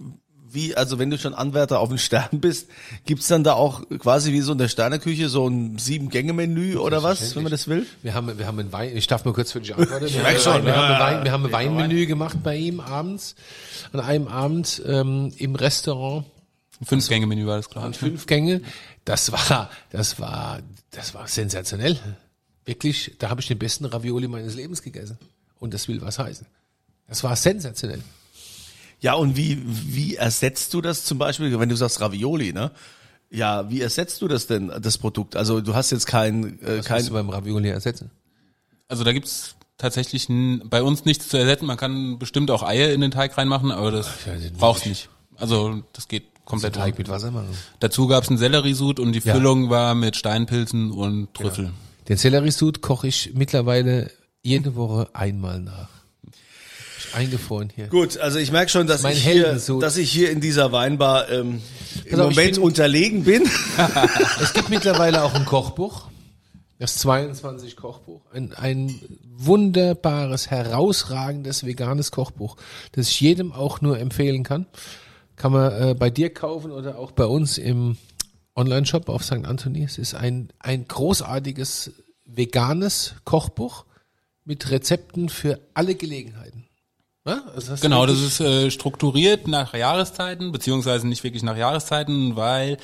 wie, 0.50 0.76
also 0.76 0.98
wenn 0.98 1.10
du 1.10 1.18
schon 1.18 1.34
Anwärter 1.34 1.80
auf 1.80 1.88
den 1.88 1.98
Stern 1.98 2.40
bist, 2.40 2.68
gibt's 3.04 3.28
dann 3.28 3.44
da 3.44 3.54
auch 3.54 3.82
quasi 3.98 4.32
wie 4.32 4.40
so 4.40 4.52
in 4.52 4.58
der 4.58 4.68
Sterneküche 4.68 5.28
so 5.28 5.46
ein 5.46 5.78
Sieben-Gänge-Menü 5.78 6.76
oder 6.76 7.02
was, 7.02 7.34
wenn 7.36 7.42
man 7.42 7.52
das 7.52 7.68
will? 7.68 7.86
Wir 8.02 8.14
haben, 8.14 8.38
wir 8.38 8.46
haben 8.46 8.58
ein 8.58 8.72
Wein, 8.72 8.96
ich 8.96 9.06
darf 9.06 9.24
mal 9.24 9.34
kurz 9.34 9.52
für 9.52 9.60
dich 9.60 9.74
antworten. 9.74 10.06
Haben, 10.06 10.38
schon, 10.38 10.64
wir, 10.64 10.72
ja, 10.72 10.76
haben, 10.76 10.94
ein 10.94 11.00
Wein, 11.00 11.24
wir 11.24 11.32
haben 11.32 11.46
ein 11.46 11.52
Weinmenü 11.52 12.06
gemacht 12.06 12.38
bei 12.42 12.56
ihm 12.56 12.80
abends, 12.80 13.34
an 13.92 14.00
einem 14.00 14.28
Abend 14.28 14.82
ähm, 14.86 15.32
im 15.36 15.54
Restaurant. 15.54 16.24
Fünf 16.82 17.08
Gänge 17.08 17.26
Menü 17.26 17.46
war 17.46 17.56
das 17.56 17.68
klar. 17.68 17.92
Fünf 17.92 18.26
Gänge. 18.26 18.62
Das 19.04 19.32
war, 19.32 19.70
das 19.90 20.20
war, 20.20 20.60
das 20.90 21.14
war 21.14 21.26
sensationell. 21.26 21.98
Wirklich, 22.64 23.16
da 23.18 23.30
habe 23.30 23.40
ich 23.40 23.48
den 23.48 23.58
besten 23.58 23.84
Ravioli 23.86 24.28
meines 24.28 24.54
Lebens 24.54 24.82
gegessen. 24.82 25.18
Und 25.58 25.74
das 25.74 25.88
will 25.88 26.00
was 26.02 26.18
heißen. 26.18 26.46
Das 27.08 27.24
war 27.24 27.34
sensationell. 27.34 28.02
Ja, 29.00 29.14
und 29.14 29.36
wie, 29.36 29.62
wie 29.64 30.16
ersetzt 30.16 30.74
du 30.74 30.80
das 30.80 31.04
zum 31.04 31.18
Beispiel, 31.18 31.58
wenn 31.58 31.68
du 31.68 31.76
sagst 31.76 32.00
Ravioli, 32.00 32.52
ne? 32.52 32.70
Ja, 33.30 33.68
wie 33.70 33.80
ersetzt 33.80 34.22
du 34.22 34.28
das 34.28 34.46
denn, 34.46 34.72
das 34.80 34.98
Produkt? 34.98 35.36
Also 35.36 35.60
du 35.60 35.74
hast 35.74 35.90
jetzt 35.90 36.06
kein, 36.06 36.58
äh, 36.62 36.78
Was 36.78 36.86
kein 36.86 36.96
kannst 36.96 37.08
du 37.10 37.12
beim 37.12 37.28
Ravioli 37.30 37.68
ersetzen? 37.68 38.10
Also 38.88 39.04
da 39.04 39.12
gibt's 39.12 39.54
tatsächlich 39.76 40.28
n- 40.30 40.62
bei 40.64 40.82
uns 40.82 41.04
nichts 41.04 41.28
zu 41.28 41.36
ersetzen. 41.36 41.66
Man 41.66 41.76
kann 41.76 42.18
bestimmt 42.18 42.50
auch 42.50 42.62
Eier 42.62 42.90
in 42.92 43.00
den 43.02 43.10
Teig 43.10 43.36
reinmachen, 43.36 43.70
aber 43.70 43.90
das 43.92 44.08
ja, 44.26 44.34
den 44.34 44.54
brauchst 44.54 44.86
nicht. 44.86 45.08
Also 45.36 45.82
das 45.92 46.08
geht 46.08 46.24
komplett 46.46 46.74
Teig 46.76 46.96
mit 46.98 47.08
Wasser 47.10 47.30
machen. 47.30 47.50
Dazu 47.80 48.06
gab's 48.08 48.28
einen 48.30 48.38
Selleriesud 48.38 48.98
und 48.98 49.12
die 49.12 49.20
Ja. 49.20 49.34
Füllung 49.34 49.68
war 49.70 49.94
mit 49.94 50.16
Steinpilzen 50.16 50.90
und 50.90 51.32
Trüffel. 51.34 51.70
Den 52.08 52.16
Sellerie-Sud 52.16 52.80
koche 52.80 53.06
ich 53.08 53.32
mittlerweile 53.34 54.10
jede 54.42 54.74
Woche 54.74 55.10
einmal 55.12 55.60
nach. 55.60 55.90
Eingefroren 57.14 57.70
hier. 57.74 57.86
Gut, 57.88 58.18
also 58.18 58.38
ich 58.38 58.50
merke 58.52 58.70
schon, 58.70 58.86
dass 58.86 59.02
Mein 59.02 59.12
ich, 59.14 59.22
hier, 59.26 59.58
dass 59.80 59.96
ich 59.96 60.10
hier 60.10 60.30
in 60.30 60.40
dieser 60.40 60.72
Weinbar 60.72 61.30
ähm, 61.30 61.60
im 62.04 62.10
ich 62.10 62.16
Moment 62.16 62.54
bin- 62.54 62.62
unterlegen 62.62 63.24
bin. 63.24 63.42
Es 64.40 64.52
gibt 64.52 64.68
mittlerweile 64.70 65.22
auch 65.22 65.34
ein 65.34 65.44
Kochbuch. 65.44 66.08
Das 66.78 66.96
22 66.98 67.74
Kochbuch. 67.76 68.20
Ein, 68.32 68.52
ein 68.54 69.00
wunderbares, 69.36 70.48
herausragendes 70.50 71.66
veganes 71.66 72.12
Kochbuch, 72.12 72.56
das 72.92 73.08
ich 73.08 73.20
jedem 73.20 73.52
auch 73.52 73.80
nur 73.80 73.98
empfehlen 73.98 74.44
kann. 74.44 74.66
Kann 75.34 75.52
man 75.52 75.72
äh, 75.72 75.94
bei 75.98 76.10
dir 76.10 76.32
kaufen 76.32 76.70
oder 76.70 76.98
auch 76.98 77.10
bei 77.12 77.24
uns 77.24 77.58
im 77.58 77.96
Online-Shop 78.54 79.08
auf 79.08 79.24
St. 79.24 79.44
Anthony. 79.44 79.82
Es 79.84 79.98
ist 79.98 80.14
ein, 80.14 80.50
ein 80.60 80.86
großartiges 80.86 81.92
veganes 82.24 83.14
Kochbuch 83.24 83.84
mit 84.44 84.70
Rezepten 84.70 85.28
für 85.28 85.58
alle 85.74 85.94
Gelegenheiten. 85.96 86.67
Also 87.54 87.72
hast 87.72 87.82
du 87.82 87.88
Genau, 87.88 88.06
das 88.06 88.20
ist 88.20 88.40
äh, 88.40 88.70
strukturiert 88.70 89.48
nach 89.48 89.74
Jahreszeiten, 89.74 90.52
beziehungsweise 90.52 91.06
nicht 91.06 91.24
wirklich 91.24 91.42
nach 91.42 91.56
Jahreszeiten, 91.56 92.36
weil 92.36 92.78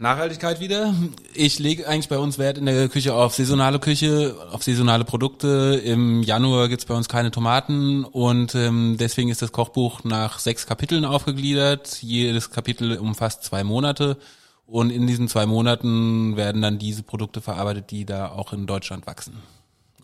Nachhaltigkeit 0.00 0.60
wieder. 0.60 0.94
Ich 1.34 1.58
lege 1.58 1.88
eigentlich 1.88 2.08
bei 2.08 2.18
uns 2.18 2.38
Wert 2.38 2.56
in 2.56 2.66
der 2.66 2.88
Küche 2.88 3.14
auf 3.14 3.34
saisonale 3.34 3.80
Küche, 3.80 4.36
auf 4.52 4.62
saisonale 4.62 5.04
Produkte. 5.04 5.80
Im 5.84 6.22
Januar 6.22 6.68
gibt's 6.68 6.84
bei 6.84 6.94
uns 6.94 7.08
keine 7.08 7.32
Tomaten 7.32 8.04
und 8.04 8.54
ähm, 8.54 8.96
deswegen 8.98 9.28
ist 9.28 9.42
das 9.42 9.50
Kochbuch 9.50 10.04
nach 10.04 10.38
sechs 10.38 10.66
Kapiteln 10.66 11.04
aufgegliedert. 11.04 12.00
Jedes 12.00 12.50
Kapitel 12.50 12.96
umfasst 12.98 13.42
zwei 13.42 13.64
Monate 13.64 14.18
und 14.66 14.90
in 14.90 15.08
diesen 15.08 15.26
zwei 15.26 15.46
Monaten 15.46 16.36
werden 16.36 16.62
dann 16.62 16.78
diese 16.78 17.02
Produkte 17.02 17.40
verarbeitet, 17.40 17.90
die 17.90 18.04
da 18.04 18.28
auch 18.30 18.52
in 18.52 18.66
Deutschland 18.66 19.06
wachsen. 19.08 19.42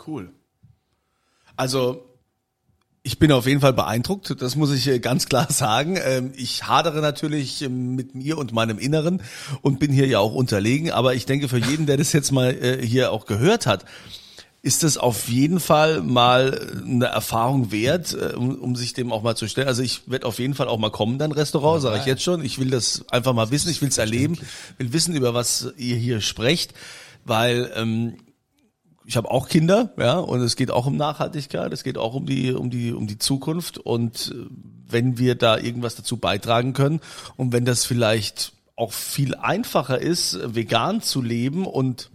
Cool. 0.05 0.33
Also 1.57 2.05
ich 3.07 3.19
bin 3.19 3.31
auf 3.33 3.47
jeden 3.47 3.61
Fall 3.61 3.75
beeindruckt, 3.75 4.35
das 4.41 4.57
muss 4.57 4.73
ich 4.73 4.89
äh, 4.89 4.99
ganz 4.99 5.27
klar 5.27 5.53
sagen. 5.53 5.99
Ähm, 6.03 6.33
Ich 6.35 6.67
hadere 6.67 7.01
natürlich 7.03 7.61
ähm, 7.63 7.95
mit 7.95 8.15
mir 8.15 8.39
und 8.39 8.53
meinem 8.53 8.79
Inneren 8.79 9.23
und 9.61 9.79
bin 9.79 9.93
hier 9.93 10.07
ja 10.07 10.19
auch 10.19 10.35
unterlegen, 10.35 10.91
aber 10.91 11.15
ich 11.15 11.27
denke, 11.27 11.49
für 11.49 11.59
jeden, 11.59 11.85
der 11.85 11.99
das 11.99 12.15
jetzt 12.15 12.33
mal 12.33 12.53
äh, 12.55 12.85
hier 12.85 13.13
auch 13.13 13.27
gehört 13.27 13.67
hat, 13.67 13.85
ist 14.63 14.83
das 14.83 14.97
auf 14.97 15.29
jeden 15.29 15.61
Fall 15.61 16.01
mal 16.01 16.59
eine 16.83 17.05
Erfahrung 17.05 17.71
wert, 17.71 18.15
äh, 18.15 18.35
um, 18.35 18.55
um 18.55 18.75
sich 18.75 18.95
dem 18.95 19.13
auch 19.13 19.23
mal 19.23 19.37
zu 19.37 19.49
stellen. 19.49 19.69
Also 19.69 19.83
ich 19.83 20.11
werde 20.11 20.27
auf 20.27 20.39
jeden 20.39 20.55
Fall 20.55 20.69
auch 20.69 20.79
mal 20.79 20.91
kommen, 20.91 21.19
dann 21.19 21.31
Restaurant, 21.31 21.83
sage 21.83 21.99
ich 22.01 22.07
jetzt 22.07 22.23
schon. 22.23 22.43
Ich 22.43 22.59
will 22.59 22.71
das 22.71 23.05
einfach 23.11 23.35
mal 23.35 23.51
wissen, 23.51 23.71
ich 23.71 23.83
will 23.83 23.91
es 23.91 23.99
erleben, 23.99 24.39
will 24.79 24.95
wissen, 24.95 25.15
über 25.15 25.35
was 25.35 25.75
ihr 25.77 25.97
hier 25.97 26.23
sprecht, 26.23 26.73
weil 27.27 27.71
ähm, 27.77 28.15
ich 29.07 29.17
habe 29.17 29.31
auch 29.31 29.49
Kinder, 29.49 29.93
ja, 29.99 30.19
und 30.19 30.41
es 30.41 30.57
geht 30.57 30.71
auch 30.71 30.87
um 30.87 30.97
Nachhaltigkeit, 30.97 31.73
es 31.73 31.85
geht 31.85 31.99
auch 31.99 32.15
um 32.15 32.27
die 32.27 32.53
um 32.53 32.71
die 32.71 32.93
um 32.93 33.07
die 33.07 33.19
Zukunft 33.19 33.79
und 33.79 34.33
äh, 34.35 34.47
wenn 34.89 35.19
wir 35.19 35.35
da 35.35 35.59
irgendwas 35.59 35.97
dazu 35.97 36.17
beitragen 36.17 36.73
können 36.73 37.01
und 37.37 37.53
wenn 37.53 37.65
das 37.65 37.85
vielleicht 37.85 38.53
auch 38.77 38.93
viel 38.93 39.35
einfacher 39.35 40.01
ist, 40.01 40.39
vegan 40.55 41.01
zu 41.01 41.23
leben 41.23 41.67
und 41.67 42.11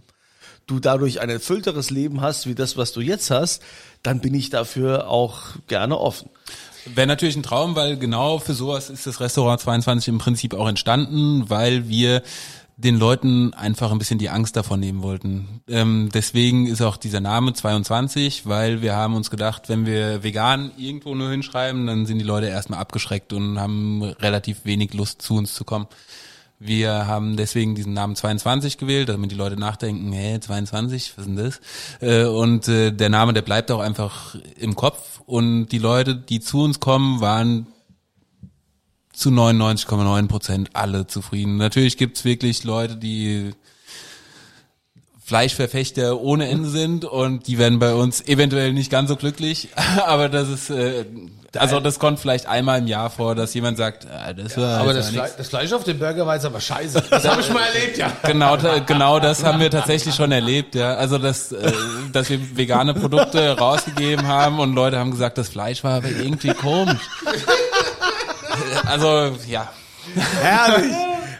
du 0.66 0.78
dadurch 0.78 1.20
ein 1.20 1.30
erfüllteres 1.30 1.90
Leben 1.90 2.20
hast 2.20 2.46
wie 2.46 2.54
das, 2.54 2.76
was 2.76 2.92
du 2.92 3.00
jetzt 3.00 3.30
hast, 3.30 3.62
dann 4.02 4.20
bin 4.20 4.34
ich 4.34 4.50
dafür 4.50 5.08
auch 5.08 5.38
gerne 5.66 5.98
offen. 5.98 6.30
Wäre 6.86 7.06
natürlich 7.06 7.36
ein 7.36 7.42
Traum, 7.42 7.76
weil 7.76 7.98
genau 7.98 8.38
für 8.38 8.54
sowas 8.54 8.88
ist 8.88 9.06
das 9.06 9.20
Restaurant 9.20 9.60
22 9.60 10.08
im 10.08 10.18
Prinzip 10.18 10.54
auch 10.54 10.68
entstanden, 10.68 11.50
weil 11.50 11.88
wir 11.88 12.22
den 12.82 12.96
Leuten 12.96 13.52
einfach 13.52 13.92
ein 13.92 13.98
bisschen 13.98 14.18
die 14.18 14.30
Angst 14.30 14.56
davon 14.56 14.80
nehmen 14.80 15.02
wollten. 15.02 15.60
Ähm, 15.68 16.08
deswegen 16.12 16.66
ist 16.66 16.80
auch 16.80 16.96
dieser 16.96 17.20
Name 17.20 17.52
22, 17.52 18.46
weil 18.46 18.80
wir 18.80 18.96
haben 18.96 19.14
uns 19.14 19.30
gedacht, 19.30 19.68
wenn 19.68 19.86
wir 19.86 20.22
vegan 20.22 20.70
irgendwo 20.78 21.14
nur 21.14 21.30
hinschreiben, 21.30 21.86
dann 21.86 22.06
sind 22.06 22.18
die 22.18 22.24
Leute 22.24 22.46
erstmal 22.46 22.80
abgeschreckt 22.80 23.32
und 23.32 23.60
haben 23.60 24.02
relativ 24.02 24.64
wenig 24.64 24.94
Lust 24.94 25.20
zu 25.20 25.34
uns 25.34 25.54
zu 25.54 25.64
kommen. 25.64 25.86
Wir 26.58 27.06
haben 27.06 27.36
deswegen 27.36 27.74
diesen 27.74 27.94
Namen 27.94 28.16
22 28.16 28.76
gewählt, 28.76 29.08
damit 29.08 29.30
die 29.30 29.36
Leute 29.36 29.58
nachdenken, 29.58 30.12
hä, 30.12 30.38
22, 30.40 31.14
was 31.16 31.26
ist 31.26 31.36
denn 31.36 31.36
das? 31.36 31.60
Äh, 32.00 32.24
Und 32.24 32.68
äh, 32.68 32.92
der 32.92 33.08
Name, 33.08 33.32
der 33.32 33.42
bleibt 33.42 33.70
auch 33.70 33.80
einfach 33.80 34.36
im 34.58 34.74
Kopf. 34.74 35.20
Und 35.24 35.68
die 35.68 35.78
Leute, 35.78 36.14
die 36.14 36.40
zu 36.40 36.62
uns 36.62 36.78
kommen, 36.78 37.20
waren 37.20 37.66
zu 39.20 39.28
99,9 39.30 40.28
Prozent 40.28 40.70
alle 40.72 41.06
zufrieden. 41.06 41.56
Natürlich 41.56 41.96
gibt's 41.96 42.24
wirklich 42.24 42.64
Leute, 42.64 42.96
die 42.96 43.52
Fleischverfechter 45.24 46.20
ohne 46.20 46.48
Ende 46.48 46.68
sind 46.68 47.04
und 47.04 47.46
die 47.46 47.58
werden 47.58 47.78
bei 47.78 47.94
uns 47.94 48.20
eventuell 48.26 48.72
nicht 48.72 48.90
ganz 48.90 49.10
so 49.10 49.16
glücklich, 49.16 49.68
aber 50.06 50.28
das 50.28 50.48
ist 50.48 50.70
äh, 50.70 51.04
also 51.56 51.80
das 51.80 51.98
kommt 51.98 52.20
vielleicht 52.20 52.46
einmal 52.46 52.78
im 52.78 52.86
Jahr 52.86 53.10
vor, 53.10 53.34
dass 53.34 53.54
jemand 53.54 53.76
sagt, 53.76 54.06
ah, 54.06 54.32
das 54.32 54.56
war 54.56 54.80
Aber 54.80 54.94
jetzt 54.94 55.08
das, 55.08 55.16
aber 55.16 55.26
Fle 55.26 55.34
das 55.38 55.48
Fleisch 55.48 55.72
auf 55.72 55.84
dem 55.84 55.98
Burger 55.98 56.24
war 56.24 56.34
jetzt 56.34 56.46
aber 56.46 56.60
scheiße. 56.60 57.02
Das 57.10 57.28
habe 57.28 57.40
ich 57.40 57.52
mal 57.52 57.62
erlebt, 57.62 57.98
ja. 57.98 58.12
Genau, 58.22 58.56
genau 58.86 59.18
das 59.18 59.42
haben 59.42 59.58
wir 59.58 59.70
tatsächlich 59.70 60.14
schon 60.14 60.30
erlebt, 60.30 60.76
ja. 60.76 60.94
Also 60.94 61.18
dass, 61.18 61.50
äh, 61.50 61.72
dass 62.12 62.30
wir 62.30 62.56
vegane 62.56 62.94
Produkte 62.94 63.58
rausgegeben 63.58 64.28
haben 64.28 64.60
und 64.60 64.74
Leute 64.74 64.98
haben 64.98 65.10
gesagt, 65.10 65.38
das 65.38 65.48
Fleisch 65.48 65.82
war 65.82 65.96
aber 65.96 66.08
irgendwie 66.08 66.54
komisch. 66.54 67.00
Also 68.90 69.36
ja, 69.48 69.70
Herrlich, 70.40 70.92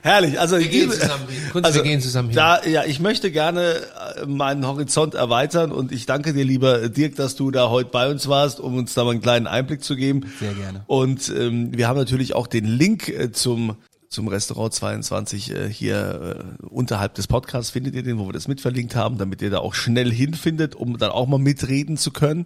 herrlich. 0.02 0.40
Also 0.40 0.58
Wir 0.58 0.68
gehen 0.68 0.90
zusammen 0.90 1.28
hin. 1.28 1.42
Kunst, 1.52 1.74
wir 1.74 1.82
gehen 1.82 2.00
zusammen 2.00 2.28
hin. 2.28 2.36
Da, 2.36 2.64
ja, 2.64 2.84
ich 2.84 3.00
möchte 3.00 3.30
gerne 3.30 3.76
äh, 4.16 4.26
meinen 4.26 4.66
Horizont 4.66 5.14
erweitern 5.14 5.72
und 5.72 5.92
ich 5.92 6.06
danke 6.06 6.32
dir, 6.32 6.44
lieber 6.44 6.88
Dirk, 6.88 7.16
dass 7.16 7.36
du 7.36 7.50
da 7.50 7.70
heute 7.70 7.90
bei 7.90 8.08
uns 8.08 8.28
warst, 8.28 8.60
um 8.60 8.76
uns 8.76 8.94
da 8.94 9.04
mal 9.04 9.12
einen 9.12 9.22
kleinen 9.22 9.46
Einblick 9.46 9.82
zu 9.82 9.96
geben. 9.96 10.30
Sehr 10.38 10.54
gerne. 10.54 10.82
Und 10.86 11.32
ähm, 11.36 11.76
wir 11.76 11.88
haben 11.88 11.98
natürlich 11.98 12.34
auch 12.34 12.46
den 12.46 12.66
Link 12.66 13.08
äh, 13.08 13.32
zum 13.32 13.76
zum 14.10 14.26
Restaurant 14.26 14.74
22 14.74 15.50
äh, 15.52 15.68
hier 15.72 16.44
äh, 16.60 16.66
unterhalb 16.66 17.14
des 17.14 17.28
Podcasts 17.28 17.70
findet 17.70 17.94
ihr 17.94 18.02
den, 18.02 18.18
wo 18.18 18.26
wir 18.26 18.32
das 18.32 18.48
mitverlinkt 18.48 18.96
haben, 18.96 19.18
damit 19.18 19.40
ihr 19.40 19.50
da 19.50 19.58
auch 19.58 19.74
schnell 19.74 20.12
hinfindet, 20.12 20.74
um 20.74 20.98
dann 20.98 21.12
auch 21.12 21.28
mal 21.28 21.38
mitreden 21.38 21.96
zu 21.96 22.10
können. 22.10 22.44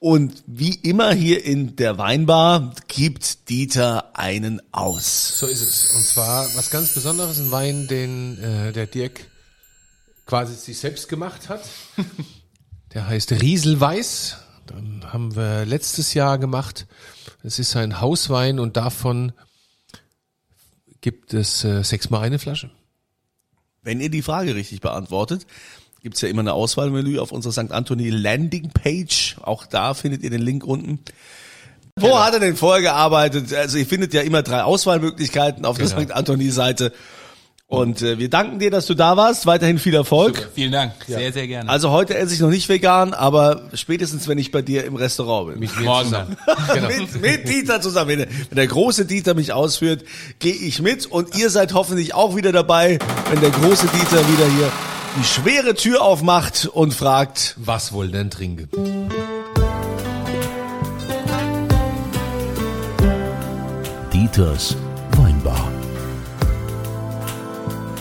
Und 0.00 0.42
wie 0.48 0.74
immer 0.74 1.12
hier 1.12 1.44
in 1.44 1.76
der 1.76 1.96
Weinbar 1.96 2.74
gibt 2.88 3.48
Dieter 3.48 4.16
einen 4.16 4.60
aus. 4.72 5.38
So 5.38 5.46
ist 5.46 5.62
es. 5.62 5.94
Und 5.94 6.04
zwar 6.04 6.44
was 6.56 6.70
ganz 6.70 6.92
Besonderes, 6.92 7.38
ein 7.38 7.52
Wein, 7.52 7.86
den 7.86 8.42
äh, 8.42 8.72
der 8.72 8.88
Dirk 8.88 9.20
quasi 10.26 10.54
sich 10.56 10.78
selbst 10.78 11.08
gemacht 11.08 11.48
hat. 11.48 11.62
Der 12.94 13.06
heißt 13.06 13.30
Rieselweiß. 13.30 14.38
Dann 14.66 15.12
haben 15.12 15.36
wir 15.36 15.66
letztes 15.66 16.14
Jahr 16.14 16.38
gemacht. 16.38 16.86
Es 17.44 17.58
ist 17.58 17.76
ein 17.76 18.00
Hauswein 18.00 18.58
und 18.58 18.76
davon 18.76 19.32
gibt 21.06 21.34
es 21.34 21.62
äh, 21.62 21.84
sechsmal 21.84 22.22
eine 22.24 22.40
Flasche. 22.40 22.68
Wenn 23.84 24.00
ihr 24.00 24.08
die 24.10 24.22
Frage 24.22 24.56
richtig 24.56 24.80
beantwortet, 24.80 25.46
gibt's 26.02 26.20
ja 26.20 26.28
immer 26.28 26.40
eine 26.40 26.52
Auswahlmenü 26.52 27.20
auf 27.20 27.30
unserer 27.30 27.52
St. 27.52 27.70
Anthony 27.70 28.10
Landing 28.10 28.70
Page. 28.70 29.36
Auch 29.40 29.66
da 29.66 29.94
findet 29.94 30.24
ihr 30.24 30.30
den 30.30 30.42
Link 30.42 30.64
unten. 30.64 30.98
Wo 31.94 32.18
hat 32.18 32.34
er 32.34 32.40
denn 32.40 32.56
vorher 32.56 32.82
gearbeitet? 32.82 33.54
Also 33.54 33.78
ihr 33.78 33.86
findet 33.86 34.14
ja 34.14 34.22
immer 34.22 34.42
drei 34.42 34.64
Auswahlmöglichkeiten 34.64 35.64
auf 35.64 35.78
der 35.78 35.86
Genau. 35.86 36.00
St. 36.02 36.10
Anthony 36.10 36.50
Seite. 36.50 36.92
Und 37.68 38.00
äh, 38.00 38.18
wir 38.20 38.30
danken 38.30 38.60
dir, 38.60 38.70
dass 38.70 38.86
du 38.86 38.94
da 38.94 39.16
warst. 39.16 39.44
Weiterhin 39.44 39.80
viel 39.80 39.94
Erfolg. 39.94 40.50
vielen 40.54 40.70
Dank, 40.70 40.92
sehr 41.06 41.32
sehr 41.32 41.48
gerne. 41.48 41.68
Also 41.68 41.90
heute 41.90 42.16
esse 42.16 42.32
ich 42.32 42.38
noch 42.38 42.48
nicht 42.50 42.68
vegan, 42.68 43.12
aber 43.12 43.62
spätestens 43.74 44.28
wenn 44.28 44.38
ich 44.38 44.52
bei 44.52 44.62
dir 44.62 44.84
im 44.84 44.94
Restaurant 44.94 45.50
bin. 45.50 45.58
Mit 45.58 45.80
Morgen 45.80 46.04
zusammen. 46.04 46.36
dann. 46.46 46.56
Genau. 46.74 46.88
mit, 46.88 47.20
mit 47.20 47.48
Dieter 47.48 47.80
zusammen. 47.80 48.10
Wenn 48.10 48.18
der, 48.20 48.28
wenn 48.28 48.56
der 48.56 48.66
große 48.68 49.04
Dieter 49.04 49.34
mich 49.34 49.52
ausführt, 49.52 50.04
gehe 50.38 50.54
ich 50.54 50.80
mit 50.80 51.06
und 51.06 51.36
ihr 51.36 51.50
seid 51.50 51.74
hoffentlich 51.74 52.14
auch 52.14 52.36
wieder 52.36 52.52
dabei, 52.52 53.00
wenn 53.30 53.40
der 53.40 53.50
große 53.50 53.88
Dieter 53.88 54.28
wieder 54.28 54.46
hier 54.46 54.72
die 55.18 55.24
schwere 55.24 55.74
Tür 55.74 56.02
aufmacht 56.02 56.66
und 56.72 56.94
fragt, 56.94 57.56
Was 57.58 57.92
wohl 57.92 58.08
denn 58.08 58.30
trinken? 58.30 58.68
Dieters 64.12 64.76